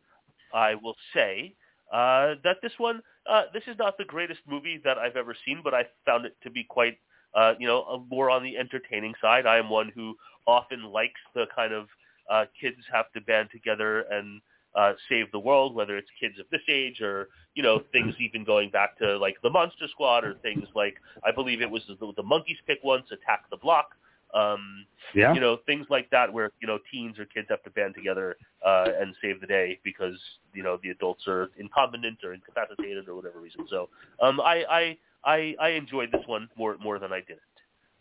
[0.54, 1.54] I will say
[1.92, 5.60] uh, that this one, uh, this is not the greatest movie that I've ever seen,
[5.62, 6.96] but I found it to be quite,
[7.34, 9.44] uh, you know, more on the entertaining side.
[9.44, 10.14] I am one who
[10.46, 11.88] often likes the kind of
[12.30, 14.40] uh, kids have to band together and
[14.74, 18.44] uh, save the world, whether it's kids of this age or you know things even
[18.44, 20.94] going back to like the Monster Squad or things like
[21.24, 23.90] I believe it was the, the Monkeys pick once, Attack the Block.
[24.32, 25.34] Um, Yeah?
[25.34, 28.36] you know things like that where you know teens or kids have to band together
[28.64, 30.16] uh, and save the day because
[30.54, 33.66] you know the adults are incompetent or incapacitated or whatever reason.
[33.68, 33.88] So
[34.22, 37.40] um, I, I I I enjoyed this one more more than I didn't.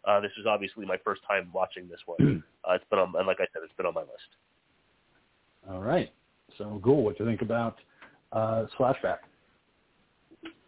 [0.05, 2.43] Uh, this is obviously my first time watching this one.
[2.69, 4.35] Uh, it's been on, and like I said, it's been on my list.
[5.69, 6.11] All right.
[6.59, 7.77] So, Ghoul, what do you think about
[8.33, 9.21] uh, Slash/Back?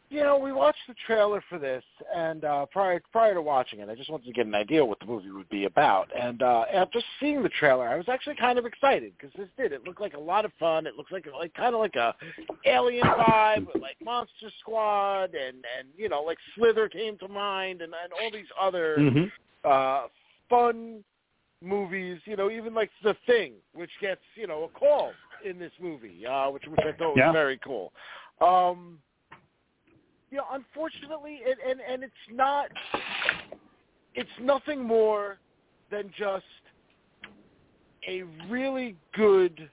[0.10, 3.90] You know, we watched the trailer for this, and uh, prior prior to watching it,
[3.90, 6.10] I just wanted to get an idea what the movie would be about.
[6.18, 9.72] And uh, after seeing the trailer, I was actually kind of excited because this did.
[9.74, 10.88] It looked like a lot of fun.
[10.88, 12.16] It looks like like kind of like a
[12.66, 17.82] alien vibe, with like Monster Squad, and and you know like Slither came to mind,
[17.82, 19.26] and and all these other Mm-hmm.
[19.64, 20.08] uh,
[20.50, 21.04] fun
[21.62, 22.20] movies.
[22.26, 25.14] You know, even like The Thing, which gets you know a call
[25.46, 27.32] in this movie, uh, which which I thought was Yeah.
[27.32, 27.92] very cool.
[28.40, 29.00] Um,
[30.30, 32.70] you know, unfortunately, and, and and it's not,
[34.16, 35.40] it's nothing more
[35.90, 36.46] than just
[38.08, 39.70] a really good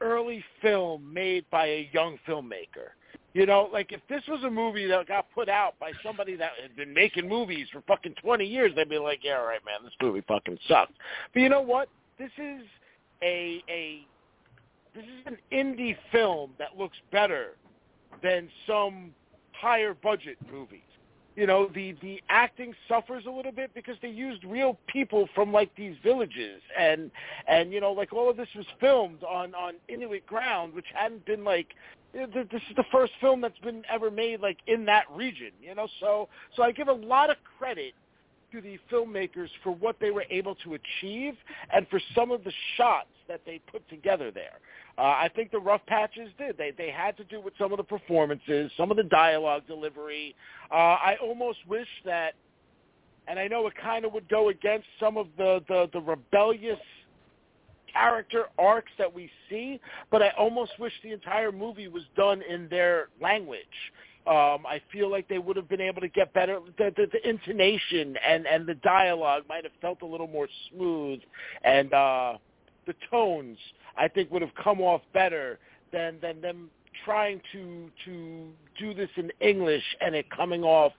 [0.00, 2.90] early film made by a young filmmaker.
[3.34, 6.52] You know, like if this was a movie that got put out by somebody that
[6.60, 9.84] had been making movies for fucking 20 years, they'd be like, yeah, all right, man,
[9.84, 10.94] this movie fucking sucked.
[11.32, 11.88] But you know what?
[12.18, 12.62] This is
[13.22, 14.06] a a
[14.94, 17.56] this is an indie film that looks better
[18.22, 19.12] than some
[19.52, 20.80] higher budget movies.
[21.36, 25.52] you know the the acting suffers a little bit because they used real people from
[25.52, 27.10] like these villages and
[27.46, 31.24] and you know like all of this was filmed on on Inuit ground which hadn't
[31.26, 31.74] been like
[32.12, 35.86] this is the first film that's been ever made like in that region you know
[36.00, 37.94] so so I give a lot of credit
[38.52, 41.34] to the filmmakers for what they were able to achieve
[41.72, 44.58] and for some of the shots that they put together there.
[44.96, 46.58] Uh, I think the rough patches did.
[46.58, 50.34] They they had to do with some of the performances, some of the dialogue delivery.
[50.72, 52.34] Uh, I almost wish that,
[53.28, 56.80] and I know it kind of would go against some of the the, the rebellious
[57.92, 59.80] character arcs that we see,
[60.10, 63.60] but I almost wish the entire movie was done in their language.
[64.28, 66.58] Um, I feel like they would have been able to get better.
[66.76, 71.20] The, the, the intonation and and the dialogue might have felt a little more smooth,
[71.64, 72.34] and uh,
[72.86, 73.56] the tones
[73.96, 75.58] I think would have come off better
[75.92, 76.70] than than them
[77.06, 78.48] trying to to
[78.78, 80.92] do this in English and it coming off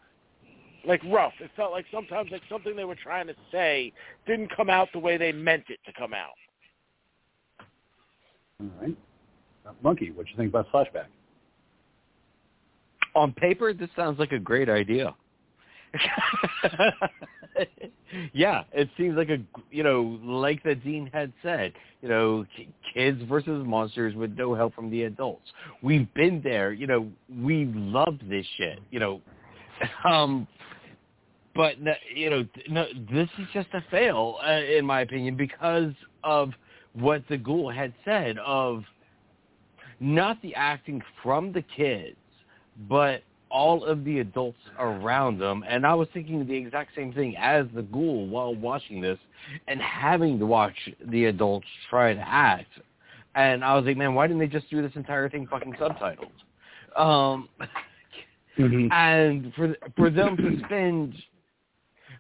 [0.85, 1.33] like rough.
[1.39, 3.93] It felt like sometimes like something they were trying to say
[4.25, 6.33] didn't come out the way they meant it to come out.
[8.59, 8.97] All right.
[9.83, 11.09] Monkey, what do you think about Slash/Back?
[13.15, 15.15] On paper, this sounds like a great idea.
[18.33, 19.39] yeah, it seems like a
[19.71, 22.45] you know, like the dean had said, you know,
[22.93, 25.51] kids versus monsters with no help from the adults.
[25.81, 27.09] We've been there, you know,
[27.41, 29.21] we love this shit, you know.
[30.05, 30.47] Um
[31.55, 31.75] but
[32.13, 36.51] you know, no, this is just a fail uh, in my opinion because of
[36.93, 38.83] what the ghoul had said of
[39.99, 42.15] not the acting from the kids,
[42.87, 45.63] but all of the adults around them.
[45.67, 49.17] And I was thinking the exact same thing as the ghoul while watching this
[49.67, 50.75] and having to watch
[51.07, 52.69] the adults try to act.
[53.35, 56.31] And I was like, man, why didn't they just do this entire thing fucking subtitled?
[56.95, 57.49] Um,
[58.57, 58.87] mm-hmm.
[58.91, 61.15] And for for them to spend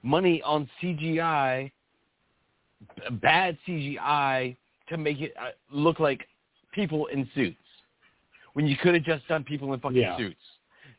[0.03, 1.71] money on CGI,
[3.21, 4.55] bad CGI,
[4.87, 6.27] to make it uh, look like
[6.73, 7.57] people in suits,
[8.59, 10.17] when you could have just done people in fucking yeah.
[10.17, 10.41] suits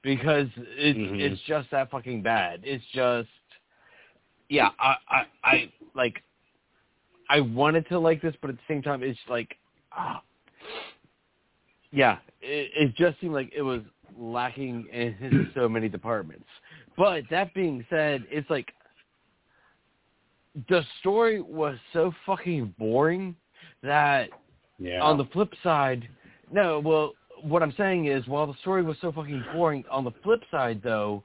[0.03, 1.20] because it's mm-hmm.
[1.20, 2.61] it's just that fucking bad.
[2.65, 3.28] It's just
[4.49, 6.23] yeah, I I, I like
[7.28, 9.59] I wanted to like this, but at the same time, it's like
[9.93, 10.23] ah,
[11.93, 13.82] yeah, it, it just seemed like it was
[14.19, 16.47] lacking in so many departments.
[16.97, 18.73] But that being said, it's like
[20.70, 23.37] the story was so fucking boring
[23.82, 24.31] that
[24.78, 25.03] yeah.
[25.03, 26.09] on the flip side,
[26.51, 27.12] no, well,
[27.43, 30.81] what I'm saying is, while the story was so fucking boring, on the flip side,
[30.83, 31.23] though,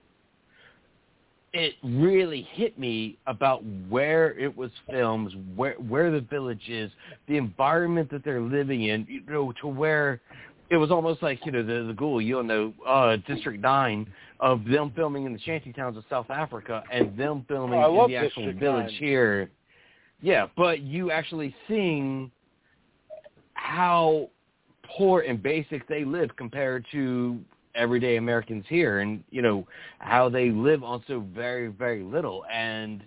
[1.53, 6.91] it really hit me about where it was filmed, where where the village is,
[7.27, 10.21] the environment that they're living in, you know, to where
[10.69, 14.65] it was almost like you know the the ghoul, you know, uh, District Nine of
[14.65, 18.17] them filming in the shanty towns of South Africa and them filming oh, in the
[18.17, 18.93] actual District village 9.
[18.95, 19.49] here.
[20.21, 22.31] Yeah, but you actually seeing
[23.53, 24.29] how
[24.97, 27.39] poor and basic they live compared to
[27.75, 29.67] everyday Americans here and, you know,
[29.99, 32.45] how they live on so very, very little.
[32.51, 33.03] And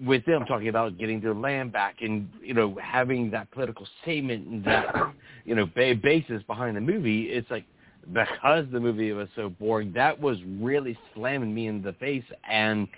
[0.00, 4.46] with them talking about getting their land back and, you know, having that political statement
[4.46, 4.94] and that,
[5.44, 7.64] you know, ba- basis behind the movie, it's like,
[8.12, 12.24] because the movie was so boring, that was really slamming me in the face.
[12.48, 12.88] And,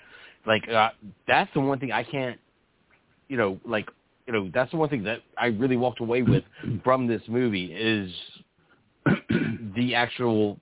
[0.47, 0.91] like, uh,
[1.29, 2.41] that's the one thing I can't,
[3.29, 3.89] you know, like,
[4.27, 6.45] you know, that's the one thing that I really walked away with
[6.83, 8.13] from this movie is
[9.77, 10.59] the actual,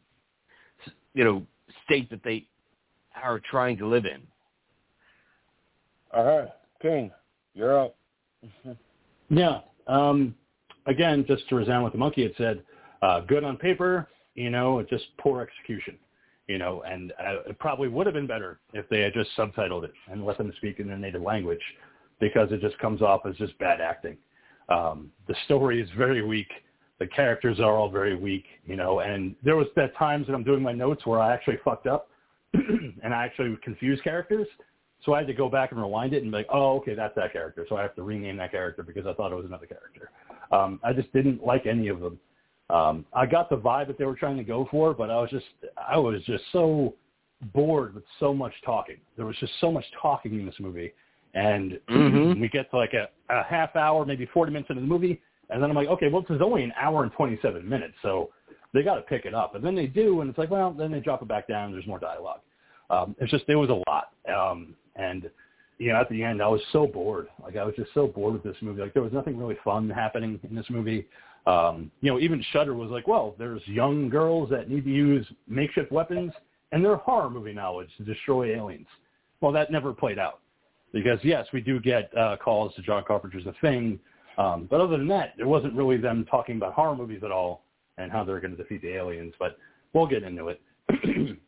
[1.15, 1.43] you know,
[1.85, 2.47] state that they
[3.21, 4.21] are trying to live in.
[6.13, 6.49] All right,
[6.81, 7.11] King,
[7.55, 7.97] you're up.
[9.31, 9.61] Yeah.
[9.87, 10.35] Um,
[10.87, 12.63] again, just to resound what the monkey had said,
[13.03, 15.97] uh, good on paper, you know, just poor execution,
[16.47, 19.85] you know, and uh, it probably would have been better if they had just subtitled
[19.85, 21.61] it and let them speak in their native language
[22.25, 24.17] because it just comes off as just bad acting.
[24.71, 26.49] Um, the story is very weak.
[26.99, 30.43] The characters are all very weak, you know, and there was that times that I'm
[30.43, 32.09] doing my notes where I actually fucked up
[32.55, 34.47] and I actually confused characters.
[35.05, 37.15] So I had to go back and rewind it and be like, oh, okay, that's
[37.17, 37.67] that character.
[37.69, 40.11] So I have to rename that character because I thought it was another character.
[40.51, 42.19] Um, I just didn't like any of them.
[42.71, 45.29] Um, I got the vibe that they were trying to go for, but I was
[45.29, 45.45] just,
[45.77, 46.95] I was just so
[47.53, 48.97] bored with so much talking.
[49.19, 50.95] There was just so much talking in this movie
[51.35, 52.41] and Mhm.
[52.41, 55.21] we get to like a, a half hour, maybe 40 minutes into the movie,
[55.51, 58.31] and then I'm like, okay, well, this is only an hour and 27 minutes, so
[58.73, 59.55] they got to pick it up.
[59.55, 61.67] And then they do, and it's like, well, then they drop it back down.
[61.67, 62.41] And there's more dialogue.
[62.91, 65.31] Um, it's just there was a lot, um, and
[65.79, 67.29] you know, at the end, I was so bored.
[67.43, 68.83] Like I was just so bored with this movie.
[68.83, 71.07] Like there was nothing really fun happening in this movie.
[71.47, 75.27] Um, you know, even Shudder was like, well, there's young girls that need to use
[75.49, 76.33] makeshift weapons
[76.73, 78.87] and their horror movie knowledge to destroy aliens.
[79.41, 80.41] Well, that never played out
[80.95, 83.99] because yes, we do get uh, calls to John Carpenter's The Thing,
[84.39, 87.65] um, but other than that, there wasn't really them talking about horror movies at all
[87.99, 89.35] and how they're going to defeat the aliens.
[89.39, 89.59] But
[89.93, 90.61] we'll get into it.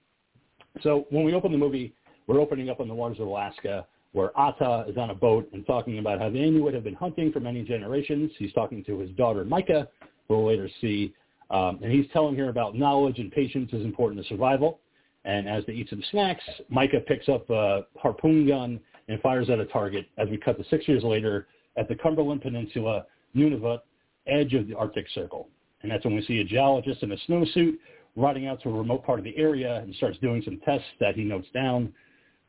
[0.83, 1.95] so when we open the movie,
[2.27, 5.67] we're opening up on the waters of Alaska where Atta is on a boat and
[5.67, 8.31] talking about how the Inuit have been hunting for many generations.
[8.39, 9.89] He's talking to his daughter Micah,
[10.27, 11.15] who we'll later see,
[11.51, 14.81] um, and he's telling her about knowledge and patience is important to survival.
[15.27, 19.61] And as they eat some snacks, Micah picks up a harpoon gun and fires at
[19.61, 21.47] a target as we cut to six years later
[21.77, 23.81] at the Cumberland Peninsula, Nunavut,
[24.27, 25.49] edge of the Arctic Circle.
[25.83, 27.75] And that's when we see a geologist in a snowsuit
[28.17, 31.15] riding out to a remote part of the area and starts doing some tests that
[31.15, 31.93] he notes down.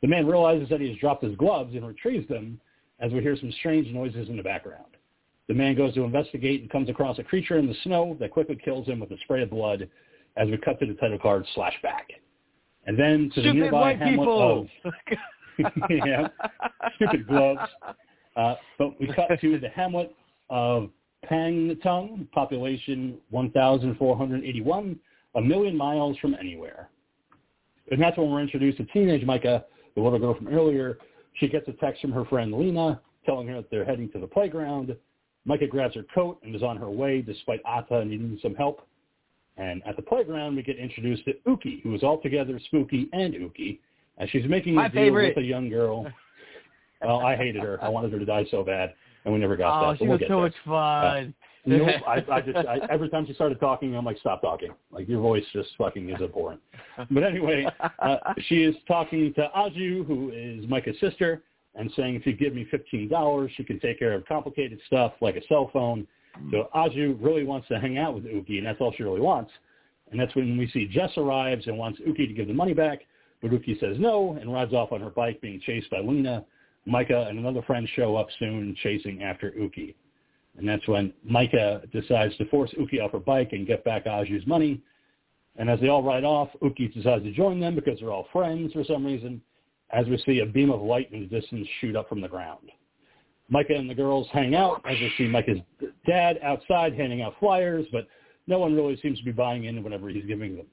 [0.02, 2.60] The man realizes that he has dropped his gloves and retrieves them
[3.00, 4.86] as we hear some strange noises in the background.
[5.48, 8.58] The man goes to investigate and comes across a creature in the snow that quickly
[8.64, 9.90] kills him with a spray of blood
[10.36, 12.08] as we cut to the title card slash back.
[12.86, 14.68] And then to Stupid the nearby white hamlet people.
[14.86, 14.94] of
[15.90, 16.28] yeah,
[16.96, 17.62] stupid gloves.
[18.36, 20.16] Uh, but we cut to the hamlet
[20.50, 20.90] of
[21.30, 25.00] Pangnirtung, population 1,481,
[25.36, 26.90] a million miles from anywhere.
[27.92, 29.66] And that's when we're introduced to teenage Micah,
[29.96, 30.98] the little girl from earlier.
[31.36, 34.28] She gets a text from her friend Lena telling her that they're heading to the
[34.28, 34.96] playground.
[35.46, 38.82] Micah grabs her coat and is on her way despite Atta needing some help.
[39.58, 43.80] And at the playground, we get introduced to Uki, who is altogether spooky and Uki,
[44.18, 45.36] as she's making My a deal favorite.
[45.36, 46.08] with a young girl.
[47.02, 47.78] Well, I hated her.
[47.84, 50.00] I wanted her to die so bad, and we never got Oh, that.
[50.00, 50.38] she we'll was so there.
[50.38, 51.34] much fun.
[51.66, 51.90] Nope.
[52.08, 54.72] I, I just I, every time she started talking, I'm like, stop talking.
[54.90, 56.62] Like your voice just fucking is abhorrent.
[57.12, 57.68] But anyway,
[58.00, 58.18] uh,
[58.48, 61.44] she is talking to Aju, who is Micah's sister,
[61.76, 65.12] and saying if you give me fifteen dollars, she can take care of complicated stuff
[65.20, 66.08] like a cell phone.
[66.52, 69.52] So Aju really wants to hang out with Uki, and that's all she really wants.
[70.12, 73.02] And that's when we see Jess arrives and wants Uki to give the money back,
[73.42, 76.46] but Uki says no and rides off on her bike, being chased by Lena.
[76.86, 79.94] Micah and another friend show up soon, chasing after Uki.
[80.58, 84.48] And that's when Micah decides to force Uki off her bike and get back Aju's
[84.48, 84.82] money.
[85.58, 88.74] And as they all ride off, Uki decides to join them because they're all friends
[88.74, 89.42] for some reason,
[89.92, 92.72] as we see a beam of light in the distance shoot up from the ground.
[93.50, 95.60] Micah and the girls hang out as we see Micah's
[96.06, 98.08] dad outside handing out flyers, but
[98.48, 100.66] no one really seems to be buying in whatever he's giving them.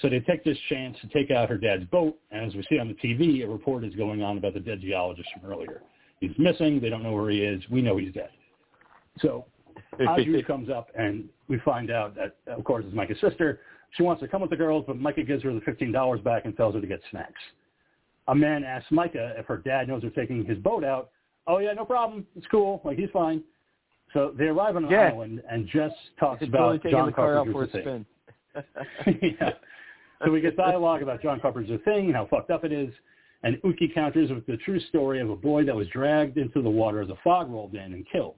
[0.00, 2.78] So they take this chance to take out her dad's boat, and as we see
[2.78, 5.82] on the TV, a report is going on about the dead geologist from earlier.
[6.20, 6.80] He's missing.
[6.80, 7.62] They don't know where he is.
[7.70, 8.30] We know he's dead.
[9.20, 9.44] So
[10.00, 13.60] Aju comes up, and we find out that, of course, it's Micah's sister.
[13.92, 16.56] She wants to come with the girls, but Micah gives her the $15 back and
[16.56, 17.40] tells her to get snacks.
[18.28, 21.10] A man asks Micah if her dad knows they're taking his boat out.
[21.46, 22.26] Oh, yeah, no problem.
[22.36, 22.82] It's cool.
[22.84, 23.42] Like, he's fine.
[24.12, 25.08] So they arrive on an Yeah.
[25.08, 28.06] island, and Jess talks about taking John the car out for a spin.
[29.22, 29.52] yeah.
[30.24, 32.92] So we get dialogue about John Carpenter's thing and how fucked up it is.
[33.44, 36.70] And Uki counters with the true story of a boy that was dragged into the
[36.70, 38.34] water as a fog rolled in and killed.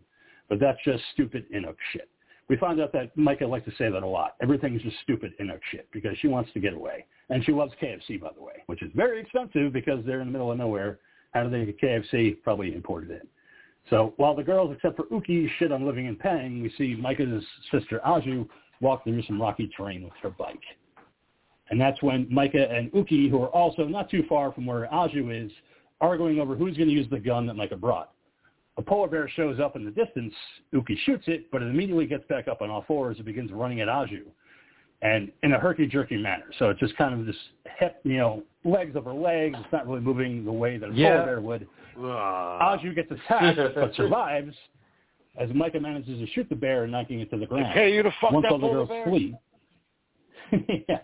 [0.48, 2.08] But that's just stupid Inuk shit.
[2.48, 4.34] We found out that Micah likes to say that a lot.
[4.42, 7.06] Everything's just stupid Inuk shit because she wants to get away.
[7.30, 10.32] And she loves KFC, by the way, which is very expensive because they're in the
[10.32, 10.98] middle of nowhere.
[11.32, 12.42] How do they get KFC?
[12.42, 13.22] Probably imported in.
[13.88, 17.44] So while the girls, except for Uki, shit on living in Pang, we see Micah's
[17.70, 18.46] sister Aju
[18.80, 20.60] walk through some rocky terrain with her bike.
[21.70, 25.30] And that's when Micah and Uki, who are also not too far from where Aju
[25.30, 25.50] is,
[26.00, 28.12] are arguing over who's going to use the gun that Micah brought.
[28.76, 30.32] A polar bear shows up in the distance.
[30.74, 33.80] Uki shoots it, but it immediately gets back up on all fours and begins running
[33.80, 34.24] at Aju,
[35.02, 36.46] and in a herky-jerky manner.
[36.58, 37.36] So it's just kind of this
[37.78, 39.56] hip, you know, legs over legs.
[39.60, 41.10] It's not really moving the way that a Yeah.
[41.10, 41.68] polar bear would.
[41.98, 42.74] Ah.
[42.74, 44.56] Aju gets attacked, but survives,
[45.36, 47.72] as Micah manages to shoot the bear, knocking it to the ground.
[47.74, 49.04] Pay you to fuck Once that all the girls bear?
[49.04, 49.36] flee.
[50.88, 50.98] yeah.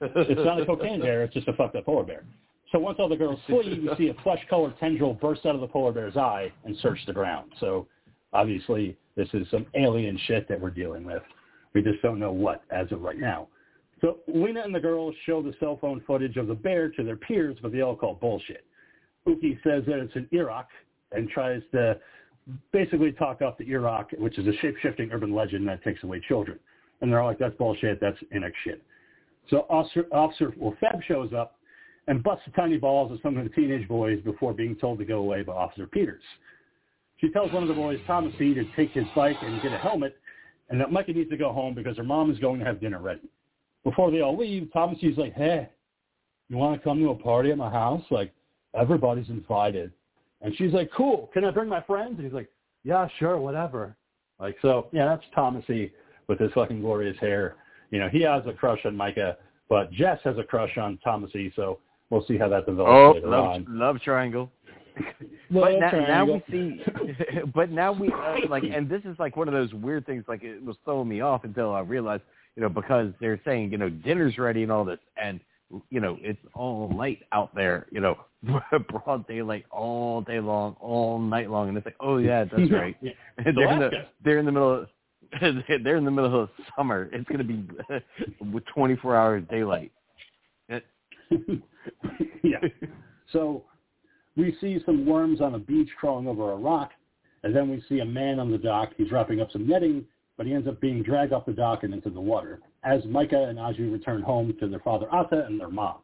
[0.00, 1.22] It's not a cocaine bear.
[1.24, 2.24] It's just a fucked up polar bear.
[2.72, 5.66] So once all the girls flee, you see a flesh-colored tendril burst out of the
[5.66, 7.52] polar bear's eye and search the ground.
[7.60, 7.86] So
[8.32, 11.22] obviously this is some alien shit that we're dealing with.
[11.74, 13.48] We just don't know what as of right now.
[14.00, 17.16] So Lena and the girls show the cell phone footage of the bear to their
[17.16, 18.64] peers, but they all call bullshit.
[19.26, 20.64] Uki says that it's an Ijiraq
[21.12, 21.98] and tries to
[22.72, 26.58] basically talk up the Ijiraq, which is a shape-shifting urban legend that takes away children.
[27.00, 28.82] And they're all like, that's bullshit, that's Inuk shit.
[29.50, 31.56] So Officer, Officer well, Feb shows up
[32.06, 35.04] and busts the tiny balls of some of the teenage boys before being told to
[35.04, 36.22] go away by Officer Peters.
[37.18, 40.16] She tells one of the boys, Thomas to take his bike and get a helmet,
[40.70, 43.00] and that Micah needs to go home because her mom is going to have dinner
[43.00, 43.28] ready.
[43.84, 45.68] Before they all leave, Thomas like, hey,
[46.48, 48.02] you want to come to a party at my house?
[48.10, 48.32] Like,
[48.74, 49.92] everybody's invited.
[50.42, 51.28] And she's like, cool.
[51.34, 52.14] Can I bring my friends?
[52.16, 52.50] And he's like,
[52.84, 53.96] yeah, sure, whatever.
[54.38, 55.92] Like, so, yeah, that's Thomas E.
[56.28, 57.56] with his fucking glorious hair.
[57.90, 59.36] You know, he has a crush on Micah,
[59.68, 61.78] But Jess has a crush on Thomas E, so
[62.10, 63.66] we'll see how that develops Oh, later love, on.
[63.68, 64.50] love triangle.
[65.50, 66.80] Love but now, now we see,
[67.54, 70.24] but now we uh, like, and this is like one of those weird things.
[70.28, 72.22] Like it was throwing me off until I realized,
[72.54, 75.40] you know, because they're saying, you know, dinner's ready and all this, and
[75.90, 78.16] you know, it's all light out there, you know,
[78.90, 82.96] broad daylight all day long, all night long, and it's like, oh yeah, that's right.
[83.00, 83.12] Yeah.
[83.44, 83.90] they're in the
[84.24, 84.88] they're in the middle of
[85.84, 87.08] they're in the middle of summer.
[87.12, 87.66] It's going to be
[88.52, 89.92] with 24 hours daylight.
[92.42, 92.58] yeah.
[93.32, 93.64] So
[94.36, 96.90] we see some worms on a beach crawling over a rock,
[97.42, 98.90] and then we see a man on the dock.
[98.96, 100.04] He's wrapping up some netting,
[100.36, 102.60] but he ends up being dragged off the dock and into the water.
[102.82, 105.98] As Micah and Aju return home to their father Ata and their mom.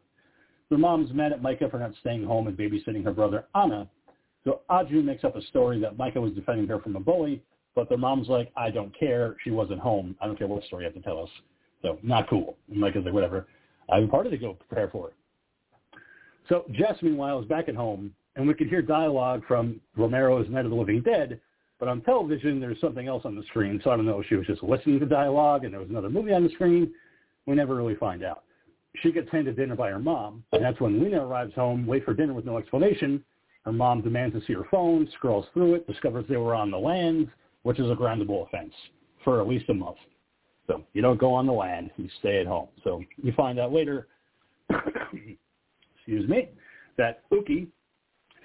[0.68, 3.88] Their mom's mad at Micah for not staying home and babysitting her brother Anna.
[4.44, 7.42] So Aju makes up a story that Micah was defending her from a bully,
[7.76, 9.36] but their mom's like, I don't care.
[9.44, 10.16] She wasn't home.
[10.20, 11.30] I don't care what story you have to tell us.
[11.82, 12.56] So not cool.
[12.68, 13.46] And Micah's like, whatever.
[13.92, 15.12] I have a party to go prepare for.
[16.48, 20.64] So Jess, meanwhile, is back at home, and we can hear dialogue from Romero's Night
[20.64, 21.40] of the Living Dead,
[21.78, 24.36] but on television there's something else on the screen, so I don't know if she
[24.36, 26.92] was just listening to dialogue and there was another movie on the screen.
[27.46, 28.44] We never really find out.
[29.02, 32.14] She gets handed dinner by her mom, and that's when Lena arrives home, late for
[32.14, 33.22] dinner with no explanation.
[33.64, 36.78] Her mom demands to see her phone, scrolls through it, discovers they were on the
[36.78, 37.28] land,
[37.66, 38.72] which is a groundable offense
[39.24, 39.96] for at least a month.
[40.68, 42.68] So you don't go on the land, you stay at home.
[42.84, 44.06] So you find out later
[44.70, 46.48] excuse me,
[46.96, 47.66] that Uki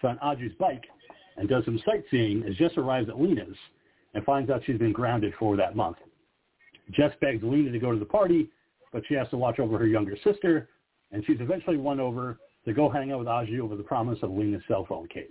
[0.03, 0.85] on Aju's bike
[1.37, 3.55] and does some sightseeing as Jess arrives at Lena's
[4.15, 5.97] and finds out she's been grounded for that month.
[6.89, 8.49] Jess begs Lena to go to the party,
[8.91, 10.69] but she has to watch over her younger sister,
[11.11, 14.31] and she's eventually won over to go hang out with Aju over the promise of
[14.31, 15.27] Lena's cell phone case.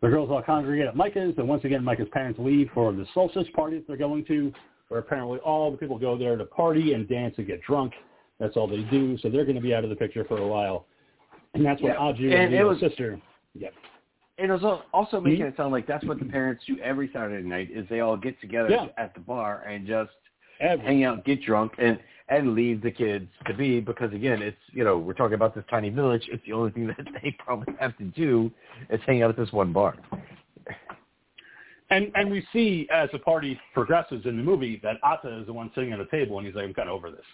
[0.00, 3.46] The girls all congregate at Micah's, and once again, Micah's parents leave for the solstice
[3.54, 4.52] party that they're going to,
[4.88, 7.92] where apparently all the people go there to party and dance and get drunk.
[8.38, 10.46] That's all they do, so they're going to be out of the picture for a
[10.46, 10.86] while.
[11.52, 11.98] And that's when Yeah.
[12.08, 13.20] Aju And and, was- sister,
[13.54, 13.68] yeah,
[14.38, 15.48] And it was also making Mhm.
[15.48, 18.40] it sound like that's what the parents do every Saturday night is they all get
[18.40, 18.88] together Yeah.
[18.96, 20.12] at the bar and just
[20.60, 21.98] every, hang out, get drunk, and
[22.30, 25.64] and leave the kids to be because again, it's you know we're talking about this
[25.68, 26.22] tiny village.
[26.32, 28.50] It's the only thing that they probably have to do
[28.88, 29.96] is hang out at this one bar.
[31.90, 35.52] And and we see as the party progresses in the movie that Atta is the
[35.52, 37.24] one sitting at a table and he's like, I'm kind of over this.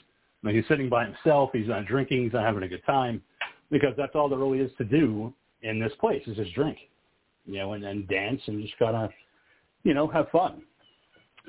[0.45, 1.51] I he's sitting by himself.
[1.53, 2.25] He's not drinking.
[2.25, 3.23] He's not having a good time
[3.71, 5.33] because that's all there really is to do
[5.63, 6.79] in this place is just drink,
[7.47, 9.11] you know, and then dance and just kind of,
[9.83, 10.63] you know, have fun.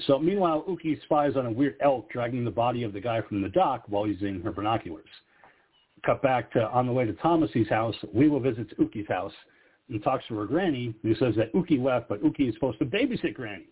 [0.05, 3.41] So meanwhile, Uki spies on a weird elk dragging the body of the guy from
[3.41, 5.09] the dock while using her binoculars.
[6.05, 9.33] Cut back to on the way to Thomas's house, Leela visits Uki's house
[9.89, 12.85] and talks to her granny, who says that Uki left, but Uki is supposed to
[12.85, 13.65] babysit granny.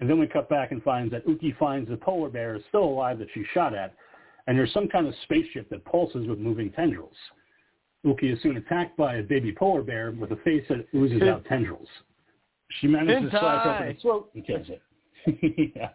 [0.00, 2.84] And then we cut back and finds that Uki finds the polar bear is still
[2.84, 3.94] alive that she shot at,
[4.46, 7.16] and there's some kind of spaceship that pulses with moving tendrils.
[8.04, 11.44] Uki is soon attacked by a baby polar bear with a face that oozes out
[11.46, 11.88] tendrils.
[12.80, 14.82] She manages to slash open its throat and kills it.
[15.74, 15.90] yeah.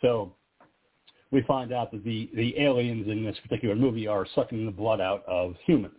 [0.00, 0.32] So
[1.30, 5.00] we find out that the, the aliens in this particular movie are sucking the blood
[5.00, 5.98] out of humans.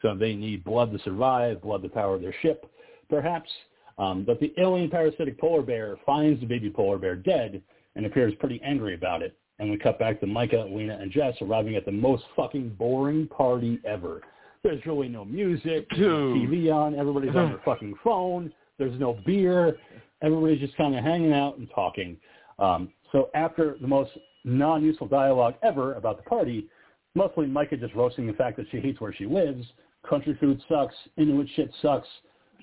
[0.00, 2.66] So they need blood to survive, blood to power their ship,
[3.08, 3.50] perhaps.
[3.98, 7.62] Um, but the alien parasitic polar bear finds the baby polar bear dead
[7.94, 9.36] and appears pretty angry about it.
[9.58, 13.28] And we cut back to Micah, Lena, and Jess arriving at the most fucking boring
[13.28, 14.22] party ever.
[14.64, 16.50] There's really no music, Dude.
[16.50, 19.76] TV on, everybody's on their fucking phone, there's no beer,
[20.22, 22.16] everybody's just kind of hanging out and talking.
[22.58, 24.10] Um, so after the most
[24.44, 26.68] non-useful dialogue ever about the party,
[27.14, 29.64] mostly Micah just roasting the fact that she hates where she lives,
[30.08, 32.08] country food sucks, Inuit shit sucks.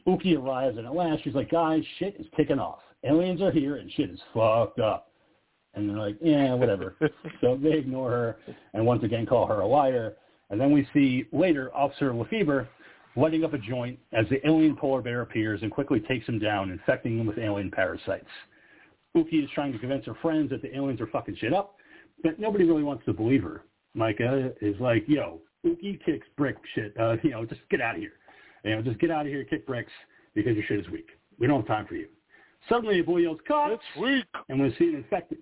[0.07, 2.80] Uki arrives, and at last she's like, guys, shit is kicking off.
[3.03, 5.11] Aliens are here, and shit is fucked up.
[5.76, 6.95] And they're like, yeah, whatever.
[7.41, 8.38] so they ignore her
[8.73, 10.15] and once again call her a liar.
[10.49, 12.68] And then we see later Officer Lefebvre
[13.15, 16.72] lighting up a joint as the alien polar bear appears and quickly takes him down,
[16.72, 18.27] infecting him with alien parasites.
[19.15, 21.76] Uki is trying to convince her friends that the aliens are fucking shit up,
[22.23, 23.64] but nobody really wants to believe her.
[23.95, 26.94] Micah is like, yo, Uki kicks brick shit.
[26.99, 28.14] Uh, you know, just get out of here.
[28.64, 29.91] You know, just get out of here, kick bricks
[30.36, 31.07] because your shit is weak.
[31.40, 32.07] We don't have time for you.
[32.68, 34.26] Suddenly, a boy yells, "Cops!" It's weak.
[34.49, 35.40] and we see an infected,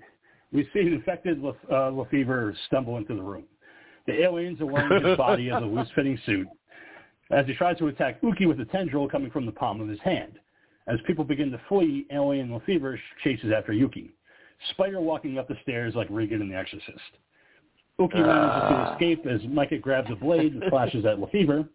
[0.52, 3.44] we see an infected Le, uh, Lefevre stumble into the room.
[4.06, 6.48] The aliens are wearing his body as a loose-fitting suit
[7.32, 10.00] as he tries to attack Uki with a tendril coming from the palm of his
[10.00, 10.40] hand.
[10.88, 14.12] As people begin to flee, alien Lefevre chases after Uki.
[14.72, 17.18] Spider walking up the stairs like Regan in The Exorcist.
[18.00, 18.94] Uki manages to ah.
[18.94, 21.68] escape as Micah grabs a blade and slashes at Lefevre.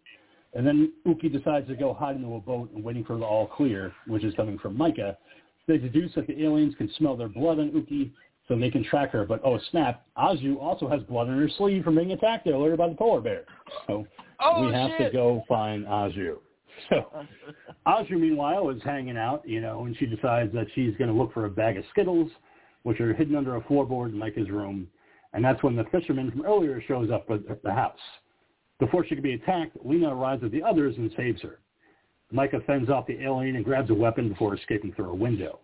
[0.55, 3.47] And then Uki decides to go hide into a boat and waiting for the all
[3.47, 5.17] clear, which is coming from Micah.
[5.67, 8.11] They deduce that the aliens can smell their blood on Uki,
[8.47, 9.25] so they can track her.
[9.25, 12.89] But oh snap, Azu also has blood on her sleeve from being attacked earlier by
[12.89, 13.43] the polar bear.
[13.87, 14.05] So
[14.39, 15.11] Oh, we have shit.
[15.11, 16.37] to go find Azu.
[16.89, 17.05] So
[17.87, 21.31] Azu, meanwhile, is hanging out, you know, and she decides that she's going to look
[21.33, 22.29] for a bag of Skittles,
[22.81, 24.87] which are hidden under a floorboard in Micah's room.
[25.33, 27.99] And that's when the fisherman from earlier shows up at at the house.
[28.79, 31.59] Before she can be attacked, Lena arrives with the others and saves her.
[32.31, 35.59] Micah fends off the alien and grabs a weapon before escaping through a window.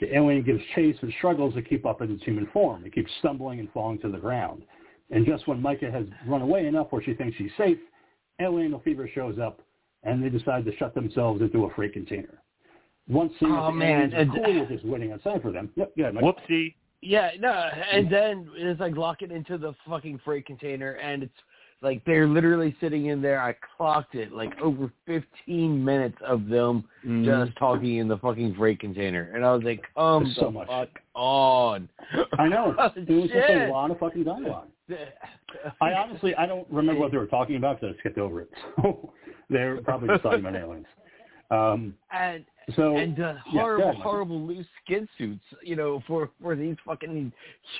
[0.00, 2.84] The alien gives chase and struggles to keep up in its human form.
[2.84, 4.62] It keeps stumbling and falling to the ground.
[5.10, 7.78] And just when Micah has run away enough where she thinks she's safe,
[8.40, 9.62] Alien Fever shows up
[10.02, 12.42] and they decide to shut themselves into a freight container.
[13.08, 15.52] Once seeing Oh, that the man, aliens are and- cool with just waiting outside for
[15.52, 15.70] them.
[15.76, 16.74] Yep, yeah, Whoopsie.
[17.02, 17.50] Yeah, no,
[17.92, 21.38] and then it's like lock it into the fucking freight container, and it's
[21.82, 23.40] like they're literally sitting in there.
[23.40, 27.24] I clocked it like over 15 minutes of them Mhm.
[27.46, 30.50] just talking in the fucking freight container, and I was like, come There's so the
[30.52, 30.68] much.
[30.68, 31.88] fuck on.
[32.38, 32.74] I know.
[32.96, 34.68] It was just a lot of fucking dialogue.
[35.80, 38.50] I honestly, I don't remember what they were talking about because I skipped over it.
[38.82, 39.12] So
[39.50, 40.86] they're probably just talking about aliens.
[41.50, 42.44] Um, and
[42.74, 44.02] so and the horrible, Mike.
[44.02, 47.32] horrible loose skin suits, you know, for for these fucking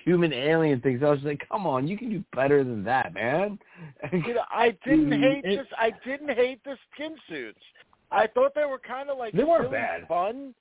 [0.05, 1.03] human alien things.
[1.03, 3.59] I was like, come on, you can do better than that, man.
[4.13, 5.67] You know, I didn't Mm, hate it- this.
[5.79, 7.59] I didn't hate the skin suits.
[8.13, 10.07] I thought they were kind of like They weren't really bad.
[10.07, 10.55] fun.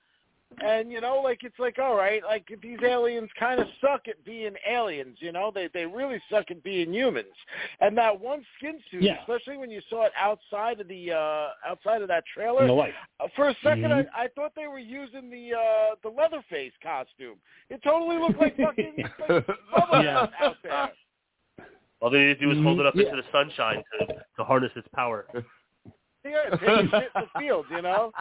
[0.64, 4.24] And you know, like it's like all right, like these aliens kind of suck at
[4.24, 5.18] being aliens.
[5.20, 7.34] You know, they they really suck at being humans.
[7.82, 9.20] And that one skin suit, Yeah.
[9.20, 12.70] especially when you saw it outside of the uh outside of that trailer,
[13.20, 14.08] uh, for a 2nd Mhm.
[14.16, 17.36] I, I thought they were using the uh the Leatherface costume.
[17.70, 18.94] It totally looked like fucking
[19.30, 20.28] like Yeah.
[20.40, 20.92] out there.
[22.02, 23.06] All they need to do is hold it up Mhm.
[23.06, 24.08] into the sunshine to,
[24.38, 25.28] to harness its power.
[26.24, 28.12] Yeah, taking shit in the field, you know.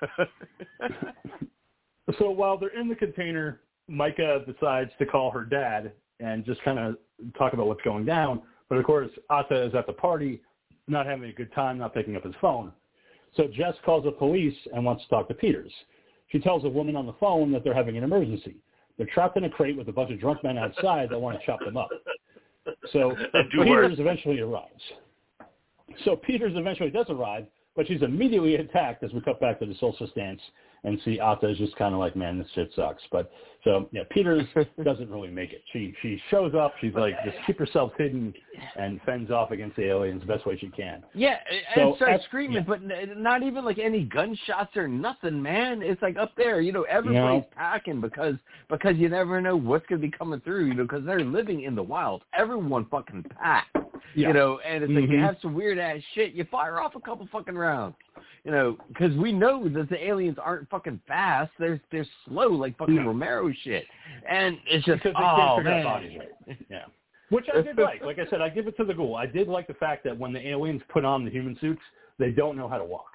[2.18, 6.78] So while they're in the container, Micah decides to call her dad and just kind
[6.78, 6.96] of
[7.36, 8.42] talk about what's going down.
[8.68, 10.40] But of course, Ata is at the party,
[10.88, 12.72] not having a good time, not picking up his phone.
[13.36, 15.72] So Jess calls the police and wants to talk to Peters.
[16.28, 18.56] She tells a woman on the phone that they're having an emergency.
[18.96, 21.44] They're trapped in a crate with a bunch of drunk men outside that want to
[21.44, 21.90] chop them up.
[22.92, 23.14] So
[23.50, 24.80] Peters eventually arrives.
[26.04, 29.74] So Peters eventually does arrive, but she's immediately attacked as we cut back to the
[29.78, 30.40] solstice dance
[30.84, 33.02] and see Ata is just kind of like, man, this shit sucks.
[33.12, 33.30] But
[33.66, 34.44] so yeah, Peters
[34.84, 35.60] doesn't really make it.
[35.72, 36.74] She she shows up.
[36.80, 38.32] She's like, just keep yourself hidden
[38.76, 41.02] and fends off against the aliens the best way she can.
[41.14, 41.38] Yeah,
[41.74, 42.62] So, and starts screaming, yeah.
[42.66, 42.80] but
[43.18, 45.82] not even like any gunshots or nothing, man.
[45.82, 48.36] It's like up there, you know, everybody's packing because
[48.70, 51.74] because you never know what's gonna be coming through, you know, because they're living in
[51.74, 52.22] the wild.
[52.38, 53.68] Everyone fucking packs,
[54.14, 54.28] Yeah.
[54.28, 55.26] you know, and it's like you Mhm.
[55.26, 56.32] have some weird ass shit.
[56.34, 57.96] You fire off a couple fucking rounds,
[58.44, 61.50] you know, because we know that the aliens aren't fucking fast.
[61.58, 63.06] They're they're slow, like fucking No.
[63.08, 63.84] Romero shit,
[64.28, 65.86] and it's just because they oh can't figure man.
[65.86, 66.58] out bodies right.
[66.70, 66.84] Yeah.
[67.30, 68.02] Which I did like.
[68.02, 69.16] Like I said, I give it to the ghoul.
[69.16, 71.82] I did like the fact that when the aliens put on the human suits,
[72.18, 73.10] they don't know how to walk.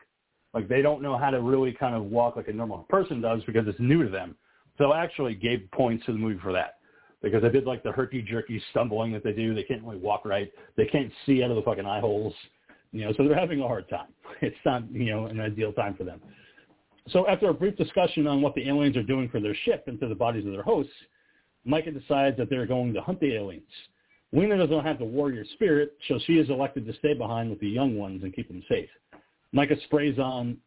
[0.54, 3.42] Like they don't know how to really kind of walk like a normal person does
[3.46, 4.36] because it's new to them.
[4.78, 6.78] So I actually gave points to the movie for that.
[7.22, 9.54] Because I did like the herky jerky stumbling that they do.
[9.54, 10.52] They can't really walk right.
[10.76, 12.34] They can't see out of the fucking eye holes.
[12.92, 14.08] You know, so they're having a hard time.
[14.42, 16.20] It's not, you know, an ideal time for them.
[17.12, 20.00] So after a brief discussion on what the aliens are doing for their ship and
[20.00, 20.94] to the bodies of their hosts,
[21.66, 23.64] Micah decides that they're going to hunt the aliens.
[24.34, 27.68] Lena doesn't have the warrior spirit, so she is elected to stay behind with the
[27.68, 28.90] young ones and keep them safe.
[29.52, 30.58] Micah sprays on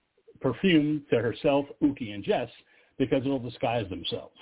[0.41, 2.51] perfume to herself, Uki, and Jess
[2.99, 4.37] because it'll disguise themselves.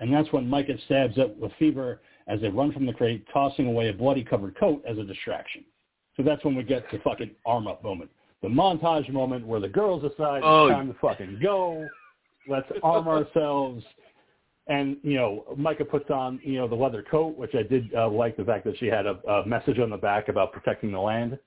[0.00, 3.66] And that's when Micah stabs up with Fever as they run from the crate, tossing
[3.66, 5.64] away a bloody covered coat as a distraction.
[6.16, 8.10] So that's when we get the fucking arm up moment.
[8.44, 10.66] The montage moment where the girls decide Oh.
[10.66, 11.88] it's time to fucking go.
[12.46, 13.82] Let's arm ourselves.
[14.66, 18.06] And, you know, Micah puts on, you know, the leather coat, which I did uh,
[18.10, 21.00] like the fact that she had a, a message on the back about protecting the
[21.00, 21.38] land.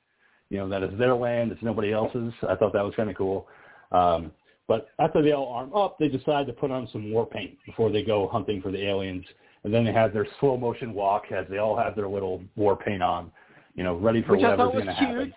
[0.49, 2.33] You know, that it's their land, it's nobody else's.
[2.49, 3.47] I thought that was kind of cool.
[3.91, 4.31] Um,
[4.67, 7.91] but after they all arm up, they decide to put on some war paint before
[7.91, 9.25] they go hunting for the aliens.
[9.63, 12.75] And then they have their slow motion walk as they all have their little war
[12.75, 13.31] paint on,
[13.75, 15.33] you know, ready for Which whatever's going to happen.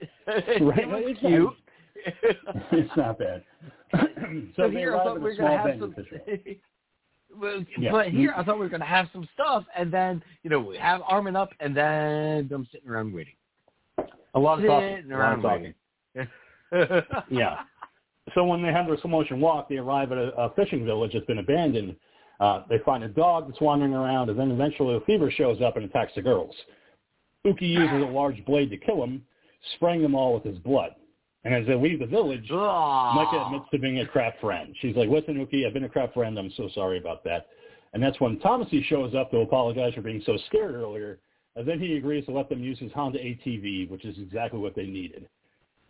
[0.56, 0.62] cute.
[0.62, 1.54] Right, it was it's cute.
[2.72, 3.42] it's not bad.
[3.92, 4.06] so
[4.56, 5.94] So here I thought we a were gonna have some.
[5.96, 6.58] in Fishville.
[7.36, 7.92] well, Yeah.
[7.92, 10.76] But here I thought we were gonna have some stuff, and then you know we
[10.78, 13.34] have arming up, and then them sitting around waiting.
[14.34, 14.96] A lot of talking.
[14.96, 15.74] Sitting A lot of around
[16.72, 17.04] talking.
[17.30, 17.58] Yeah.
[18.34, 21.12] So when they have their slow motion walk, they arrive at a, a fishing village
[21.12, 21.94] that's been abandoned.
[22.40, 25.84] Uh, they find a dog that's wandering around, and then eventually Lefevre shows up and
[25.84, 26.54] attacks the girls.
[27.46, 29.22] Uki uses a large blade to kill him,
[29.74, 30.94] spraying them all with his blood.
[31.44, 33.14] And as they leave the village, Aw.
[33.14, 34.74] Micah admits to being a crap friend.
[34.80, 36.38] She's like, listen, Uki, I've been a crap friend.
[36.38, 37.48] I'm so sorry about that.
[37.92, 41.20] And that's when Thomasy shows up to apologize for being so scared earlier,
[41.54, 44.74] and then he agrees to let them use his Honda ATV, which is exactly what
[44.74, 45.28] they needed.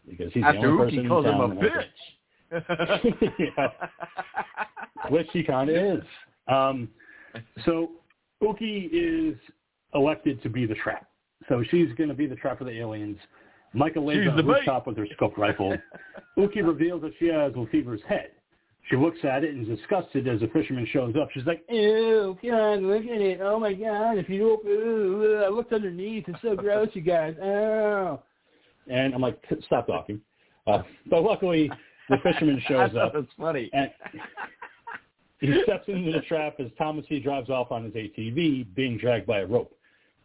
[0.07, 1.85] Because he's After the only person Uki in calls him a bitch.
[3.39, 3.69] Yeah.
[5.09, 6.05] which he kind of is.
[6.47, 6.89] Um,
[7.65, 7.91] so
[8.43, 9.37] Uki is
[9.95, 11.09] elected to be the trap.
[11.49, 13.19] So she's going to be the trap for the aliens.
[13.75, 15.77] Micah lays She's on the rooftop with her scope rifle.
[16.39, 18.31] Uki reveals that she has Lefevre's head.
[18.91, 21.29] She looks at it and is disgusted as the fisherman shows up.
[21.33, 23.41] She's like, ew, God, look at it.
[23.43, 24.19] Oh, my God.
[24.19, 26.25] If you don't, ooh, I looked underneath.
[26.29, 27.35] It's so gross, you guys.
[27.43, 28.23] Oh.
[28.91, 30.21] And I'm like, stop talking.
[30.67, 31.71] Uh, but luckily,
[32.11, 33.15] the fisherman shows up.
[33.15, 33.71] That's funny.
[33.73, 33.91] And
[35.41, 37.21] he steps into the trap as Thomas C.
[37.21, 39.75] drives off on his ATV, being dragged by a rope.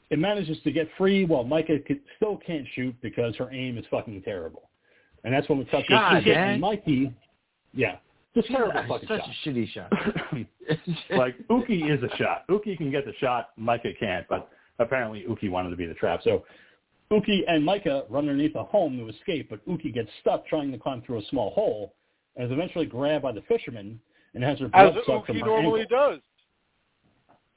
[0.09, 3.85] It manages to get free while Micah c- still can't shoot because her aim is
[3.91, 4.69] fucking terrible.
[5.23, 7.13] And that's when we cut to God, Susan and Mikey.
[7.73, 7.97] Yeah,
[8.33, 9.29] just terrible That's fucking such shot.
[9.29, 9.91] a shitty shot.
[11.17, 12.45] like Uki is a shot.
[12.49, 13.49] Uki can get the shot.
[13.57, 14.49] Micah can't, but
[14.79, 16.21] apparently Uki wanted to be the trap.
[16.23, 16.43] So
[17.11, 20.77] Uki and Micah run underneath a home to escape, but Uki gets stuck trying to
[20.79, 21.93] climb through a small hole
[22.35, 23.99] and is eventually grabbed by the fisherman
[24.33, 25.97] and has her As blood sucked from Uki her normally ankle.
[26.13, 26.19] does.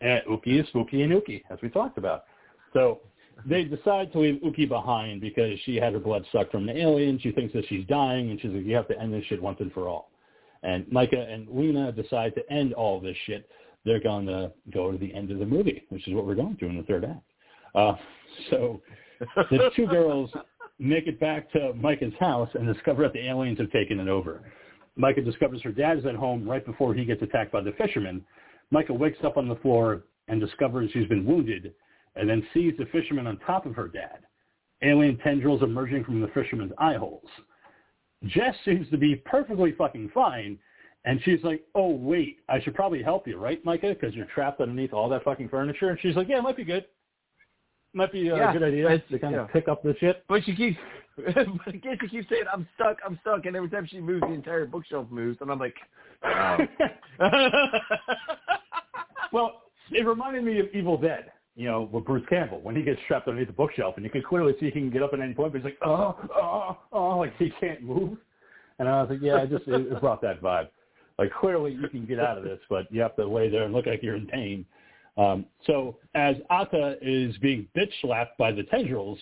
[0.00, 2.24] And Uki is Spooky and Uki, as we talked about.
[2.72, 3.00] So
[3.46, 7.18] they decide to leave Uki behind because she had her blood sucked from the alien.
[7.18, 9.58] She thinks that she's dying, and she's like, you have to end this shit once
[9.60, 10.10] and for all.
[10.62, 13.48] And Micah and Lena decide to end all this shit.
[13.84, 16.56] They're going to go to the end of the movie, which is what we're going
[16.58, 17.22] to in the third act.
[17.74, 17.94] Uh,
[18.50, 18.80] so
[19.50, 20.30] the two girls
[20.78, 24.42] make it back to Micah's house and discover that the aliens have taken it over.
[24.94, 28.24] Micah discovers her dad is at home right before he gets attacked by the fisherman.
[28.70, 31.72] Micah wakes up on the floor and discovers she's been wounded
[32.16, 34.20] and then sees the fisherman on top of her dad.
[34.82, 37.28] Alien tendrils emerging from the fisherman's eye holes.
[38.26, 40.59] Jess seems to be perfectly fucking fine,
[41.05, 43.97] and she's like, oh, wait, I should probably help you, right, Micah?
[43.98, 45.90] Because you're trapped underneath all that fucking furniture.
[45.90, 46.84] And she's like, yeah, it might be good.
[47.94, 50.24] Might be uh, Yeah, a good idea to kind of pick up the shit.
[50.28, 50.78] But she keeps,
[51.16, 54.32] but again, she keeps saying, "I'm stuck, I'm stuck," and every time she moves, the
[54.32, 55.74] entire bookshelf moves, and I'm like,
[56.24, 56.56] oh.
[59.32, 63.00] well, it reminded me of Evil Dead, you know, with Bruce Campbell when he gets
[63.06, 65.34] trapped underneath the bookshelf, and you can clearly see he can get up at any
[65.34, 68.16] point, but he's like, oh, oh, oh, like he can't move.
[68.78, 70.68] And I was like, yeah, I just it, brought that vibe.
[71.18, 73.74] Like clearly you can get out of this, but you have to lay there and
[73.74, 74.64] look like you're in pain.
[75.18, 79.18] Um, so as Ata is being bitch slapped by the tendrils,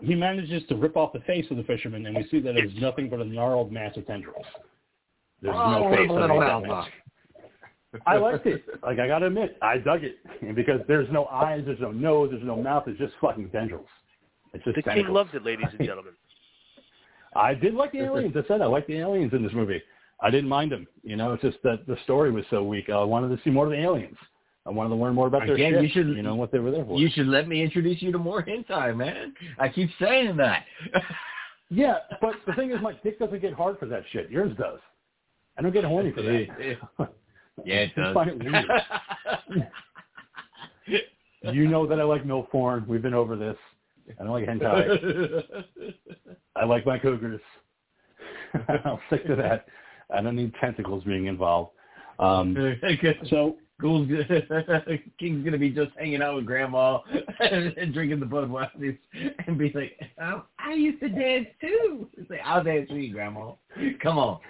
[0.00, 2.72] he manages to rip off the face of the fisherman, and we see that it's
[2.80, 4.46] nothing but a gnarled mass of tendrils.
[5.42, 6.88] There's no Oh, face little underneath that.
[8.06, 8.64] I liked it.
[8.82, 12.30] Like I gotta admit, I dug it And because there's no eyes, there's no nose,
[12.32, 12.84] there's no mouth.
[12.86, 13.86] It's just fucking tendrils.
[14.54, 16.14] It's just The king loved it, ladies and gentlemen.
[17.36, 18.34] I did like the aliens.
[18.36, 19.82] I said I liked the aliens in this movie.
[20.20, 20.86] I didn't mind them.
[21.02, 22.88] You know, it's just that the story was so weak.
[22.90, 24.16] I wanted to see more of the aliens.
[24.66, 25.82] I wanted to learn more about their Again, shit.
[25.82, 26.98] you should- you know what they were there for.
[26.98, 29.34] You should let me introduce you to more hentai, man.
[29.58, 30.64] I keep saying that.
[31.70, 34.30] yeah, but the thing is, my dick doesn't get hard for that shit.
[34.30, 34.80] Yours does.
[35.56, 37.08] I don't get horny for that.
[37.64, 38.14] Yeah, it I does.
[38.14, 38.38] find it
[40.86, 41.04] weird.
[41.54, 42.84] you know that I like milk porn.
[42.88, 43.56] We've been over this.
[44.18, 45.54] I don't like hentai.
[46.56, 47.40] I like my cougars.
[48.84, 49.66] I'll stick to that.
[50.14, 51.72] I don't need tentacles being involved.
[52.18, 52.56] Um,
[53.30, 54.08] so Ghoul's
[55.18, 56.98] King's gonna be just hanging out with Grandma
[57.40, 58.98] and drinking the Budweiser
[59.46, 63.12] and be like, oh, "I used to dance too." It's like, "I'll dance with you,
[63.12, 63.52] Grandma.
[64.02, 64.40] Come on."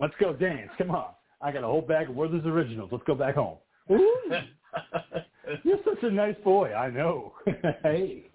[0.00, 0.70] let's go dance.
[0.76, 1.06] Come on.
[1.42, 2.90] I got a whole bag of Werther's Originals.
[2.92, 3.56] Let's go back home.
[3.88, 6.72] You're such a nice boy.
[6.74, 7.32] I know.
[7.82, 8.24] hey.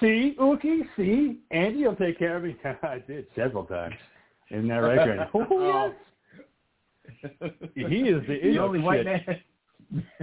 [0.00, 1.40] see, Uki, see?
[1.50, 2.56] Andy will take care of me.
[2.82, 3.94] I did several times.
[4.50, 5.22] Isn't that right, Granny?
[5.34, 5.92] Oh, oh,
[7.12, 7.52] yes.
[7.74, 9.26] He is the, the idiot only white shit.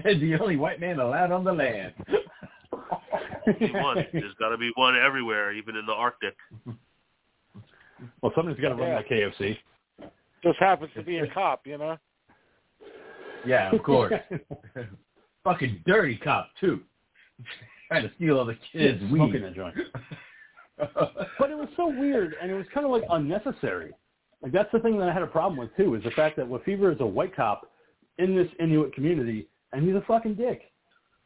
[0.04, 1.94] man, the only white man allowed on the land.
[3.72, 4.06] One.
[4.12, 6.36] There's got to be one everywhere, even in the Arctic.
[8.22, 9.02] Well, somebody's got to run Yeah.
[9.02, 9.58] that KFC.
[10.44, 11.98] Just happens to be a cop, you know.
[13.46, 14.14] Yeah, of course.
[15.44, 16.82] Fucking dirty cop too.
[17.88, 19.18] Trying to steal all the kids' Yeah, weed.
[19.18, 19.76] smoking that joint.
[21.40, 23.94] But it was so weird, and it was kind of like unnecessary.
[24.44, 26.52] Like that's the thing that I had a problem with too, is the fact that
[26.52, 27.72] Lefevre is a white cop
[28.20, 30.62] in this Inuit community, and he's a fucking dick.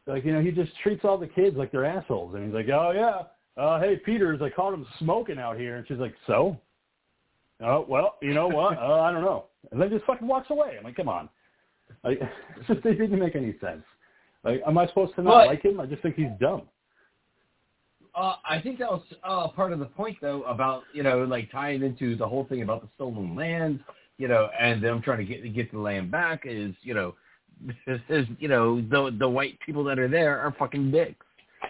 [0.07, 2.69] Like you know, he just treats all the kids like they're assholes, and he's like,
[2.69, 3.23] oh yeah,
[3.57, 6.57] uh, hey Peters, I caught him smoking out here, and she's like, so?
[7.61, 8.77] Oh well, you know what?
[8.77, 10.75] uh, I don't know, and then just fucking walks away.
[10.77, 11.29] I'm like, come on,
[12.03, 12.19] like
[12.57, 13.83] it's just it didn't make any sense.
[14.43, 15.79] Like, am I supposed to not But- like him?
[15.79, 16.63] I just think he's dumb.
[18.13, 21.49] Uh, I think that was uh, part of the point, though, about you know, like
[21.49, 23.79] tying into the whole thing about the stolen land,
[24.17, 27.13] you know, and them trying to get get the land back is, you know,
[28.09, 31.25] is you know the the white people that are there are fucking dicks,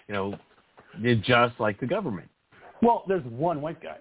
[0.08, 0.34] you know,
[1.00, 2.28] they're just like the government.
[2.82, 3.98] Well, there's one white guy.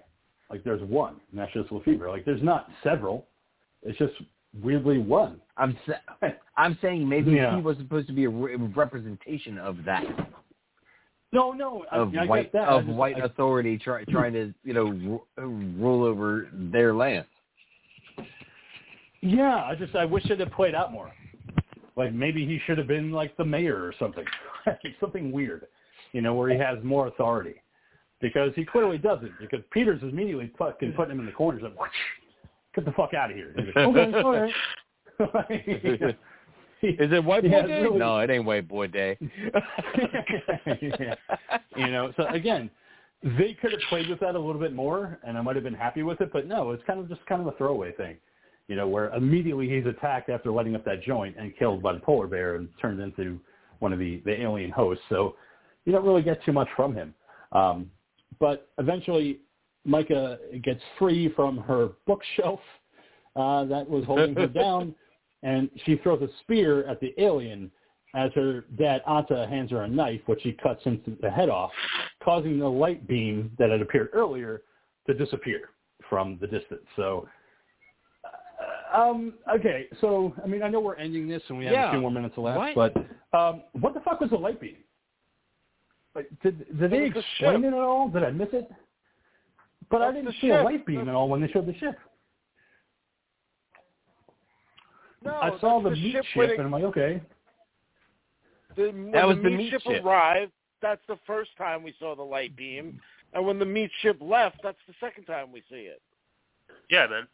[0.50, 2.10] Like there's one, and that's just Lefevre.
[2.10, 3.28] Like there's not several.
[3.84, 4.14] It's just
[4.62, 5.40] weirdly one.
[5.58, 6.28] I'm sa-
[6.58, 7.56] I'm saying maybe Yeah.
[7.56, 10.04] he was supposed to be a re- representation of that
[11.32, 12.68] No, no, I, of I white get that.
[12.68, 15.24] Of just- white I- authority try, trying to you know ru-
[15.78, 17.26] rule over their land.
[19.22, 21.12] Yeah, I just I wish it had played out more.
[21.96, 24.26] Like maybe he should have been like the mayor or something,
[25.00, 25.68] something weird,
[26.14, 27.56] you know, where he has more authority,
[28.20, 29.38] because he clearly doesn't.
[29.40, 31.90] Because Peters is immediately fucking putting him in the corner, he's like, "Whoosh,
[32.76, 34.54] "Get the fuck out of here!" He's like, okay,
[35.20, 36.16] all right.
[36.84, 37.82] Is it white boy Yeah, day?
[37.84, 38.00] really.
[38.00, 39.18] No, it ain't white boy day.
[39.20, 41.16] Yeah.
[41.78, 42.70] You know, so again,
[43.24, 45.74] they could have played with that a little bit more, and I might have been
[45.74, 46.34] happy with it.
[46.34, 48.18] But no, it's kind of just kind of a throwaway thing,
[48.68, 52.00] you know, where immediately he's attacked after lighting up that joint and killed by the
[52.00, 53.40] polar bear and turned into
[53.80, 55.04] one of the the alien hosts.
[55.10, 55.36] So
[55.86, 57.14] you don't really get too much from him.
[57.52, 57.92] Um,
[58.40, 59.40] but eventually,
[59.86, 62.60] Micah gets free from her bookshelf
[63.36, 64.96] uh, that was holding her down,
[65.44, 67.72] and she throws a spear at the alien
[68.14, 71.72] as her dad Ata hands her a knife, which she cuts into the head off,
[72.24, 74.64] causing the light beam that had appeared earlier
[75.08, 75.70] to disappear
[76.10, 76.86] from the distance.
[76.96, 77.28] So,
[78.26, 81.88] uh, um, okay, so I mean, I know we're ending this and we have Yeah.
[81.88, 82.94] a few more minutes left, What?
[82.94, 84.78] but um, what the fuck was the light beam?
[86.16, 88.10] Like, did did they It was the explain it at all?
[88.10, 88.70] Did I miss it?
[89.90, 91.98] But I didn't the see a light beam at all when they showed the ship.
[95.24, 97.22] No, I saw the, the meat ship ship, it- and I'm like, okay.
[98.76, 100.04] The, when That was the the meat, meat ship, ship.
[100.04, 100.52] arrived,
[100.82, 103.00] that's the first time we saw the light beam,
[103.34, 106.02] and when the meat ship left, that's the second time we see it.
[106.90, 107.28] Yeah, man.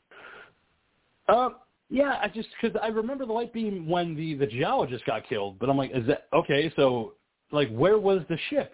[1.29, 1.55] Um,
[1.89, 5.59] yeah, I just because I remember the light beam when the the geologist got killed,
[5.59, 6.71] but I'm like, is that okay?
[6.75, 7.13] So,
[7.51, 8.73] like, where was the ship?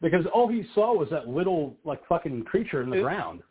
[0.00, 3.42] Because all he saw was that little like fucking creature in the It- ground.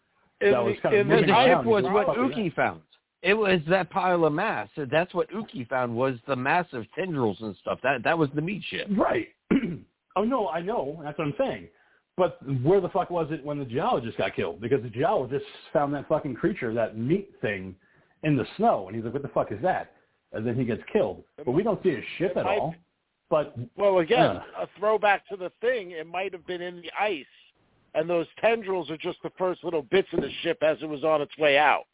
[0.41, 1.59] In That was the- kind of in No, moving the around.
[1.61, 2.81] ship was what "Fuck is Uki found.
[3.21, 4.69] It was that pile of mass.
[4.75, 7.79] That's what Uki found was the massive tendrils and stuff.
[7.81, 8.87] That that was the meat ship.
[8.91, 9.29] Right.
[10.17, 10.99] oh no, I know.
[11.03, 11.69] That's what I'm saying.
[12.17, 14.59] But where the fuck was it when the geologist got killed?
[14.61, 17.75] Because the geologist found that fucking creature, that meat thing,
[18.23, 19.93] in the snow, and he's like, "What the fuck is that?"
[20.33, 21.23] And then he gets killed.
[21.37, 22.75] But we don't see a ship at all.
[23.29, 24.43] But Well, again, Yeah.
[24.63, 27.25] a throwback to the thing, it might have been in the ice,
[27.95, 31.03] and those tendrils are just the first little bits of the ship as it was
[31.03, 31.85] on its way out.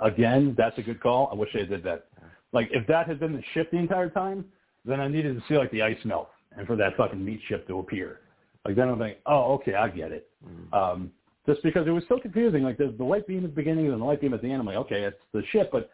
[0.00, 1.28] Again, that's a good call.
[1.30, 2.08] I wish they did that.
[2.52, 4.44] Like, if that had been the ship the entire time,
[4.84, 7.66] then I needed to see like the ice melt and for that fucking meat ship
[7.68, 8.20] to appear.
[8.64, 10.28] Like then I'm like, oh, okay, I get it.
[10.72, 11.12] Um,
[11.46, 12.62] just because it was so confusing.
[12.62, 14.60] Like the, the light beam at the beginning and the light beam at the end.
[14.60, 15.90] I'm like, okay, it's the ship, but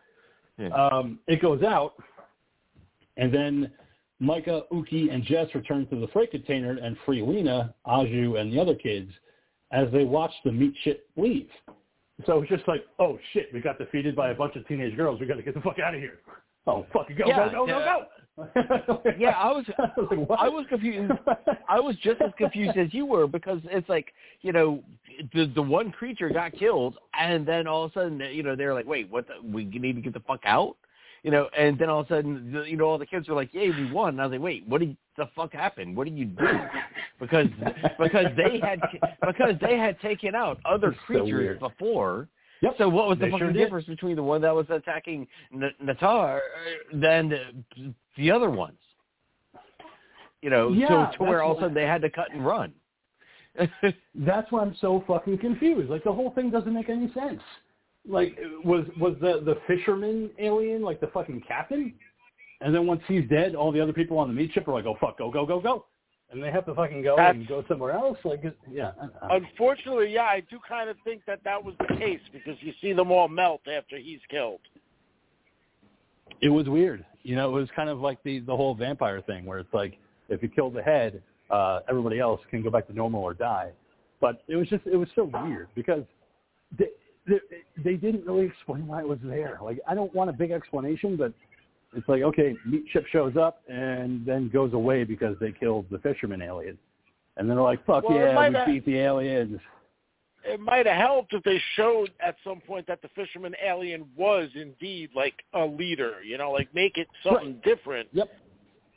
[0.58, 0.68] Yeah.
[0.68, 1.94] um, it goes out,
[3.16, 3.70] and then
[4.20, 8.60] Micah, Uki, and Jess return to the freight container and free Lena, Aju, and the
[8.60, 9.10] other kids
[9.72, 11.48] as they watch the meat ship leave.
[12.26, 15.18] So it's just like, oh shit, we got defeated by a bunch of teenage girls.
[15.18, 16.20] We got to get the fuck out of here.
[16.66, 17.84] Oh, fucking go, Yeah, go, go, yeah.
[17.84, 18.02] go,
[18.86, 19.12] go.
[19.18, 20.38] Yeah, I was I was, like.
[20.40, 21.12] I was confused.
[21.68, 24.12] I was just as confused as you were because it's like
[24.42, 24.82] you know
[25.34, 28.74] the the one creature got killed and then all of a sudden you know they're
[28.74, 30.76] like wait what the, we need to get the fuck out
[31.22, 33.52] you know and then all of a sudden you know all the kids were like
[33.54, 36.16] yay we won and I was like wait what did the fuck happened what did
[36.16, 36.60] you do
[37.20, 37.46] because
[37.98, 38.80] because they had
[39.26, 41.58] because they had taken out other so creatures weird.
[41.60, 42.28] before
[42.62, 42.74] Yep.
[42.78, 45.74] so what was the They fucking sure difference between the one that was attacking N-
[45.84, 46.40] Natar uh,
[46.92, 48.78] than the, the other ones?
[50.42, 52.46] You know, Yeah, to, to where all of a sudden they had to cut and
[52.46, 52.72] run.
[54.14, 55.90] That's why I'm so fucking confused.
[55.90, 57.40] Like the whole thing doesn't make any sense.
[58.08, 61.94] Like was was the the fisherman alien like the fucking captain?
[62.60, 64.86] And then once he's dead, all the other people on the meat ship are like,
[64.86, 65.86] "Oh fuck, go go go go,"
[66.30, 68.18] and they have to fucking go and go somewhere else.
[68.24, 68.92] Like, yeah,
[69.30, 72.92] Unfortunately, yeah, I do kind of think that that was the case because you see
[72.92, 74.60] them all melt after he's killed.
[76.40, 77.04] it was weird.
[77.22, 79.98] You know, it was kind of like the the whole vampire thing where it's like
[80.28, 83.70] if you kill the head, uh, everybody else can go back to normal or die.
[84.20, 86.04] But it was just it was so weird because
[86.78, 86.86] they,
[87.26, 89.58] they didn't really explain why it was there.
[89.62, 91.32] Like I don't want a big explanation, but
[91.94, 95.98] it's like okay, meat ship shows up and then goes away because they killed the
[95.98, 96.76] fisherman alien,
[97.36, 99.60] and then they're like, fuck Well, yeah, we have- beat the aliens.
[100.44, 104.48] It might have helped if they showed at some point that the fisherman alien was
[104.56, 108.28] indeed like a leader, you know, like make it something different Yep.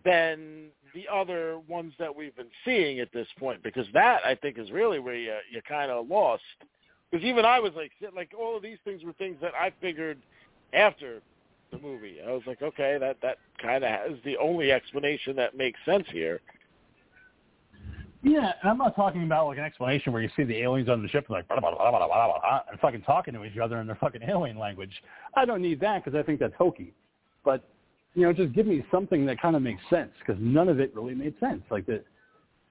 [0.04, 4.58] than the other ones that we've been seeing at this point because that I think
[4.58, 6.42] is really where you you kind of lost
[7.16, 10.18] Because even I was like, like all of these things were things that I figured
[10.74, 11.22] after
[11.72, 12.18] the movie.
[12.28, 16.04] I was like, okay, that that kind of is the only explanation that makes sense
[16.12, 16.42] here.
[18.22, 21.02] Yeah, and I'm not talking about like an explanation where you see the aliens on
[21.02, 23.58] the ship and like blah, blah, blah, blah, blah, blah, and fucking talking to each
[23.60, 25.02] other in their fucking alien language.
[25.38, 26.94] I don't need that because I think that's hokey.
[27.46, 27.64] But
[28.14, 30.94] you know, just give me something that kind of makes sense because none of it
[30.94, 31.62] really made sense.
[31.72, 32.04] Like that,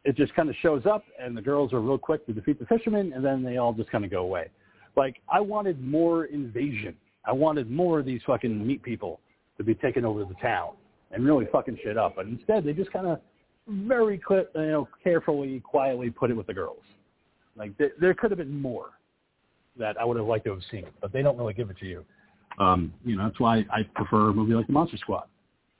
[0.04, 2.66] it just kind of shows up and the girls are real quick to defeat the
[2.66, 4.48] fishermen and then they all just kind of go away.
[4.96, 6.94] Like I wanted more invasion.
[7.24, 9.20] I wanted more of these fucking meat people
[9.56, 10.72] to be taking over the town
[11.10, 12.16] and really fucking shit up.
[12.16, 13.20] But instead, they just kind of
[13.66, 16.82] very you know carefully, quietly put it with the girls.
[17.56, 18.90] Like th- there could have been more
[19.78, 21.86] that I would have liked to have seen, but they don't really give it to
[21.86, 22.04] you.
[22.58, 25.24] Um, you know, that's why I prefer a movie like The Monster Squad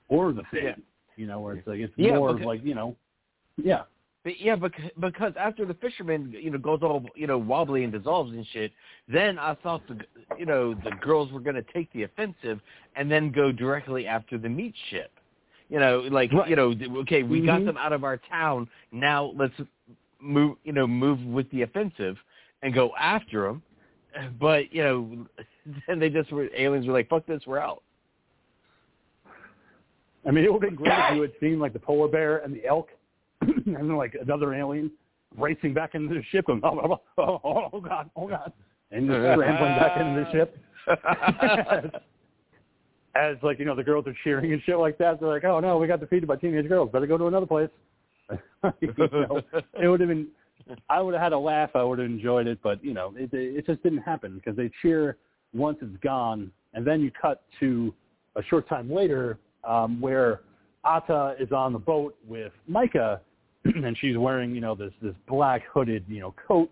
[0.09, 0.63] or The Thing.
[0.63, 0.75] Yeah.
[1.15, 2.95] You know, where it's like it's Yeah, more of like you know,
[3.57, 3.83] yeah,
[4.25, 7.93] But yeah, because, because after the fisherman, you know, goes all you know wobbly and
[7.93, 8.71] dissolves and shit,
[9.07, 9.99] then I thought the
[10.37, 12.59] you know the girls were going to take the offensive
[12.95, 15.11] and then go directly after the meat ship.
[15.69, 16.49] You know, like Right.
[16.49, 17.65] you know, okay, we got Mhm.
[17.65, 18.67] them out of our town.
[18.91, 19.53] Now let's
[20.19, 22.17] move, you know, move with the offensive
[22.63, 23.61] and go after them.
[24.39, 25.27] But you know,
[25.87, 27.83] then they just were aliens were like, "Fuck this, we're out."
[30.27, 32.39] I mean, it would have been great if you had seen like the polar bear
[32.39, 32.89] and the elk,
[33.75, 34.91] and then like another alien
[35.37, 38.53] racing back into the ship, going, oh, oh, oh, oh god, oh god,
[38.91, 40.57] and just scrambling back into the ship.
[43.15, 45.19] As like you know, the girls are cheering and shit like that.
[45.19, 46.91] They're like, oh no, we got defeated by teenage girls.
[46.91, 47.69] Better go to another place.
[48.81, 49.41] you know,
[49.81, 50.27] it would have been.
[50.89, 51.69] I would have had a laugh.
[51.75, 54.69] I would have enjoyed it, but you know, it it just didn't happen because they
[54.81, 55.17] cheer
[55.53, 57.93] once it's gone, and then you cut to
[58.35, 60.41] a short time later um, where
[60.83, 63.21] Ata is on the boat with Micah,
[63.83, 66.69] and she's wearing you know this this black hooded you know coat,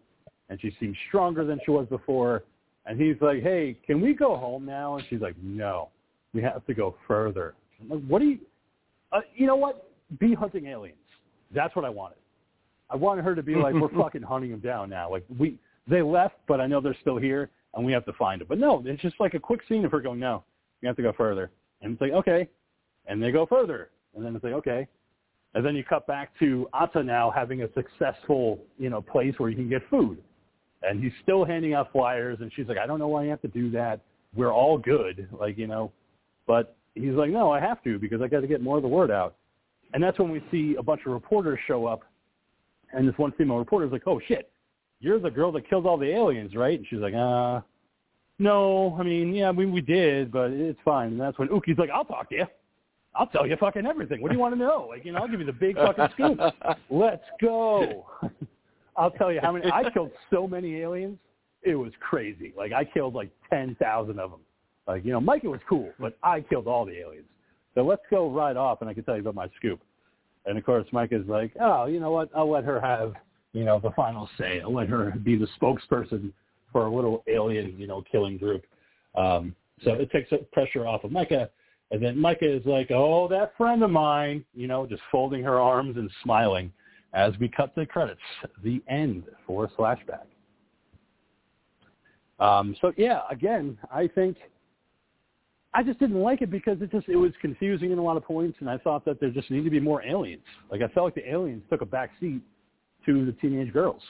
[0.49, 2.44] and she seems stronger than she was before.
[2.86, 5.90] And he's like, "Hey, can we go home now?" And she's like, "No,
[6.34, 8.40] we have to go further." I'm like, "What do you?
[9.11, 9.90] Uh, you know what?
[10.20, 10.98] Be hunting aliens.
[11.53, 12.18] That's what I wanted.
[12.90, 15.10] I wanted her to be like, we're fucking hunting them down now.
[15.10, 15.57] Like we,
[15.88, 18.48] they left, but I know they're still here, and we have to find them.
[18.48, 20.44] But no, it's just like a quick scene of her going, no,
[20.82, 21.52] we have to go further.
[21.82, 22.48] And it's like, okay,
[23.07, 24.88] and they go further, and then it's like, okay,
[25.56, 29.50] and then you cut back to Ata now having a successful, you know, place where
[29.50, 30.18] you can get food,
[30.82, 33.42] and he's still handing out flyers, and she's like, I don't know why you have
[33.42, 34.00] to do that.
[34.36, 35.92] We're all good, like you know,
[36.48, 38.90] but he's like, no, I have to because I got to get more of the
[38.90, 39.36] word out.
[39.94, 42.02] And that's when we see a bunch of reporters show up,
[42.94, 44.52] and this one female reporter is like, "Oh shit,
[45.00, 47.62] you're the girl that killed all the aliens, right?" And she's like, "Uh,
[48.40, 51.92] no, I mean, yeah, we we did, but it's fine." And that's when Uki's like,
[51.92, 52.46] "I'll talk to you.
[53.15, 54.22] I'll tell you fucking everything.
[54.22, 54.88] What do you want to know?
[54.90, 56.40] Like, you know, I'll give you the big fucking scoop.
[56.90, 58.06] Let's go."
[58.95, 61.18] I'll tell you how many I killed so many aliens.
[61.64, 62.53] It was crazy.
[62.56, 64.41] Like I killed like ten thousand of them.
[64.88, 67.26] Like you know, Micah was cool, but I killed all the aliens.
[67.76, 69.80] So let's go right off, and I can tell you about my scoop.
[70.45, 72.30] And of course, Micah's like, oh, you know what?
[72.35, 73.14] I'll let her have
[73.53, 74.60] you know the final say.
[74.61, 76.31] I'll let her be the spokesperson
[76.72, 78.65] for a little alien you know killing group.
[79.15, 81.49] Um, so it takes the pressure off of Micah.
[81.94, 85.60] And then Micah is like, oh, that friend of mine, you know, just folding her
[85.60, 86.74] arms and smiling
[87.14, 88.20] as we cut the credits,
[88.64, 90.26] the end for Slash/Back.
[92.40, 94.38] Um, so yeah, again, I think
[95.76, 98.24] I just didn't like it because it just it was confusing in a lot of
[98.24, 100.41] points, and I thought that there just needed to be more aliens.
[100.72, 102.41] Like I felt like the aliens took a back seat
[103.06, 104.02] to the teenage girls.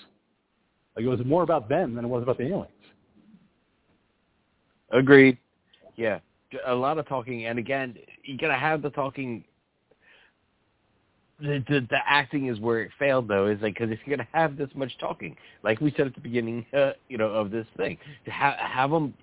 [0.96, 2.72] Like it was more about them than it was about the aliens.
[4.90, 5.38] Agreed.
[5.98, 6.20] Yeah,
[6.66, 9.44] a lot of talking, and again, you gotta have the talking.
[11.40, 13.48] The, the the acting is where it failed, though.
[13.48, 16.22] Is like because if you're gonna have this much talking, like we said at the
[16.22, 19.14] beginning, uh, you know, of this thing, to have have them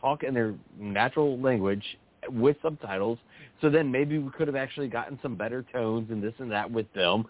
[0.00, 1.84] talk in their natural language
[2.28, 3.18] with subtitles,
[3.60, 6.70] so then maybe we could have actually gotten some better tones and this and that
[6.70, 7.24] with them,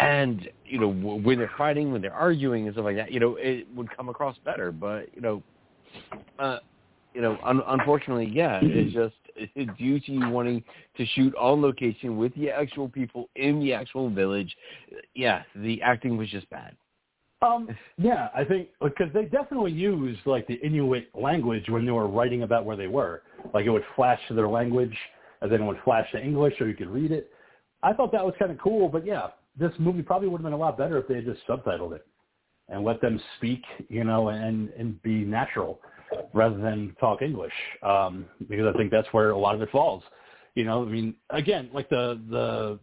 [0.00, 3.20] and you know, w- when they're fighting, when they're arguing and stuff like that, you
[3.20, 4.72] know, it would come across better.
[4.72, 5.42] But you know,
[6.38, 6.58] uh,
[7.14, 10.62] you know, un- unfortunately, yeah, it's just it's due to you wanting
[10.96, 14.54] to shoot on location with the actual people in the actual village.
[15.14, 16.76] Yeah, the acting was just bad.
[17.42, 22.06] Um, yeah, I think because they definitely used like the Inuit language when they were
[22.06, 23.22] writing about where they were.
[23.54, 24.96] Like it would flash to their language,
[25.40, 27.30] and then it would flash to English, so you could read it.
[27.82, 29.28] I thought that was kind of cool, but yeah,
[29.58, 32.06] this movie probably would have been a lot better if they had just subtitled it
[32.68, 35.80] and let them speak, you know, and and be natural
[36.32, 40.02] rather than talk English, um, because I think that's where a lot of it falls.
[40.54, 42.78] You know, I mean, again, like the the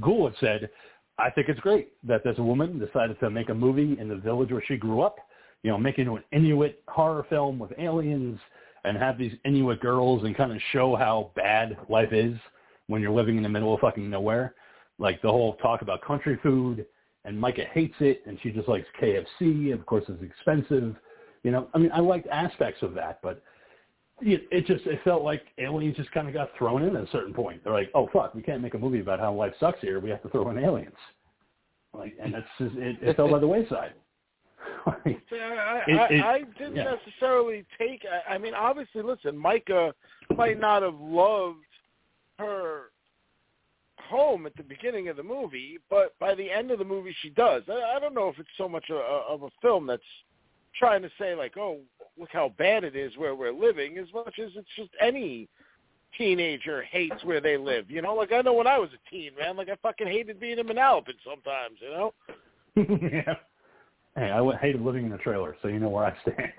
[0.00, 0.70] Ghoul had said,
[1.18, 4.50] I think it's great that this woman decided to make a movie in the village
[4.50, 5.16] where she grew up.
[5.62, 8.38] you know, make it into an Inuit horror film with aliens
[8.84, 12.36] and have these Inuit girls and kind of show how bad life is
[12.88, 14.54] when you're living in the middle of fucking nowhere.
[14.98, 16.84] Like the whole talk about country food
[17.24, 19.72] and Micah hates it and she just likes KFC.
[19.72, 20.96] Of course, it's expensive.
[21.44, 23.42] You know, I mean, I liked aspects of that, but
[24.20, 27.10] it, it just it felt like aliens just kind of got thrown in at a
[27.12, 27.62] certain point.
[27.62, 30.00] They're like, oh fuck, we can't make a movie about how life sucks here.
[30.00, 30.96] We have to throw in aliens.
[31.92, 33.92] Like, and that's just it, it fell by the wayside.
[34.86, 36.94] like, It- I, I didn't yeah.
[36.96, 38.04] necessarily take.
[38.10, 39.94] I, I mean, obviously, listen, Micah
[40.36, 41.58] might not have loved
[42.38, 42.84] her
[43.98, 47.30] home at the beginning of the movie, but by the end of the movie, she
[47.30, 47.62] does.
[47.68, 50.02] I, I don't know if it's so much a, a, of a film that's
[50.78, 51.78] trying to say like, oh,
[52.18, 55.48] look how bad it is where we're living, as much as it's just any
[56.16, 57.90] teenager hates where they live.
[57.90, 60.40] You know, like I know when I was a teen, man, like I fucking hated
[60.40, 61.78] being in Manalapan sometimes.
[61.80, 62.14] You know.
[62.76, 63.34] yeah.
[64.16, 66.52] Hey, I w- hated living in a trailer, so you know where I stand.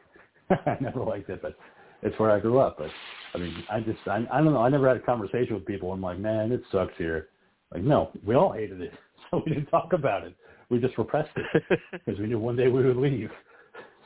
[0.65, 1.55] I never liked it, but
[2.01, 2.77] it's where I grew up.
[2.77, 2.89] But
[3.33, 4.61] I mean, I just, I, I don't know.
[4.61, 5.91] I never had a conversation with people.
[5.91, 7.29] I'm like, man, it sucks here.
[7.73, 8.93] Like, no, we all hated it,
[9.31, 10.35] so we didn't talk about it.
[10.69, 13.29] We just repressed it because we knew one day we would leave.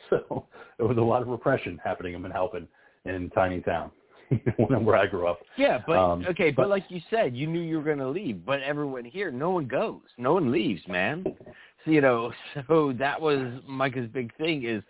[0.30, 0.46] So
[0.78, 2.68] there was a lot of repression happening in Manalapan
[3.06, 3.92] in tiny town,
[4.58, 5.40] where I grew up.
[5.58, 8.10] Yeah, but Um, okay, but, but- like you said, you knew you were going to
[8.10, 11.24] leave, but everyone here, no one goes, no one leaves, man.
[11.86, 12.32] So you know,
[12.68, 14.84] so that was Micah's big thing is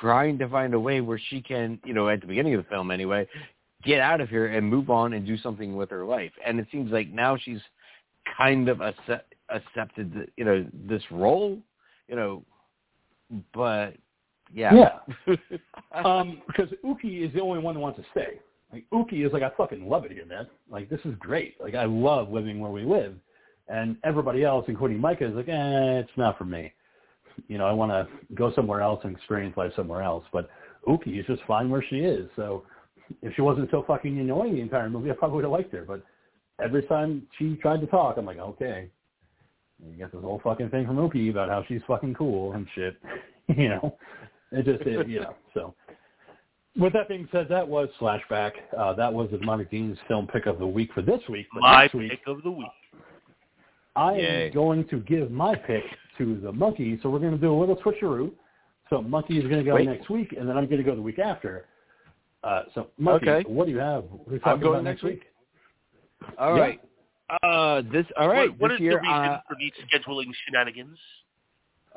[0.00, 2.68] trying to find a way where she can, you know, at the beginning of the
[2.68, 3.26] film anyway,
[3.84, 6.32] get out of here and move on and do something with her life.
[6.44, 7.60] And it seems like now she's
[8.36, 11.58] kind of accept, accepted, the, you know, this role,
[12.08, 12.42] you know,
[13.54, 13.94] but
[14.52, 15.34] yeah, Yeah.
[16.04, 18.40] um, because Uki is the only one that wants to stay.
[18.72, 20.46] Like Uki is like, I fucking love it here, man.
[20.70, 21.60] Like this is great.
[21.60, 23.14] Like I love living where we live,
[23.68, 26.72] and everybody else, including Micah, is like, eh, it's not for me.
[27.46, 30.24] You know, I want to go somewhere else and experience life somewhere else.
[30.32, 30.50] But
[30.86, 32.28] Uki is just fine where she is.
[32.36, 32.64] So
[33.22, 35.84] if she wasn't so fucking annoying the entire movie, I probably would have liked her.
[35.86, 36.02] But
[36.62, 38.90] every time she tried to talk, I'm like, okay.
[39.80, 42.96] You get this whole fucking thing from Uki about how she's fucking cool and shit.
[43.56, 43.96] you know,
[44.52, 45.74] it just, it, you know, so.
[46.78, 48.52] With that being said, that was Slash/Back.
[48.76, 51.46] Uh, that was the Demonic Dean's film pick of the week for this week.
[51.52, 52.68] But My next week, pick of the week.
[53.96, 54.46] I Yay.
[54.46, 55.82] am going to give my pick
[56.18, 56.98] to the Monkey.
[57.02, 58.30] So we're going to do a little switcheroo.
[58.90, 59.86] So Monkey is going to go Wait.
[59.86, 61.66] next week, and then I'm going to go the week after.
[62.44, 63.48] Uh, so Monkey, Okay.
[63.50, 64.04] what do you have?
[64.04, 65.22] What are we I'm talking going about next next week?
[66.38, 66.62] All Yeah.
[66.62, 66.80] right.
[67.42, 68.50] Uh, this all right.
[68.52, 70.98] What, what this is year, the reason uh, for these scheduling shenanigans?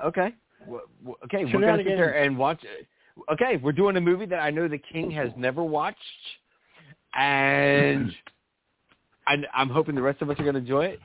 [0.03, 0.33] Okay.
[0.65, 2.59] W- w- Okay, we're gonna sit there and watch.
[3.31, 5.97] Okay, we're doing a movie that I know the King has never watched,
[7.13, 8.11] and
[9.27, 10.99] I, I'm hoping the rest of us are going to enjoy it.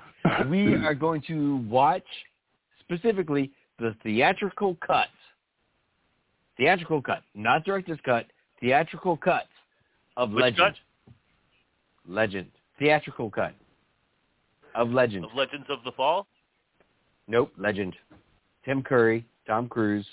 [0.49, 2.05] We are going to watch
[2.81, 5.11] specifically the theatrical cuts.
[6.57, 8.27] Theatrical cut, not director's cut.
[8.61, 9.49] Theatrical cuts
[10.16, 10.59] of Which Legend.
[10.59, 10.74] cut?
[12.09, 12.47] Legend.
[12.78, 13.55] Theatrical cut
[14.74, 15.24] of Legend.
[15.27, 16.27] Of Legends of the Fall?
[17.28, 17.95] Nope, Legend.
[18.65, 20.06] Tim Curry, Tom Cruise.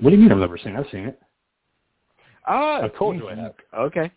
[0.00, 0.74] What do you mean I've never seen?
[0.76, 0.80] it?
[0.80, 1.20] I've seen it.
[2.46, 3.54] Ah, I've told you I have.
[3.78, 4.10] Okay.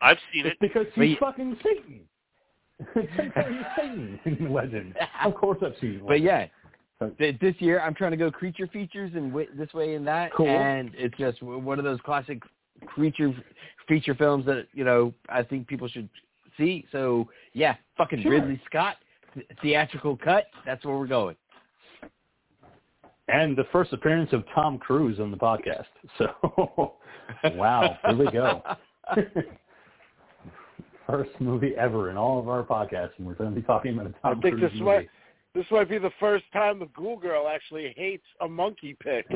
[0.00, 0.60] I've seen It's it.
[0.60, 2.00] because he's you- fucking Satan.
[2.94, 4.94] he's fucking Satan in Legend.
[5.24, 6.06] Of course I've seen it.
[6.06, 6.46] But yeah,
[7.18, 10.48] this year I'm trying to go creature features and wi- this way and that, Cool.
[10.48, 12.42] and it's just one of those classic
[12.86, 13.32] creature
[13.88, 16.08] feature films that you know I think people should
[16.58, 16.84] see.
[16.92, 18.32] So yeah, fucking Sure.
[18.32, 18.96] Ridley Scott
[19.34, 20.46] th- theatrical cut.
[20.66, 21.36] That's where we're going.
[23.32, 25.86] And the first appearance of Tom Cruise on the podcast.
[26.18, 26.94] So,
[27.54, 28.62] wow, here we go.
[31.06, 34.06] First movie ever in all of our podcasts, and we're going to be talking about
[34.06, 34.84] a I Tom think Cruise this movie.
[34.84, 35.08] might
[35.54, 39.26] this might be the first time the Ghoul Girl actually hates a monkey pick.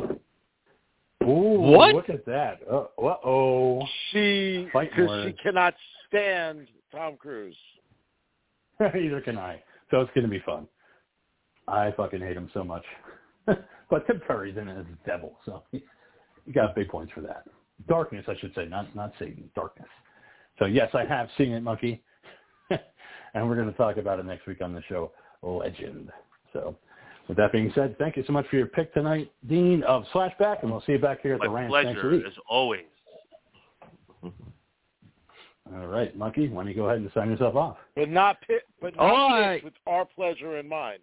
[1.22, 1.94] Ooh, What?
[1.94, 2.60] Look at that.
[2.70, 3.82] Uh oh.
[4.10, 5.74] She because she cannot
[6.08, 7.56] stand Tom Cruise.
[8.80, 9.62] Either can I.
[9.90, 10.66] So it's going to be fun.
[11.68, 12.84] I fucking hate him so much.
[13.88, 15.80] But Tim Curry's in it as a devil, so you
[16.52, 17.44] got big points for that.
[17.88, 19.48] Darkness, I should say, not not Satan.
[19.54, 19.88] Darkness.
[20.58, 22.02] So yes, I have seen it, Monkey,
[22.70, 26.10] and we're going to talk about it next week on the show, Legend.
[26.52, 26.74] So,
[27.28, 30.62] with that being said, thank you so much for your pick tonight, Dean of Slash/Back,
[30.62, 32.24] and we'll see you back here at the My ranch next pleasure, week.
[32.26, 32.84] as always.
[35.74, 37.76] All right, Monkey, why don't you go ahead and sign yourself off?
[37.96, 39.64] But not pit, but not right.
[39.64, 41.00] with our pleasure in mind.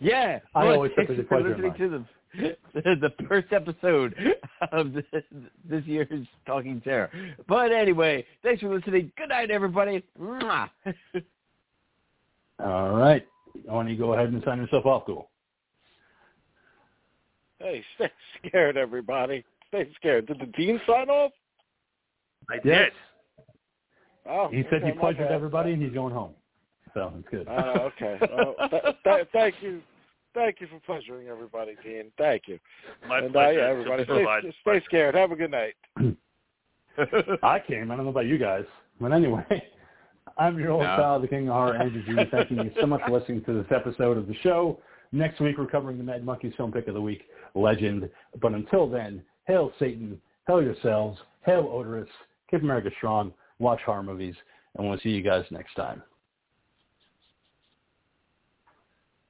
[0.00, 2.04] Yeah, I well, always have the for pleasure listening to the
[2.74, 4.14] the first episode
[4.72, 5.04] of this,
[5.68, 7.10] this year's Talking Terror.
[7.46, 9.12] But anyway, thanks for listening.
[9.18, 10.02] Good night, everybody.
[10.18, 10.38] All
[12.96, 13.26] right.
[13.64, 15.28] why don't you go ahead and sign yourself off, Ghoul?
[17.58, 19.44] Hey, stay scared, everybody.
[19.68, 20.26] Stay scared.
[20.26, 21.32] Did the dean sign off?
[22.50, 22.66] I Yes.
[22.90, 22.92] did.
[24.24, 26.34] Oh, He said okay, he my pleasured everybody and he's going home.
[26.94, 27.46] So it's good.
[27.48, 28.18] Oh, okay.
[28.32, 29.80] Well, th- th- thank you.
[30.34, 32.10] Thank you for pleasuring everybody, Dean.
[32.16, 32.58] Thank you.
[33.06, 33.58] My and uh, pleasure.
[33.58, 34.84] yeah, everybody, stay, provide stay pleasure.
[34.86, 35.14] scared.
[35.14, 35.74] Have a good night.
[37.42, 37.90] I came.
[37.90, 38.64] I don't know about you guys.
[39.00, 39.44] But anyway,
[40.38, 40.96] I'm your old No.
[40.96, 42.30] pal, the King of Horror, Andrew G.
[42.30, 44.78] Thanking you so much for listening to this episode of the show.
[45.12, 47.24] Next week, we're covering the Mad Monkeys Film Pick of the Week,
[47.54, 48.08] Legend.
[48.40, 52.08] But until then, hail Satan, hail yourselves, hail Odorous,
[52.50, 54.34] keep America strong, watch horror movies,
[54.76, 56.02] and we'll see you guys next time.